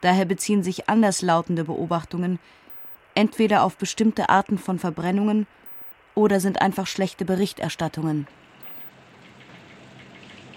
Daher 0.00 0.24
beziehen 0.24 0.64
sich 0.64 0.88
anderslautende 0.88 1.62
Beobachtungen 1.62 2.40
entweder 3.14 3.62
auf 3.62 3.76
bestimmte 3.76 4.30
Arten 4.30 4.58
von 4.58 4.80
Verbrennungen 4.80 5.46
oder 6.16 6.40
sind 6.40 6.60
einfach 6.60 6.88
schlechte 6.88 7.24
Berichterstattungen. 7.24 8.26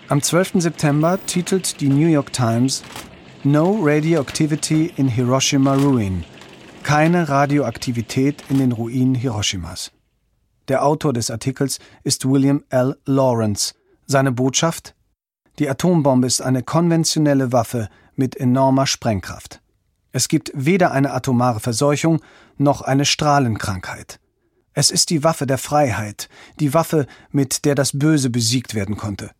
Am 0.07 0.19
12. 0.19 0.53
September 0.63 1.19
titelt 1.27 1.79
die 1.79 1.89
New 1.89 2.07
York 2.07 2.33
Times 2.33 2.81
No 3.43 3.77
Radioactivity 3.79 4.93
in 4.95 5.07
Hiroshima 5.07 5.75
Ruin. 5.75 6.25
Keine 6.83 7.29
Radioaktivität 7.29 8.43
in 8.49 8.57
den 8.57 8.71
Ruinen 8.71 9.15
Hiroshimas. 9.15 9.91
Der 10.67 10.83
Autor 10.83 11.13
des 11.13 11.29
Artikels 11.29 11.79
ist 12.03 12.27
William 12.27 12.63
L. 12.69 12.97
Lawrence. 13.05 13.75
Seine 14.07 14.31
Botschaft? 14.31 14.95
Die 15.59 15.69
Atombombe 15.69 16.27
ist 16.27 16.41
eine 16.41 16.63
konventionelle 16.63 17.51
Waffe 17.51 17.89
mit 18.15 18.35
enormer 18.35 18.87
Sprengkraft. 18.87 19.61
Es 20.11 20.27
gibt 20.27 20.51
weder 20.53 20.91
eine 20.91 21.13
atomare 21.13 21.59
Verseuchung 21.59 22.21
noch 22.57 22.81
eine 22.81 23.05
Strahlenkrankheit. 23.05 24.19
Es 24.73 24.91
ist 24.91 25.09
die 25.09 25.23
Waffe 25.23 25.45
der 25.45 25.57
Freiheit, 25.57 26.29
die 26.59 26.73
Waffe, 26.73 27.05
mit 27.31 27.65
der 27.65 27.75
das 27.75 27.97
Böse 27.97 28.29
besiegt 28.29 28.73
werden 28.73 28.97
konnte. 28.97 29.31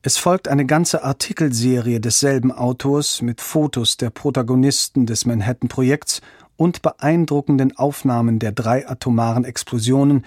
Es 0.00 0.16
folgt 0.16 0.46
eine 0.46 0.64
ganze 0.64 1.02
Artikelserie 1.02 2.00
desselben 2.00 2.52
Autors 2.52 3.20
mit 3.20 3.40
Fotos 3.40 3.96
der 3.96 4.10
Protagonisten 4.10 5.06
des 5.06 5.26
Manhattan-Projekts 5.26 6.20
und 6.58 6.82
beeindruckenden 6.82 7.74
Aufnahmen 7.76 8.38
der 8.40 8.52
drei 8.52 8.86
atomaren 8.86 9.44
Explosionen, 9.44 10.26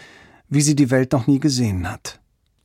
wie 0.49 0.61
sie 0.61 0.75
die 0.75 0.89
Welt 0.89 1.11
noch 1.11 1.27
nie 1.27 1.39
gesehen 1.39 1.91
hat. 1.91 2.19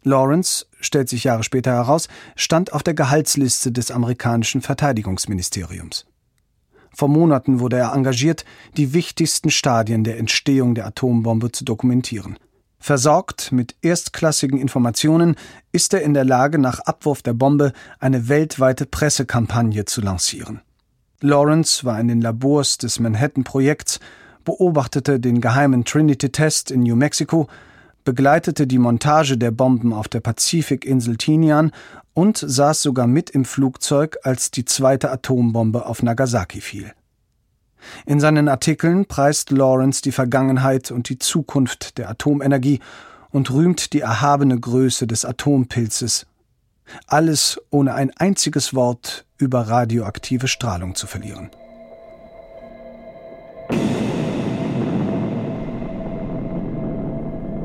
Lawrence, 0.05 0.67
stellt 0.81 1.09
sich 1.09 1.25
Jahre 1.25 1.43
später 1.43 1.73
heraus, 1.73 2.09
stand 2.37 2.73
auf 2.73 2.85
der 2.85 2.95
Gehaltsliste 2.95 3.73
des 3.73 3.91
amerikanischen 3.91 4.63
Verteidigungsministeriums. 4.63 6.07
Vor 6.95 7.09
Monaten 7.09 7.59
wurde 7.59 7.77
er 7.77 7.93
engagiert, 7.93 8.45
die 8.77 8.95
wichtigsten 8.95 9.51
Stadien 9.51 10.05
der 10.05 10.19
Entstehung 10.19 10.77
der 10.77 10.87
Atombombe 10.87 11.51
zu 11.51 11.65
dokumentieren. 11.65 12.39
Versorgt 12.79 13.51
mit 13.51 13.75
erstklassigen 13.83 14.59
Informationen 14.59 15.35
ist 15.73 15.93
er 15.93 16.03
in 16.03 16.15
der 16.15 16.25
Lage, 16.25 16.59
nach 16.59 16.79
Abwurf 16.79 17.21
der 17.21 17.35
Bombe 17.35 17.73
eine 17.99 18.29
weltweite 18.29 18.87
Pressekampagne 18.87 19.87
zu 19.87 20.01
lancieren. 20.01 20.61
Lawrence 21.21 21.85
war 21.85 21.99
in 21.99 22.09
den 22.09 22.21
Labors 22.21 22.79
des 22.79 23.01
Manhattan-Projekts, 23.01 24.01
beobachtete 24.45 25.19
den 25.19 25.41
geheimen 25.41 25.85
Trinity-Test 25.85 26.71
in 26.71 26.83
New 26.83 26.97
Mexico, 26.97 27.49
begleitete 28.05 28.67
die 28.67 28.79
Montage 28.79 29.37
der 29.37 29.51
Bomben 29.51 29.93
auf 29.93 30.09
der 30.09 30.21
Pazifikinsel 30.21 31.17
Tinian 31.17 31.73
und 32.15 32.39
saß 32.39 32.83
sogar 32.83 33.07
mit 33.07 33.31
im 33.31 33.45
Flugzeug, 33.45 34.17
als 34.23 34.51
die 34.51 34.65
zweite 34.65 35.11
Atombombe 35.11 35.87
auf 35.87 36.03
Nagasaki 36.03 36.61
fiel. 36.61 36.93
In 38.05 38.21
seinen 38.21 38.49
Artikeln 38.49 39.07
preist 39.07 39.51
Lawrence 39.51 40.03
die 40.03 40.13
Vergangenheit 40.13 40.91
und 40.91 41.09
die 41.09 41.19
Zukunft 41.19 41.99
der 41.99 42.09
Atomenergie 42.11 42.81
und 43.31 43.51
rühmt 43.51 43.93
die 43.93 44.01
erhabene 44.01 44.59
Größe 44.59 45.07
des 45.07 45.25
Atompilzes. 45.25 46.27
Alles 47.07 47.61
ohne 47.71 47.95
ein 47.95 48.11
einziges 48.17 48.75
Wort 48.75 49.27
über 49.39 49.63
radioaktive 49.63 50.49
Strahlung 50.49 50.95
zu 50.95 51.07
verlieren. 51.07 51.51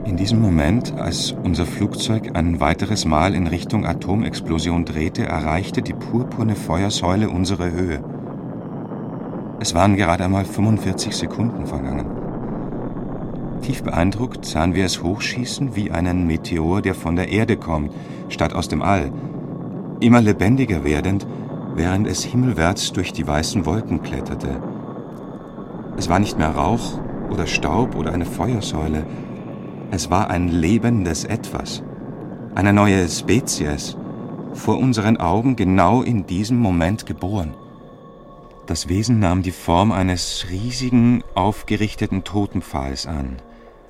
In 0.05 0.17
diesem 0.17 0.41
Moment, 0.41 0.93
als 0.97 1.31
unser 1.31 1.65
Flugzeug 1.65 2.31
ein 2.35 2.59
weiteres 2.59 3.05
Mal 3.05 3.33
in 3.33 3.47
Richtung 3.47 3.85
Atomexplosion 3.85 4.85
drehte, 4.85 5.25
erreichte 5.25 5.81
die 5.81 5.93
purpurne 5.93 6.55
Feuersäule 6.55 7.29
unsere 7.29 7.71
Höhe. 7.71 8.03
Es 9.59 9.73
waren 9.73 9.95
gerade 9.95 10.25
einmal 10.25 10.43
45 10.45 11.15
Sekunden 11.15 11.65
vergangen. 11.67 12.20
Tief 13.61 13.83
beeindruckt 13.83 14.43
sahen 14.45 14.73
wir 14.73 14.85
es 14.85 15.03
hochschießen 15.03 15.75
wie 15.75 15.91
einen 15.91 16.25
Meteor, 16.25 16.81
der 16.81 16.95
von 16.95 17.15
der 17.15 17.29
Erde 17.29 17.57
kommt, 17.57 17.91
statt 18.29 18.53
aus 18.53 18.67
dem 18.67 18.81
All. 18.81 19.11
Immer 19.99 20.21
lebendiger 20.21 20.83
werdend, 20.83 21.27
während 21.75 22.07
es 22.07 22.23
himmelwärts 22.23 22.91
durch 22.91 23.13
die 23.13 23.27
weißen 23.27 23.65
Wolken 23.65 24.01
kletterte. 24.01 24.61
Es 25.95 26.09
war 26.09 26.19
nicht 26.19 26.39
mehr 26.39 26.49
Rauch 26.49 26.99
oder 27.29 27.45
Staub 27.45 27.95
oder 27.95 28.13
eine 28.13 28.25
Feuersäule. 28.25 29.05
Es 29.91 30.09
war 30.09 30.31
ein 30.31 30.47
lebendes 30.47 31.23
Etwas. 31.23 31.83
Eine 32.55 32.73
neue 32.73 33.07
Spezies. 33.07 33.95
Vor 34.53 34.79
unseren 34.79 35.17
Augen 35.17 35.55
genau 35.55 36.01
in 36.01 36.25
diesem 36.25 36.57
Moment 36.57 37.05
geboren. 37.05 37.53
Das 38.65 38.89
Wesen 38.89 39.19
nahm 39.19 39.43
die 39.43 39.51
Form 39.51 39.91
eines 39.91 40.47
riesigen, 40.49 41.23
aufgerichteten 41.35 42.23
Totenpfahls 42.23 43.05
an. 43.05 43.37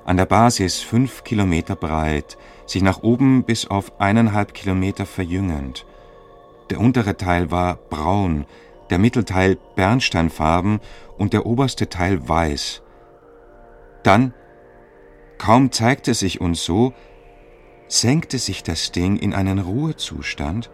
An 0.04 0.16
der 0.16 0.26
Basis 0.26 0.80
fünf 0.80 1.22
Kilometer 1.22 1.76
breit, 1.76 2.36
sich 2.66 2.82
nach 2.82 3.02
oben 3.02 3.44
bis 3.44 3.66
auf 3.66 4.00
eineinhalb 4.00 4.52
Kilometer 4.52 5.06
verjüngend. 5.06 5.86
Der 6.70 6.80
untere 6.80 7.16
Teil 7.16 7.50
war 7.50 7.76
braun, 7.76 8.46
der 8.90 8.98
Mittelteil 8.98 9.58
bernsteinfarben 9.76 10.80
und 11.18 11.32
der 11.32 11.46
oberste 11.46 11.88
Teil 11.88 12.28
weiß. 12.28 12.82
Dann, 14.02 14.34
kaum 15.38 15.70
zeigte 15.70 16.14
sich 16.14 16.40
uns 16.40 16.64
so, 16.64 16.92
senkte 17.86 18.38
sich 18.38 18.64
das 18.64 18.90
Ding 18.90 19.16
in 19.16 19.34
einen 19.34 19.60
Ruhezustand, 19.60 20.70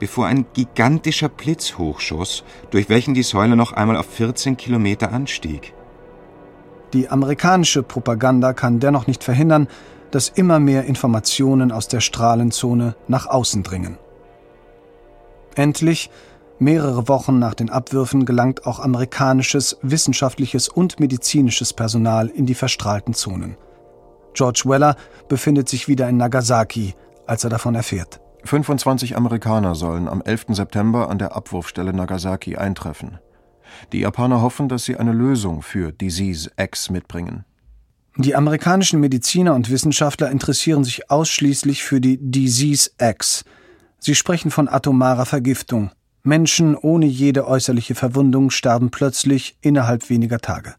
bevor 0.00 0.26
ein 0.26 0.46
gigantischer 0.54 1.28
Blitz 1.28 1.78
hochschoss, 1.78 2.42
durch 2.70 2.88
welchen 2.88 3.14
die 3.14 3.22
Säule 3.22 3.54
noch 3.54 3.72
einmal 3.72 3.96
auf 3.96 4.06
14 4.06 4.56
Kilometer 4.56 5.12
anstieg. 5.12 5.72
Die 6.92 7.08
amerikanische 7.08 7.82
Propaganda 7.82 8.52
kann 8.52 8.80
dennoch 8.80 9.06
nicht 9.06 9.24
verhindern, 9.24 9.68
dass 10.10 10.28
immer 10.28 10.60
mehr 10.60 10.84
Informationen 10.84 11.72
aus 11.72 11.88
der 11.88 12.00
Strahlenzone 12.00 12.94
nach 13.08 13.26
außen 13.26 13.62
dringen. 13.62 13.96
Endlich, 15.54 16.10
mehrere 16.58 17.08
Wochen 17.08 17.38
nach 17.38 17.54
den 17.54 17.70
Abwürfen, 17.70 18.26
gelangt 18.26 18.66
auch 18.66 18.78
amerikanisches 18.78 19.78
wissenschaftliches 19.82 20.68
und 20.68 21.00
medizinisches 21.00 21.72
Personal 21.72 22.28
in 22.28 22.46
die 22.46 22.54
verstrahlten 22.54 23.14
Zonen. 23.14 23.56
George 24.34 24.62
Weller 24.66 24.96
befindet 25.28 25.68
sich 25.68 25.88
wieder 25.88 26.08
in 26.08 26.18
Nagasaki, 26.18 26.94
als 27.26 27.44
er 27.44 27.50
davon 27.50 27.74
erfährt. 27.74 28.20
25 28.44 29.16
Amerikaner 29.16 29.74
sollen 29.74 30.08
am 30.08 30.20
11. 30.20 30.46
September 30.48 31.08
an 31.08 31.18
der 31.18 31.36
Abwurfstelle 31.36 31.92
Nagasaki 31.92 32.56
eintreffen. 32.56 33.18
Die 33.92 34.00
Japaner 34.00 34.40
hoffen, 34.40 34.68
dass 34.68 34.84
sie 34.84 34.96
eine 34.96 35.12
Lösung 35.12 35.62
für 35.62 35.92
Disease 35.92 36.50
X 36.56 36.90
mitbringen. 36.90 37.44
Die 38.16 38.34
amerikanischen 38.34 39.00
Mediziner 39.00 39.54
und 39.54 39.70
Wissenschaftler 39.70 40.30
interessieren 40.30 40.84
sich 40.84 41.10
ausschließlich 41.10 41.82
für 41.82 42.00
die 42.00 42.18
Disease 42.20 42.90
X. 43.00 43.44
Sie 43.98 44.14
sprechen 44.14 44.50
von 44.50 44.68
atomarer 44.68 45.24
Vergiftung. 45.24 45.90
Menschen 46.22 46.76
ohne 46.76 47.06
jede 47.06 47.46
äußerliche 47.46 47.94
Verwundung 47.94 48.50
sterben 48.50 48.90
plötzlich 48.90 49.56
innerhalb 49.60 50.10
weniger 50.10 50.38
Tage. 50.38 50.74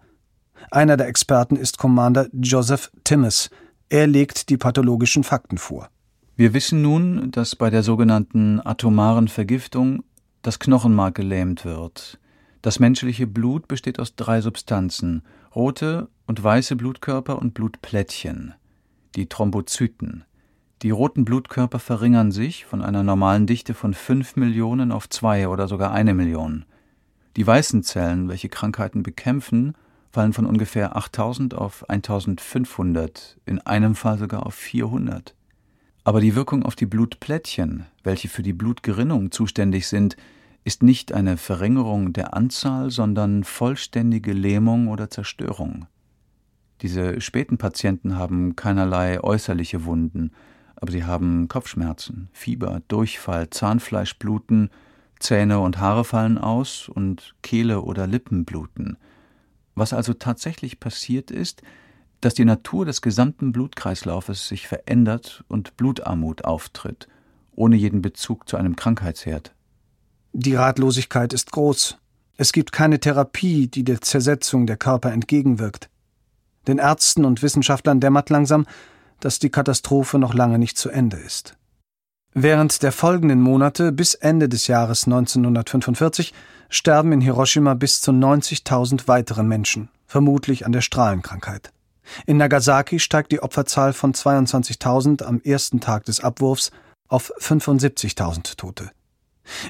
Einer 0.71 0.95
der 0.95 1.07
Experten 1.07 1.55
ist 1.55 1.77
Commander 1.77 2.27
Joseph 2.33 2.91
Timmis. 3.03 3.49
Er 3.89 4.07
legt 4.07 4.49
die 4.49 4.57
pathologischen 4.57 5.23
Fakten 5.23 5.57
vor. 5.57 5.89
Wir 6.35 6.53
wissen 6.53 6.81
nun, 6.81 7.31
dass 7.31 7.55
bei 7.55 7.69
der 7.69 7.83
sogenannten 7.83 8.59
atomaren 8.63 9.27
Vergiftung 9.27 10.03
das 10.41 10.59
Knochenmark 10.59 11.15
gelähmt 11.15 11.65
wird. 11.65 12.19
Das 12.63 12.79
menschliche 12.79 13.27
Blut 13.27 13.67
besteht 13.67 13.99
aus 13.99 14.15
drei 14.15 14.39
Substanzen: 14.39 15.23
rote 15.53 16.07
und 16.25 16.41
weiße 16.41 16.77
Blutkörper 16.77 17.37
und 17.37 17.53
Blutplättchen, 17.53 18.53
die 19.15 19.27
Thrombozyten. 19.27 20.23
Die 20.81 20.89
roten 20.89 21.25
Blutkörper 21.25 21.79
verringern 21.79 22.31
sich 22.31 22.63
von 22.63 22.81
einer 22.81 23.03
normalen 23.03 23.47
Dichte 23.47 23.73
von 23.73 23.93
fünf 23.93 24.37
Millionen 24.37 24.93
auf 24.93 25.09
zwei 25.09 25.49
oder 25.49 25.67
sogar 25.67 25.91
eine 25.91 26.13
Million. 26.13 26.63
Die 27.35 27.45
weißen 27.45 27.83
Zellen, 27.83 28.29
welche 28.29 28.47
Krankheiten 28.47 29.03
bekämpfen, 29.03 29.75
fallen 30.13 30.31
von 30.31 30.45
ungefähr 30.45 30.95
8000 30.95 31.55
auf 31.55 31.89
1500, 31.89 33.41
in 33.45 33.59
einem 33.59 33.93
Fall 33.93 34.17
sogar 34.17 34.45
auf 34.45 34.55
400. 34.55 35.35
Aber 36.05 36.21
die 36.21 36.33
Wirkung 36.33 36.63
auf 36.63 36.75
die 36.75 36.85
Blutplättchen, 36.85 37.87
welche 38.05 38.29
für 38.29 38.41
die 38.41 38.53
Blutgerinnung 38.53 39.31
zuständig 39.31 39.87
sind, 39.87 40.15
ist 40.63 40.83
nicht 40.83 41.13
eine 41.13 41.37
Verringerung 41.37 42.13
der 42.13 42.33
Anzahl, 42.33 42.89
sondern 42.89 43.43
vollständige 43.43 44.33
Lähmung 44.33 44.87
oder 44.87 45.09
Zerstörung. 45.09 45.87
Diese 46.81 47.21
späten 47.21 47.57
Patienten 47.57 48.17
haben 48.17 48.55
keinerlei 48.55 49.21
äußerliche 49.21 49.85
Wunden, 49.85 50.31
aber 50.75 50.91
sie 50.91 51.05
haben 51.05 51.47
Kopfschmerzen, 51.47 52.29
Fieber, 52.33 52.81
Durchfall, 52.87 53.49
Zahnfleischbluten, 53.49 54.69
Zähne 55.19 55.59
und 55.59 55.79
Haare 55.79 56.03
fallen 56.03 56.37
aus 56.37 56.89
und 56.89 57.35
Kehle 57.41 57.81
oder 57.81 58.07
Lippen 58.07 58.43
bluten. 58.43 58.97
Was 59.75 59.93
also 59.93 60.13
tatsächlich 60.13 60.79
passiert 60.81 61.31
ist, 61.31 61.61
dass 62.19 62.33
die 62.33 62.45
Natur 62.45 62.85
des 62.85 63.01
gesamten 63.01 63.51
Blutkreislaufes 63.51 64.47
sich 64.47 64.67
verändert 64.67 65.43
und 65.47 65.77
Blutarmut 65.77 66.45
auftritt, 66.45 67.07
ohne 67.55 67.75
jeden 67.75 68.01
Bezug 68.01 68.47
zu 68.47 68.57
einem 68.57 68.75
Krankheitsherd. 68.75 69.52
Die 70.35 70.55
Ratlosigkeit 70.55 71.31
ist 71.31 71.51
groß. 71.51 71.97
Es 72.37 72.53
gibt 72.53 72.71
keine 72.71 72.99
Therapie, 72.99 73.67
die 73.67 73.83
der 73.83 74.01
Zersetzung 74.01 74.65
der 74.65 74.77
Körper 74.77 75.11
entgegenwirkt. 75.11 75.89
Den 76.67 76.79
Ärzten 76.79 77.23
und 77.23 77.43
Wissenschaftlern 77.43 77.99
dämmert 77.99 78.31
langsam, 78.31 78.65
dass 79.19 79.37
die 79.37 79.51
Katastrophe 79.51 80.17
noch 80.17 80.33
lange 80.33 80.57
nicht 80.57 80.75
zu 80.75 80.89
Ende 80.89 81.17
ist. 81.17 81.55
Während 82.33 82.81
der 82.81 82.91
folgenden 82.91 83.41
Monate 83.41 83.91
bis 83.91 84.15
Ende 84.15 84.49
des 84.49 84.65
Jahres 84.65 85.05
1945 85.05 86.33
sterben 86.67 87.11
in 87.11 87.21
Hiroshima 87.21 87.75
bis 87.75 88.01
zu 88.01 88.09
90.000 88.09 89.07
weitere 89.07 89.43
Menschen, 89.43 89.89
vermutlich 90.07 90.65
an 90.65 90.71
der 90.71 90.81
Strahlenkrankheit. 90.81 91.71
In 92.25 92.37
Nagasaki 92.37 92.97
steigt 92.97 93.31
die 93.31 93.43
Opferzahl 93.43 93.93
von 93.93 94.15
22.000 94.15 95.21
am 95.21 95.41
ersten 95.41 95.79
Tag 95.79 96.05
des 96.05 96.21
Abwurfs 96.21 96.71
auf 97.07 97.31
75.000 97.39 98.57
Tote. 98.57 98.89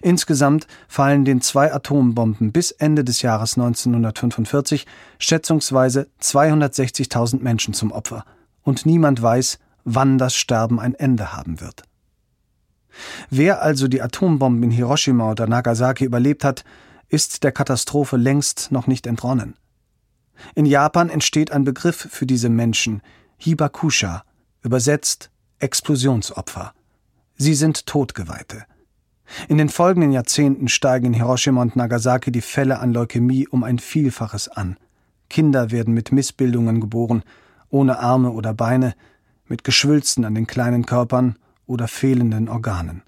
Insgesamt 0.01 0.67
fallen 0.87 1.25
den 1.25 1.41
zwei 1.41 1.73
Atombomben 1.73 2.51
bis 2.51 2.71
Ende 2.71 3.03
des 3.03 3.21
Jahres 3.21 3.57
1945 3.57 4.85
schätzungsweise 5.17 6.07
260.000 6.21 7.41
Menschen 7.41 7.73
zum 7.73 7.91
Opfer, 7.91 8.25
und 8.61 8.85
niemand 8.85 9.21
weiß, 9.21 9.59
wann 9.83 10.17
das 10.17 10.35
Sterben 10.35 10.79
ein 10.79 10.93
Ende 10.93 11.33
haben 11.33 11.59
wird. 11.59 11.83
Wer 13.29 13.61
also 13.61 13.87
die 13.87 14.01
Atombomben 14.01 14.63
in 14.63 14.71
Hiroshima 14.71 15.31
oder 15.31 15.47
Nagasaki 15.47 16.05
überlebt 16.05 16.43
hat, 16.43 16.63
ist 17.09 17.43
der 17.43 17.51
Katastrophe 17.51 18.17
längst 18.17 18.71
noch 18.71 18.87
nicht 18.87 19.07
entronnen. 19.07 19.55
In 20.55 20.65
Japan 20.65 21.09
entsteht 21.09 21.51
ein 21.51 21.63
Begriff 21.63 22.07
für 22.09 22.25
diese 22.25 22.49
Menschen, 22.49 23.01
Hibakusha, 23.37 24.23
übersetzt 24.61 25.29
Explosionsopfer. 25.59 26.73
Sie 27.35 27.53
sind 27.53 27.85
Todgeweihte. 27.85 28.65
In 29.47 29.57
den 29.57 29.69
folgenden 29.69 30.11
Jahrzehnten 30.11 30.67
steigen 30.67 31.07
in 31.07 31.13
Hiroshima 31.13 31.61
und 31.61 31.75
Nagasaki 31.75 32.31
die 32.31 32.41
Fälle 32.41 32.79
an 32.79 32.93
Leukämie 32.93 33.47
um 33.47 33.63
ein 33.63 33.79
Vielfaches 33.79 34.47
an. 34.49 34.77
Kinder 35.29 35.71
werden 35.71 35.93
mit 35.93 36.11
Missbildungen 36.11 36.79
geboren, 36.79 37.23
ohne 37.69 37.99
Arme 37.99 38.31
oder 38.31 38.53
Beine, 38.53 38.93
mit 39.47 39.63
Geschwülsten 39.63 40.25
an 40.25 40.35
den 40.35 40.47
kleinen 40.47 40.85
Körpern 40.85 41.37
oder 41.65 41.87
fehlenden 41.87 42.49
Organen. 42.49 43.01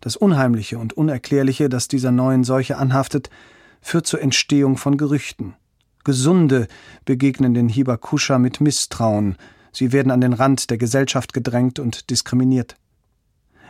Das 0.00 0.16
Unheimliche 0.16 0.78
und 0.78 0.92
Unerklärliche, 0.92 1.68
das 1.68 1.88
dieser 1.88 2.10
neuen 2.10 2.44
Seuche 2.44 2.76
anhaftet, 2.76 3.30
führt 3.80 4.06
zur 4.06 4.20
Entstehung 4.20 4.76
von 4.76 4.96
Gerüchten. 4.96 5.54
Gesunde 6.04 6.68
begegnen 7.04 7.54
den 7.54 7.68
Hibakusha 7.68 8.38
mit 8.38 8.60
Misstrauen, 8.60 9.36
sie 9.72 9.92
werden 9.92 10.10
an 10.12 10.20
den 10.20 10.32
Rand 10.32 10.70
der 10.70 10.78
Gesellschaft 10.78 11.32
gedrängt 11.32 11.78
und 11.78 12.10
diskriminiert. 12.10 12.76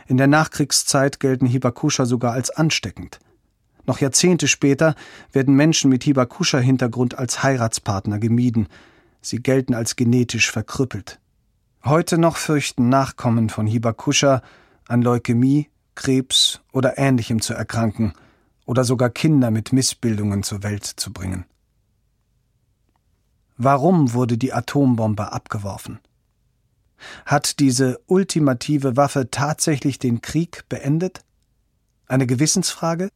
In 0.07 0.17
der 0.17 0.27
Nachkriegszeit 0.27 1.19
gelten 1.19 1.45
Hibakusha 1.45 2.05
sogar 2.05 2.31
als 2.31 2.49
ansteckend. 2.49 3.19
Noch 3.85 3.99
Jahrzehnte 3.99 4.47
später 4.47 4.95
werden 5.31 5.55
Menschen 5.55 5.89
mit 5.89 6.03
Hibakusha-Hintergrund 6.03 7.17
als 7.17 7.43
Heiratspartner 7.43 8.17
gemieden. 8.17 8.67
Sie 9.21 9.41
gelten 9.41 9.73
als 9.73 9.95
genetisch 9.95 10.49
verkrüppelt. 10.51 11.19
Heute 11.83 12.17
noch 12.17 12.37
fürchten 12.37 12.89
Nachkommen 12.89 13.49
von 13.49 13.67
Hibakusha 13.67 14.41
an 14.87 15.01
Leukämie, 15.01 15.69
Krebs 15.95 16.61
oder 16.71 16.97
Ähnlichem 16.97 17.41
zu 17.41 17.53
erkranken 17.53 18.13
oder 18.65 18.83
sogar 18.83 19.09
Kinder 19.09 19.51
mit 19.51 19.73
Missbildungen 19.73 20.43
zur 20.43 20.63
Welt 20.63 20.85
zu 20.85 21.11
bringen. 21.11 21.45
Warum 23.57 24.13
wurde 24.13 24.37
die 24.37 24.53
Atombombe 24.53 25.31
abgeworfen? 25.31 25.99
Hat 27.25 27.59
diese 27.59 27.99
ultimative 28.07 28.97
Waffe 28.97 29.29
tatsächlich 29.29 29.99
den 29.99 30.21
Krieg 30.21 30.63
beendet? 30.69 31.21
Eine 32.07 32.27
Gewissensfrage? 32.27 33.09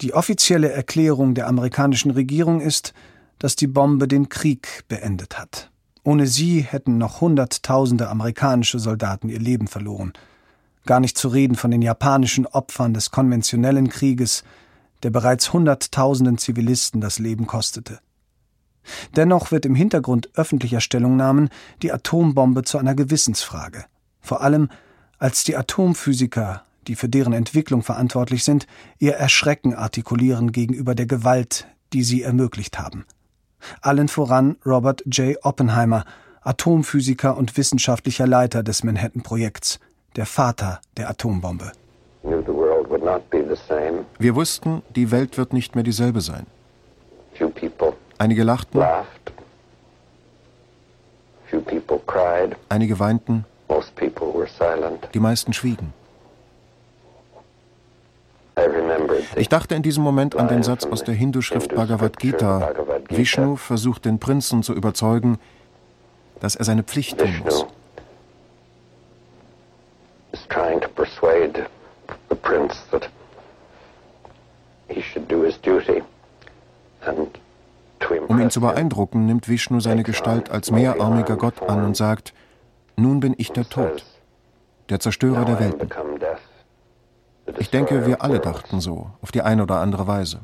Die 0.00 0.14
offizielle 0.14 0.70
Erklärung 0.72 1.34
der 1.34 1.46
amerikanischen 1.46 2.10
Regierung 2.10 2.60
ist, 2.60 2.92
dass 3.38 3.56
die 3.56 3.66
Bombe 3.66 4.08
den 4.08 4.28
Krieg 4.28 4.84
beendet 4.88 5.38
hat. 5.38 5.70
Ohne 6.02 6.26
sie 6.26 6.60
hätten 6.60 6.98
noch 6.98 7.20
Hunderttausende 7.20 8.08
amerikanische 8.08 8.78
Soldaten 8.78 9.28
ihr 9.28 9.38
Leben 9.38 9.68
verloren. 9.68 10.12
Gar 10.84 11.00
nicht 11.00 11.16
zu 11.16 11.28
reden 11.28 11.54
von 11.54 11.70
den 11.70 11.80
japanischen 11.80 12.46
Opfern 12.46 12.92
des 12.92 13.10
konventionellen 13.10 13.88
Krieges, 13.88 14.44
der 15.02 15.10
bereits 15.10 15.52
Hunderttausenden 15.52 16.36
Zivilisten 16.38 17.00
das 17.00 17.18
Leben 17.18 17.46
kostete. 17.46 18.00
Dennoch 19.16 19.50
wird 19.50 19.66
im 19.66 19.74
Hintergrund 19.74 20.30
öffentlicher 20.34 20.80
Stellungnahmen 20.80 21.48
die 21.82 21.92
Atombombe 21.92 22.62
zu 22.62 22.78
einer 22.78 22.94
Gewissensfrage. 22.94 23.84
Vor 24.20 24.42
allem, 24.42 24.68
als 25.18 25.44
die 25.44 25.56
Atomphysiker, 25.56 26.62
die 26.86 26.96
für 26.96 27.08
deren 27.08 27.32
Entwicklung 27.32 27.82
verantwortlich 27.82 28.44
sind, 28.44 28.66
ihr 28.98 29.14
Erschrecken 29.14 29.74
artikulieren 29.74 30.52
gegenüber 30.52 30.94
der 30.94 31.06
Gewalt, 31.06 31.66
die 31.92 32.02
sie 32.02 32.22
ermöglicht 32.22 32.78
haben 32.78 33.04
allen 33.80 34.08
voran 34.08 34.56
Robert 34.64 35.02
J. 35.06 35.36
Oppenheimer, 35.42 36.04
Atomphysiker 36.42 37.36
und 37.36 37.56
wissenschaftlicher 37.56 38.26
Leiter 38.26 38.62
des 38.62 38.84
Manhattan-Projekts, 38.84 39.80
der 40.16 40.26
Vater 40.26 40.80
der 40.96 41.08
Atombombe. 41.10 41.72
Wir 44.18 44.34
wussten, 44.34 44.82
die 44.94 45.10
Welt 45.10 45.38
wird 45.38 45.52
nicht 45.52 45.74
mehr 45.74 45.84
dieselbe 45.84 46.20
sein. 46.20 46.46
Einige 48.18 48.44
lachten, 48.44 48.82
einige 52.68 52.98
weinten, 52.98 53.44
die 55.12 55.20
meisten 55.20 55.52
schwiegen. 55.52 55.92
Ich 59.36 59.48
dachte 59.48 59.74
in 59.74 59.82
diesem 59.82 60.04
Moment 60.04 60.36
an 60.36 60.48
den 60.48 60.62
Satz 60.62 60.84
aus 60.84 61.02
der 61.02 61.14
Hindu-Schrift 61.14 61.74
Bhagavad 61.74 62.18
Gita. 62.18 62.72
Vishnu 63.08 63.56
versucht 63.56 64.04
den 64.04 64.20
Prinzen 64.20 64.62
zu 64.62 64.74
überzeugen, 64.74 65.38
dass 66.40 66.54
er 66.54 66.64
seine 66.64 66.82
Pflicht 66.84 67.18
tun 67.18 67.42
muss. 67.44 67.66
Um 78.28 78.40
ihn 78.40 78.50
zu 78.50 78.60
beeindrucken, 78.60 79.26
nimmt 79.26 79.48
Vishnu 79.48 79.80
seine 79.80 80.02
Gestalt 80.02 80.50
als 80.50 80.70
mehrarmiger 80.70 81.36
Gott 81.36 81.62
an 81.62 81.84
und 81.84 81.96
sagt, 81.96 82.34
nun 82.96 83.20
bin 83.20 83.34
ich 83.38 83.52
der 83.52 83.68
Tod, 83.68 84.04
der 84.88 85.00
Zerstörer 85.00 85.44
der 85.44 85.60
Welten. 85.60 85.90
Ich 87.58 87.70
denke, 87.70 88.06
wir 88.06 88.22
alle 88.22 88.40
dachten 88.40 88.80
so, 88.80 89.10
auf 89.20 89.32
die 89.32 89.42
eine 89.42 89.62
oder 89.62 89.80
andere 89.80 90.06
Weise. 90.06 90.40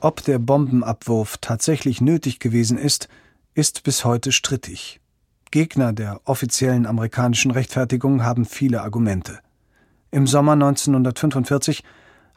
Ob 0.00 0.24
der 0.24 0.38
Bombenabwurf 0.38 1.38
tatsächlich 1.40 2.00
nötig 2.00 2.38
gewesen 2.38 2.78
ist, 2.78 3.08
ist 3.54 3.82
bis 3.82 4.04
heute 4.04 4.32
strittig. 4.32 5.00
Gegner 5.50 5.92
der 5.92 6.20
offiziellen 6.24 6.86
amerikanischen 6.86 7.50
Rechtfertigung 7.50 8.24
haben 8.24 8.44
viele 8.44 8.82
Argumente. 8.82 9.40
Im 10.12 10.26
Sommer 10.26 10.52
1945 10.52 11.82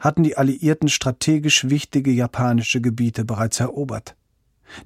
hatten 0.04 0.22
die 0.22 0.36
Alliierten 0.36 0.90
strategisch 0.90 1.70
wichtige 1.70 2.10
japanische 2.10 2.82
Gebiete 2.82 3.24
bereits 3.24 3.58
erobert. 3.58 4.14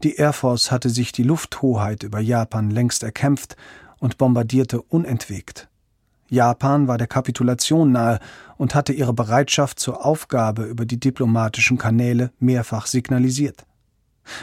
Die 0.04 0.14
Air 0.14 0.32
Force 0.32 0.70
hatte 0.70 0.90
sich 0.90 1.10
die 1.10 1.24
Lufthoheit 1.24 2.04
über 2.04 2.20
Japan 2.20 2.70
längst 2.70 3.02
erkämpft 3.02 3.56
und 3.98 4.16
bombardierte 4.16 4.80
unentwegt. 4.80 5.68
Japan 6.28 6.86
war 6.86 6.98
der 6.98 7.08
Kapitulation 7.08 7.90
nahe 7.90 8.20
und 8.58 8.76
hatte 8.76 8.92
ihre 8.92 9.12
Bereitschaft 9.12 9.80
zur 9.80 10.06
Aufgabe 10.06 10.64
über 10.64 10.86
die 10.86 11.00
diplomatischen 11.00 11.78
Kanäle 11.78 12.30
mehrfach 12.38 12.86
signalisiert. 12.86 13.64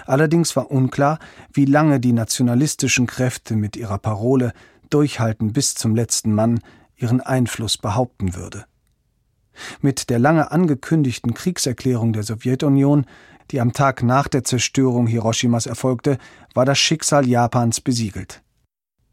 Allerdings 0.06 0.58
war 0.58 0.72
unklar, 0.72 1.20
wie 1.54 1.66
lange 1.66 2.02
die 2.02 2.12
nationalistischen 2.12 3.08
Kräfte 3.08 3.56
mit 3.56 3.78
ihrer 3.78 4.00
Parole 4.00 4.52
Durchhalten 4.90 5.54
bis 5.54 5.76
zum 5.76 5.96
letzten 5.96 6.34
Mann 6.34 6.60
ihren 6.98 7.22
Einfluss 7.22 7.78
behaupten 7.78 8.36
würde. 8.36 8.66
Mit 9.82 10.10
der 10.10 10.20
lange 10.20 10.52
angekündigten 10.52 11.34
Kriegserklärung 11.34 12.14
der 12.14 12.24
Sowjetunion, 12.24 13.06
die 13.52 13.62
am 13.62 13.74
Tag 13.74 14.04
nach 14.04 14.28
der 14.28 14.44
Zerstörung 14.44 15.08
Hiroshimas 15.08 15.66
erfolgte, 15.66 16.18
war 16.54 16.66
das 16.66 16.80
Schicksal 16.80 17.28
Japans 17.28 17.82
besiegelt. 17.82 18.42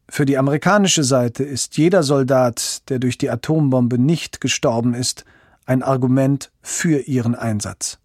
Für 0.09 0.27
die 0.27 0.37
amerikanische 0.37 1.05
Seite 1.05 1.43
ist 1.43 1.77
jeder 1.77 2.03
Soldat, 2.03 2.89
der 2.91 2.99
durch 2.99 3.19
die 3.19 3.31
Atombombe 3.31 3.99
nicht 3.99 4.41
gestorben 4.41 4.95
ist, 4.95 5.25
ein 5.65 5.83
Argument 5.83 6.51
für 6.61 7.01
ihren 7.01 7.35
Einsatz. 7.35 7.99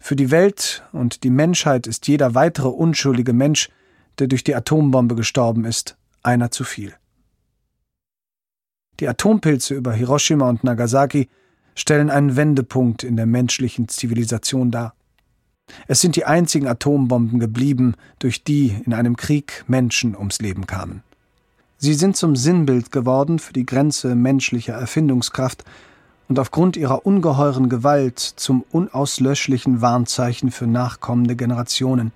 Für 0.00 0.16
die 0.16 0.30
Welt 0.30 0.82
und 0.92 1.24
die 1.24 1.30
Menschheit 1.30 1.86
ist 1.86 2.08
jeder 2.08 2.34
weitere 2.34 2.68
unschuldige 2.68 3.32
Mensch, 3.32 3.70
der 4.18 4.26
durch 4.26 4.44
die 4.44 4.54
Atombombe 4.54 5.14
gestorben 5.14 5.64
ist, 5.64 5.96
einer 6.22 6.50
zu 6.50 6.64
viel. 6.64 6.94
Die 9.02 9.08
Atompilze 9.08 9.74
über 9.74 9.92
Hiroshima 9.92 10.48
und 10.48 10.62
Nagasaki 10.62 11.28
stellen 11.74 12.08
einen 12.08 12.36
Wendepunkt 12.36 13.02
in 13.02 13.16
der 13.16 13.26
menschlichen 13.26 13.88
Zivilisation 13.88 14.70
dar. 14.70 14.94
Es 15.88 16.00
sind 16.00 16.14
die 16.14 16.24
einzigen 16.24 16.68
Atombomben 16.68 17.40
geblieben, 17.40 17.96
durch 18.20 18.44
die 18.44 18.80
in 18.86 18.94
einem 18.94 19.16
Krieg 19.16 19.64
Menschen 19.66 20.16
ums 20.16 20.38
Leben 20.38 20.68
kamen. 20.68 21.02
Sie 21.78 21.94
sind 21.94 22.16
zum 22.16 22.36
Sinnbild 22.36 22.92
geworden 22.92 23.40
für 23.40 23.52
die 23.52 23.66
Grenze 23.66 24.14
menschlicher 24.14 24.74
Erfindungskraft 24.74 25.64
und 26.28 26.38
aufgrund 26.38 26.76
ihrer 26.76 27.04
ungeheuren 27.04 27.68
Gewalt 27.68 28.20
zum 28.20 28.64
unauslöschlichen 28.70 29.80
Warnzeichen 29.80 30.52
für 30.52 30.68
nachkommende 30.68 31.34
Generationen. 31.34 32.12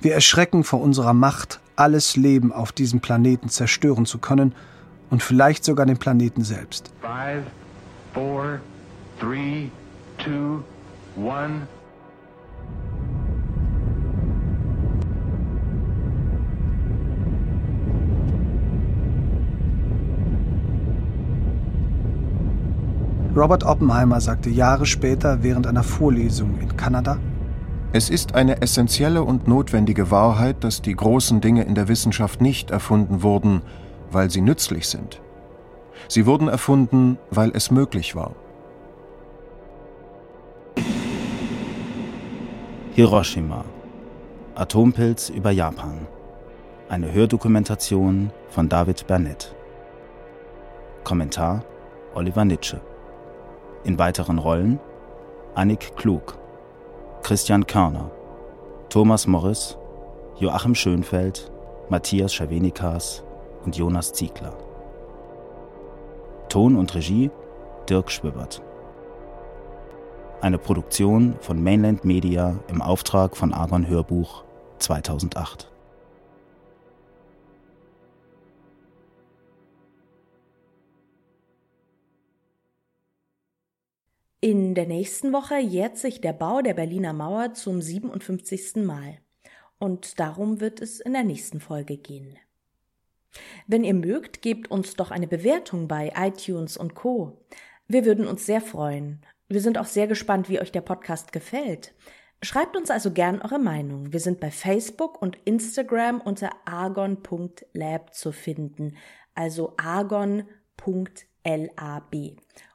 Wir 0.00 0.14
erschrecken 0.14 0.62
vor 0.62 0.80
unserer 0.80 1.14
Macht, 1.14 1.58
alles 1.74 2.14
Leben 2.14 2.52
auf 2.52 2.70
diesem 2.70 3.00
Planeten 3.00 3.48
zerstören 3.48 4.06
zu 4.06 4.18
können 4.18 4.54
und 5.10 5.22
vielleicht 5.22 5.64
sogar 5.64 5.86
den 5.86 5.96
Planeten 5.96 6.42
selbst. 6.44 6.90
Five, 7.00 7.44
four, 8.12 8.60
three, 9.20 9.68
two, 10.18 10.62
one. 11.16 11.66
Robert 23.36 23.64
Oppenheimer 23.64 24.20
sagte 24.20 24.48
Jahre 24.48 24.86
später 24.86 25.42
während 25.42 25.66
einer 25.66 25.82
Vorlesung 25.82 26.60
in 26.60 26.76
Kanada, 26.76 27.18
Es 27.92 28.10
ist 28.10 28.34
eine 28.34 28.60
essentielle 28.60 29.22
und 29.22 29.46
notwendige 29.46 30.10
Wahrheit, 30.10 30.64
dass 30.64 30.82
die 30.82 30.96
großen 30.96 31.40
Dinge 31.40 31.62
in 31.62 31.76
der 31.76 31.86
Wissenschaft 31.86 32.40
nicht 32.40 32.72
erfunden 32.72 33.22
wurden, 33.22 33.62
weil 34.14 34.30
sie 34.30 34.40
nützlich 34.40 34.88
sind. 34.88 35.20
Sie 36.08 36.26
wurden 36.26 36.48
erfunden, 36.48 37.18
weil 37.30 37.50
es 37.54 37.70
möglich 37.70 38.14
war. 38.14 38.32
Hiroshima. 42.94 43.64
Atompilz 44.54 45.28
über 45.30 45.50
Japan. 45.50 46.06
Eine 46.88 47.12
Hördokumentation 47.12 48.30
von 48.48 48.68
David 48.68 49.06
Bernett. 49.06 49.54
Kommentar 51.02 51.64
Oliver 52.14 52.44
Nitsche. 52.44 52.80
In 53.82 53.98
weiteren 53.98 54.38
Rollen 54.38 54.78
Annik 55.56 55.94
Klug, 55.96 56.36
Christian 57.22 57.64
Körner, 57.64 58.10
Thomas 58.88 59.28
Morris, 59.28 59.78
Joachim 60.40 60.74
Schönfeld, 60.74 61.48
Matthias 61.88 62.34
Schawenikas 62.34 63.22
und 63.64 63.76
Jonas 63.76 64.12
Ziegler. 64.12 64.56
Ton 66.48 66.76
und 66.76 66.94
Regie 66.94 67.30
Dirk 67.88 68.10
Schwibbert. 68.10 68.62
Eine 70.40 70.58
Produktion 70.58 71.36
von 71.40 71.62
Mainland 71.62 72.04
Media 72.04 72.58
im 72.68 72.82
Auftrag 72.82 73.36
von 73.36 73.52
Argon 73.52 73.88
Hörbuch 73.88 74.44
2008. 74.78 75.70
In 84.40 84.74
der 84.74 84.86
nächsten 84.86 85.32
Woche 85.32 85.58
jährt 85.58 85.96
sich 85.96 86.20
der 86.20 86.34
Bau 86.34 86.60
der 86.60 86.74
Berliner 86.74 87.14
Mauer 87.14 87.54
zum 87.54 87.80
57. 87.80 88.84
Mal. 88.84 89.16
Und 89.78 90.20
darum 90.20 90.60
wird 90.60 90.82
es 90.82 91.00
in 91.00 91.14
der 91.14 91.24
nächsten 91.24 91.60
Folge 91.60 91.96
gehen. 91.96 92.36
Wenn 93.66 93.84
ihr 93.84 93.94
mögt, 93.94 94.42
gebt 94.42 94.70
uns 94.70 94.94
doch 94.94 95.10
eine 95.10 95.26
Bewertung 95.26 95.88
bei 95.88 96.12
iTunes 96.16 96.76
und 96.76 96.94
Co. 96.94 97.44
Wir 97.88 98.04
würden 98.04 98.26
uns 98.26 98.44
sehr 98.46 98.60
freuen. 98.60 99.24
Wir 99.48 99.60
sind 99.60 99.78
auch 99.78 99.86
sehr 99.86 100.06
gespannt, 100.06 100.48
wie 100.48 100.60
euch 100.60 100.72
der 100.72 100.80
Podcast 100.80 101.32
gefällt. 101.32 101.94
Schreibt 102.42 102.76
uns 102.76 102.90
also 102.90 103.10
gern 103.10 103.40
eure 103.40 103.58
Meinung. 103.58 104.12
Wir 104.12 104.20
sind 104.20 104.38
bei 104.40 104.50
Facebook 104.50 105.22
und 105.22 105.38
Instagram 105.44 106.20
unter 106.20 106.50
argon.lab 106.66 108.14
zu 108.14 108.32
finden, 108.32 108.96
also 109.34 109.72
argon.lab 109.76 110.46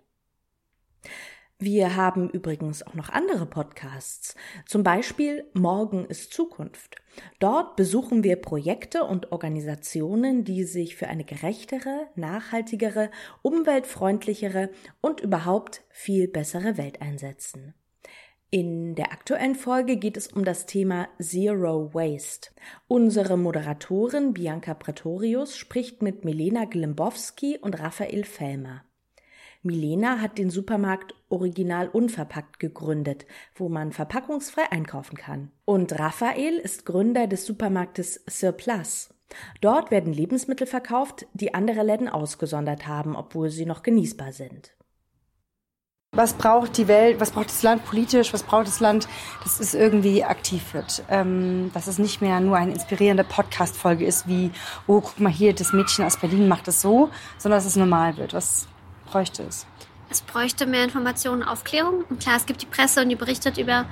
Wir 1.57 1.95
haben 1.95 2.29
übrigens 2.29 2.85
auch 2.85 2.95
noch 2.95 3.07
andere 3.07 3.45
Podcasts, 3.45 4.35
zum 4.65 4.83
Beispiel 4.83 5.45
Morgen 5.53 6.05
ist 6.05 6.33
Zukunft. 6.33 6.97
Dort 7.39 7.77
besuchen 7.77 8.25
wir 8.25 8.35
Projekte 8.35 9.05
und 9.05 9.31
Organisationen, 9.31 10.43
die 10.43 10.65
sich 10.65 10.97
für 10.97 11.07
eine 11.07 11.23
gerechtere, 11.23 12.07
nachhaltigere, 12.15 13.09
umweltfreundlichere 13.41 14.69
und 14.99 15.21
überhaupt 15.21 15.85
viel 15.91 16.27
bessere 16.27 16.77
Welt 16.77 17.01
einsetzen. 17.01 17.73
In 18.51 18.95
der 18.95 19.11
aktuellen 19.11 19.55
Folge 19.55 19.95
geht 19.95 20.17
es 20.17 20.27
um 20.27 20.43
das 20.43 20.65
Thema 20.65 21.07
Zero 21.21 21.93
Waste. 21.93 22.51
Unsere 22.87 23.37
Moderatorin 23.37 24.33
Bianca 24.33 24.73
Pretorius 24.73 25.57
spricht 25.57 26.01
mit 26.01 26.25
Milena 26.25 26.65
Glimbowski 26.65 27.57
und 27.57 27.79
Raphael 27.79 28.23
Fellmer. 28.23 28.84
Milena 29.65 30.21
hat 30.21 30.37
den 30.37 30.49
Supermarkt 30.49 31.15
Original 31.27 31.87
Unverpackt 31.87 32.59
gegründet, 32.59 33.25
wo 33.55 33.67
man 33.67 33.91
verpackungsfrei 33.91 34.71
einkaufen 34.71 35.17
kann. 35.17 35.51
Und 35.65 35.99
Raphael 35.99 36.57
ist 36.57 36.85
Gründer 36.85 37.27
des 37.27 37.45
Supermarktes 37.45 38.23
Surplus. 38.29 39.09
Dort 39.61 39.91
werden 39.91 40.13
Lebensmittel 40.13 40.67
verkauft, 40.67 41.25
die 41.33 41.53
andere 41.53 41.83
Läden 41.83 42.07
ausgesondert 42.07 42.87
haben, 42.87 43.15
obwohl 43.15 43.49
sie 43.49 43.65
noch 43.65 43.81
genießbar 43.81 44.31
sind. 44.31 44.75
Was 46.11 46.33
braucht 46.33 46.77
die 46.77 46.87
Welt, 46.87 47.19
was 47.19 47.31
braucht 47.31 47.49
das 47.49 47.61
Land 47.61 47.83
politisch, 47.83 48.31
was 48.31 48.43
braucht 48.43 48.67
das 48.67 48.79
Land, 48.79 49.09
dass 49.43 49.59
es 49.59 49.73
irgendwie 49.73 50.23
aktiv 50.23 50.73
wird. 50.73 51.03
Ähm, 51.09 51.71
dass 51.73 51.87
es 51.87 51.97
nicht 51.97 52.21
mehr 52.21 52.39
nur 52.39 52.55
eine 52.55 52.71
inspirierende 52.71 53.25
Podcast-Folge 53.25 54.05
ist, 54.05 54.25
wie, 54.25 54.51
oh, 54.87 55.01
guck 55.01 55.19
mal 55.19 55.31
hier, 55.31 55.53
das 55.53 55.73
Mädchen 55.73 56.05
aus 56.05 56.15
Berlin 56.15 56.47
macht 56.47 56.69
es 56.69 56.81
so, 56.81 57.09
sondern 57.37 57.57
dass 57.57 57.65
es 57.65 57.75
normal 57.75 58.15
wird. 58.15 58.33
Was 58.33 58.67
bräuchte 59.05 59.43
es? 59.43 59.65
Es 60.09 60.21
bräuchte 60.21 60.65
mehr 60.65 60.83
Informationen 60.83 61.41
und 61.41 61.47
Aufklärung. 61.47 62.03
Und 62.09 62.19
klar, 62.19 62.37
es 62.37 62.45
gibt 62.45 62.61
die 62.61 62.67
Presse 62.67 63.01
und 63.01 63.09
die 63.09 63.15
berichtet 63.15 63.57
über 63.57 63.85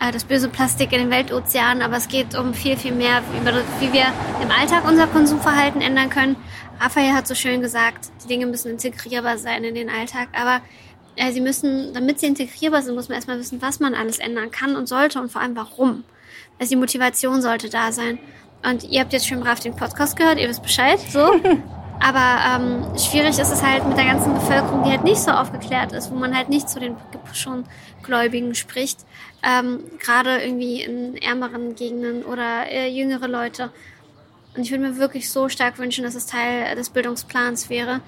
äh, 0.00 0.12
das 0.12 0.24
böse 0.24 0.48
Plastik 0.48 0.92
in 0.92 1.00
den 1.00 1.10
Weltozeanen, 1.10 1.82
aber 1.82 1.96
es 1.96 2.08
geht 2.08 2.36
um 2.36 2.54
viel, 2.54 2.76
viel 2.76 2.92
mehr, 2.92 3.22
über, 3.40 3.52
wie 3.80 3.92
wir 3.92 4.06
im 4.42 4.50
Alltag 4.50 4.84
unser 4.86 5.06
Konsumverhalten 5.06 5.80
ändern 5.80 6.08
können. 6.08 6.36
Raphael 6.80 7.12
hat 7.14 7.26
so 7.26 7.34
schön 7.34 7.62
gesagt, 7.62 8.10
die 8.22 8.28
Dinge 8.28 8.46
müssen 8.46 8.70
integrierbar 8.70 9.38
sein 9.38 9.64
in 9.64 9.74
den 9.74 9.90
Alltag, 9.90 10.28
aber 10.32 10.60
äh, 11.16 11.32
sie 11.32 11.40
müssen, 11.40 11.92
damit 11.94 12.20
sie 12.20 12.26
integrierbar 12.26 12.82
sind, 12.82 12.94
muss 12.94 13.08
man 13.08 13.16
erstmal 13.16 13.38
wissen, 13.38 13.60
was 13.60 13.80
man 13.80 13.94
alles 13.94 14.18
ändern 14.18 14.50
kann 14.50 14.76
und 14.76 14.86
sollte 14.86 15.20
und 15.20 15.32
vor 15.32 15.40
allem 15.40 15.56
warum. 15.56 16.04
Also 16.58 16.70
die 16.70 16.76
Motivation 16.76 17.42
sollte 17.42 17.68
da 17.68 17.92
sein. 17.92 18.18
Und 18.64 18.84
ihr 18.84 19.00
habt 19.00 19.12
jetzt 19.12 19.26
schon 19.28 19.40
brav 19.40 19.60
den 19.60 19.76
Podcast 19.76 20.16
gehört, 20.16 20.38
ihr 20.38 20.48
wisst 20.48 20.62
Bescheid, 20.62 20.98
so. 21.10 21.40
Aber 22.00 22.38
ähm, 22.46 22.98
schwierig 22.98 23.38
ist 23.38 23.50
es 23.50 23.62
halt 23.62 23.86
mit 23.86 23.96
der 23.96 24.04
ganzen 24.04 24.34
Bevölkerung, 24.34 24.84
die 24.84 24.90
halt 24.90 25.04
nicht 25.04 25.18
so 25.18 25.30
aufgeklärt 25.30 25.92
ist, 25.92 26.10
wo 26.10 26.14
man 26.14 26.36
halt 26.36 26.48
nicht 26.48 26.68
zu 26.68 26.78
den 26.78 26.96
schon 27.32 27.64
Gläubigen 28.02 28.54
spricht. 28.54 29.00
Ähm, 29.42 29.80
Gerade 29.98 30.42
irgendwie 30.42 30.82
in 30.82 31.16
ärmeren 31.16 31.74
Gegenden 31.74 32.24
oder 32.24 32.70
äh, 32.70 32.88
jüngere 32.88 33.28
Leute. 33.28 33.70
Und 34.56 34.62
ich 34.62 34.70
würde 34.70 34.84
mir 34.84 34.96
wirklich 34.96 35.30
so 35.30 35.48
stark 35.48 35.78
wünschen, 35.78 36.04
dass 36.04 36.14
es 36.14 36.26
Teil 36.26 36.74
des 36.76 36.90
Bildungsplans 36.90 37.68
wäre 37.68 38.00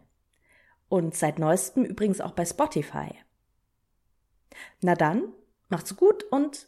Und 0.89 1.15
seit 1.15 1.39
neuestem 1.39 1.85
übrigens 1.85 2.19
auch 2.21 2.31
bei 2.31 2.45
Spotify. 2.45 3.11
Na 4.81 4.95
dann, 4.95 5.33
macht's 5.69 5.95
gut 5.95 6.23
und 6.23 6.67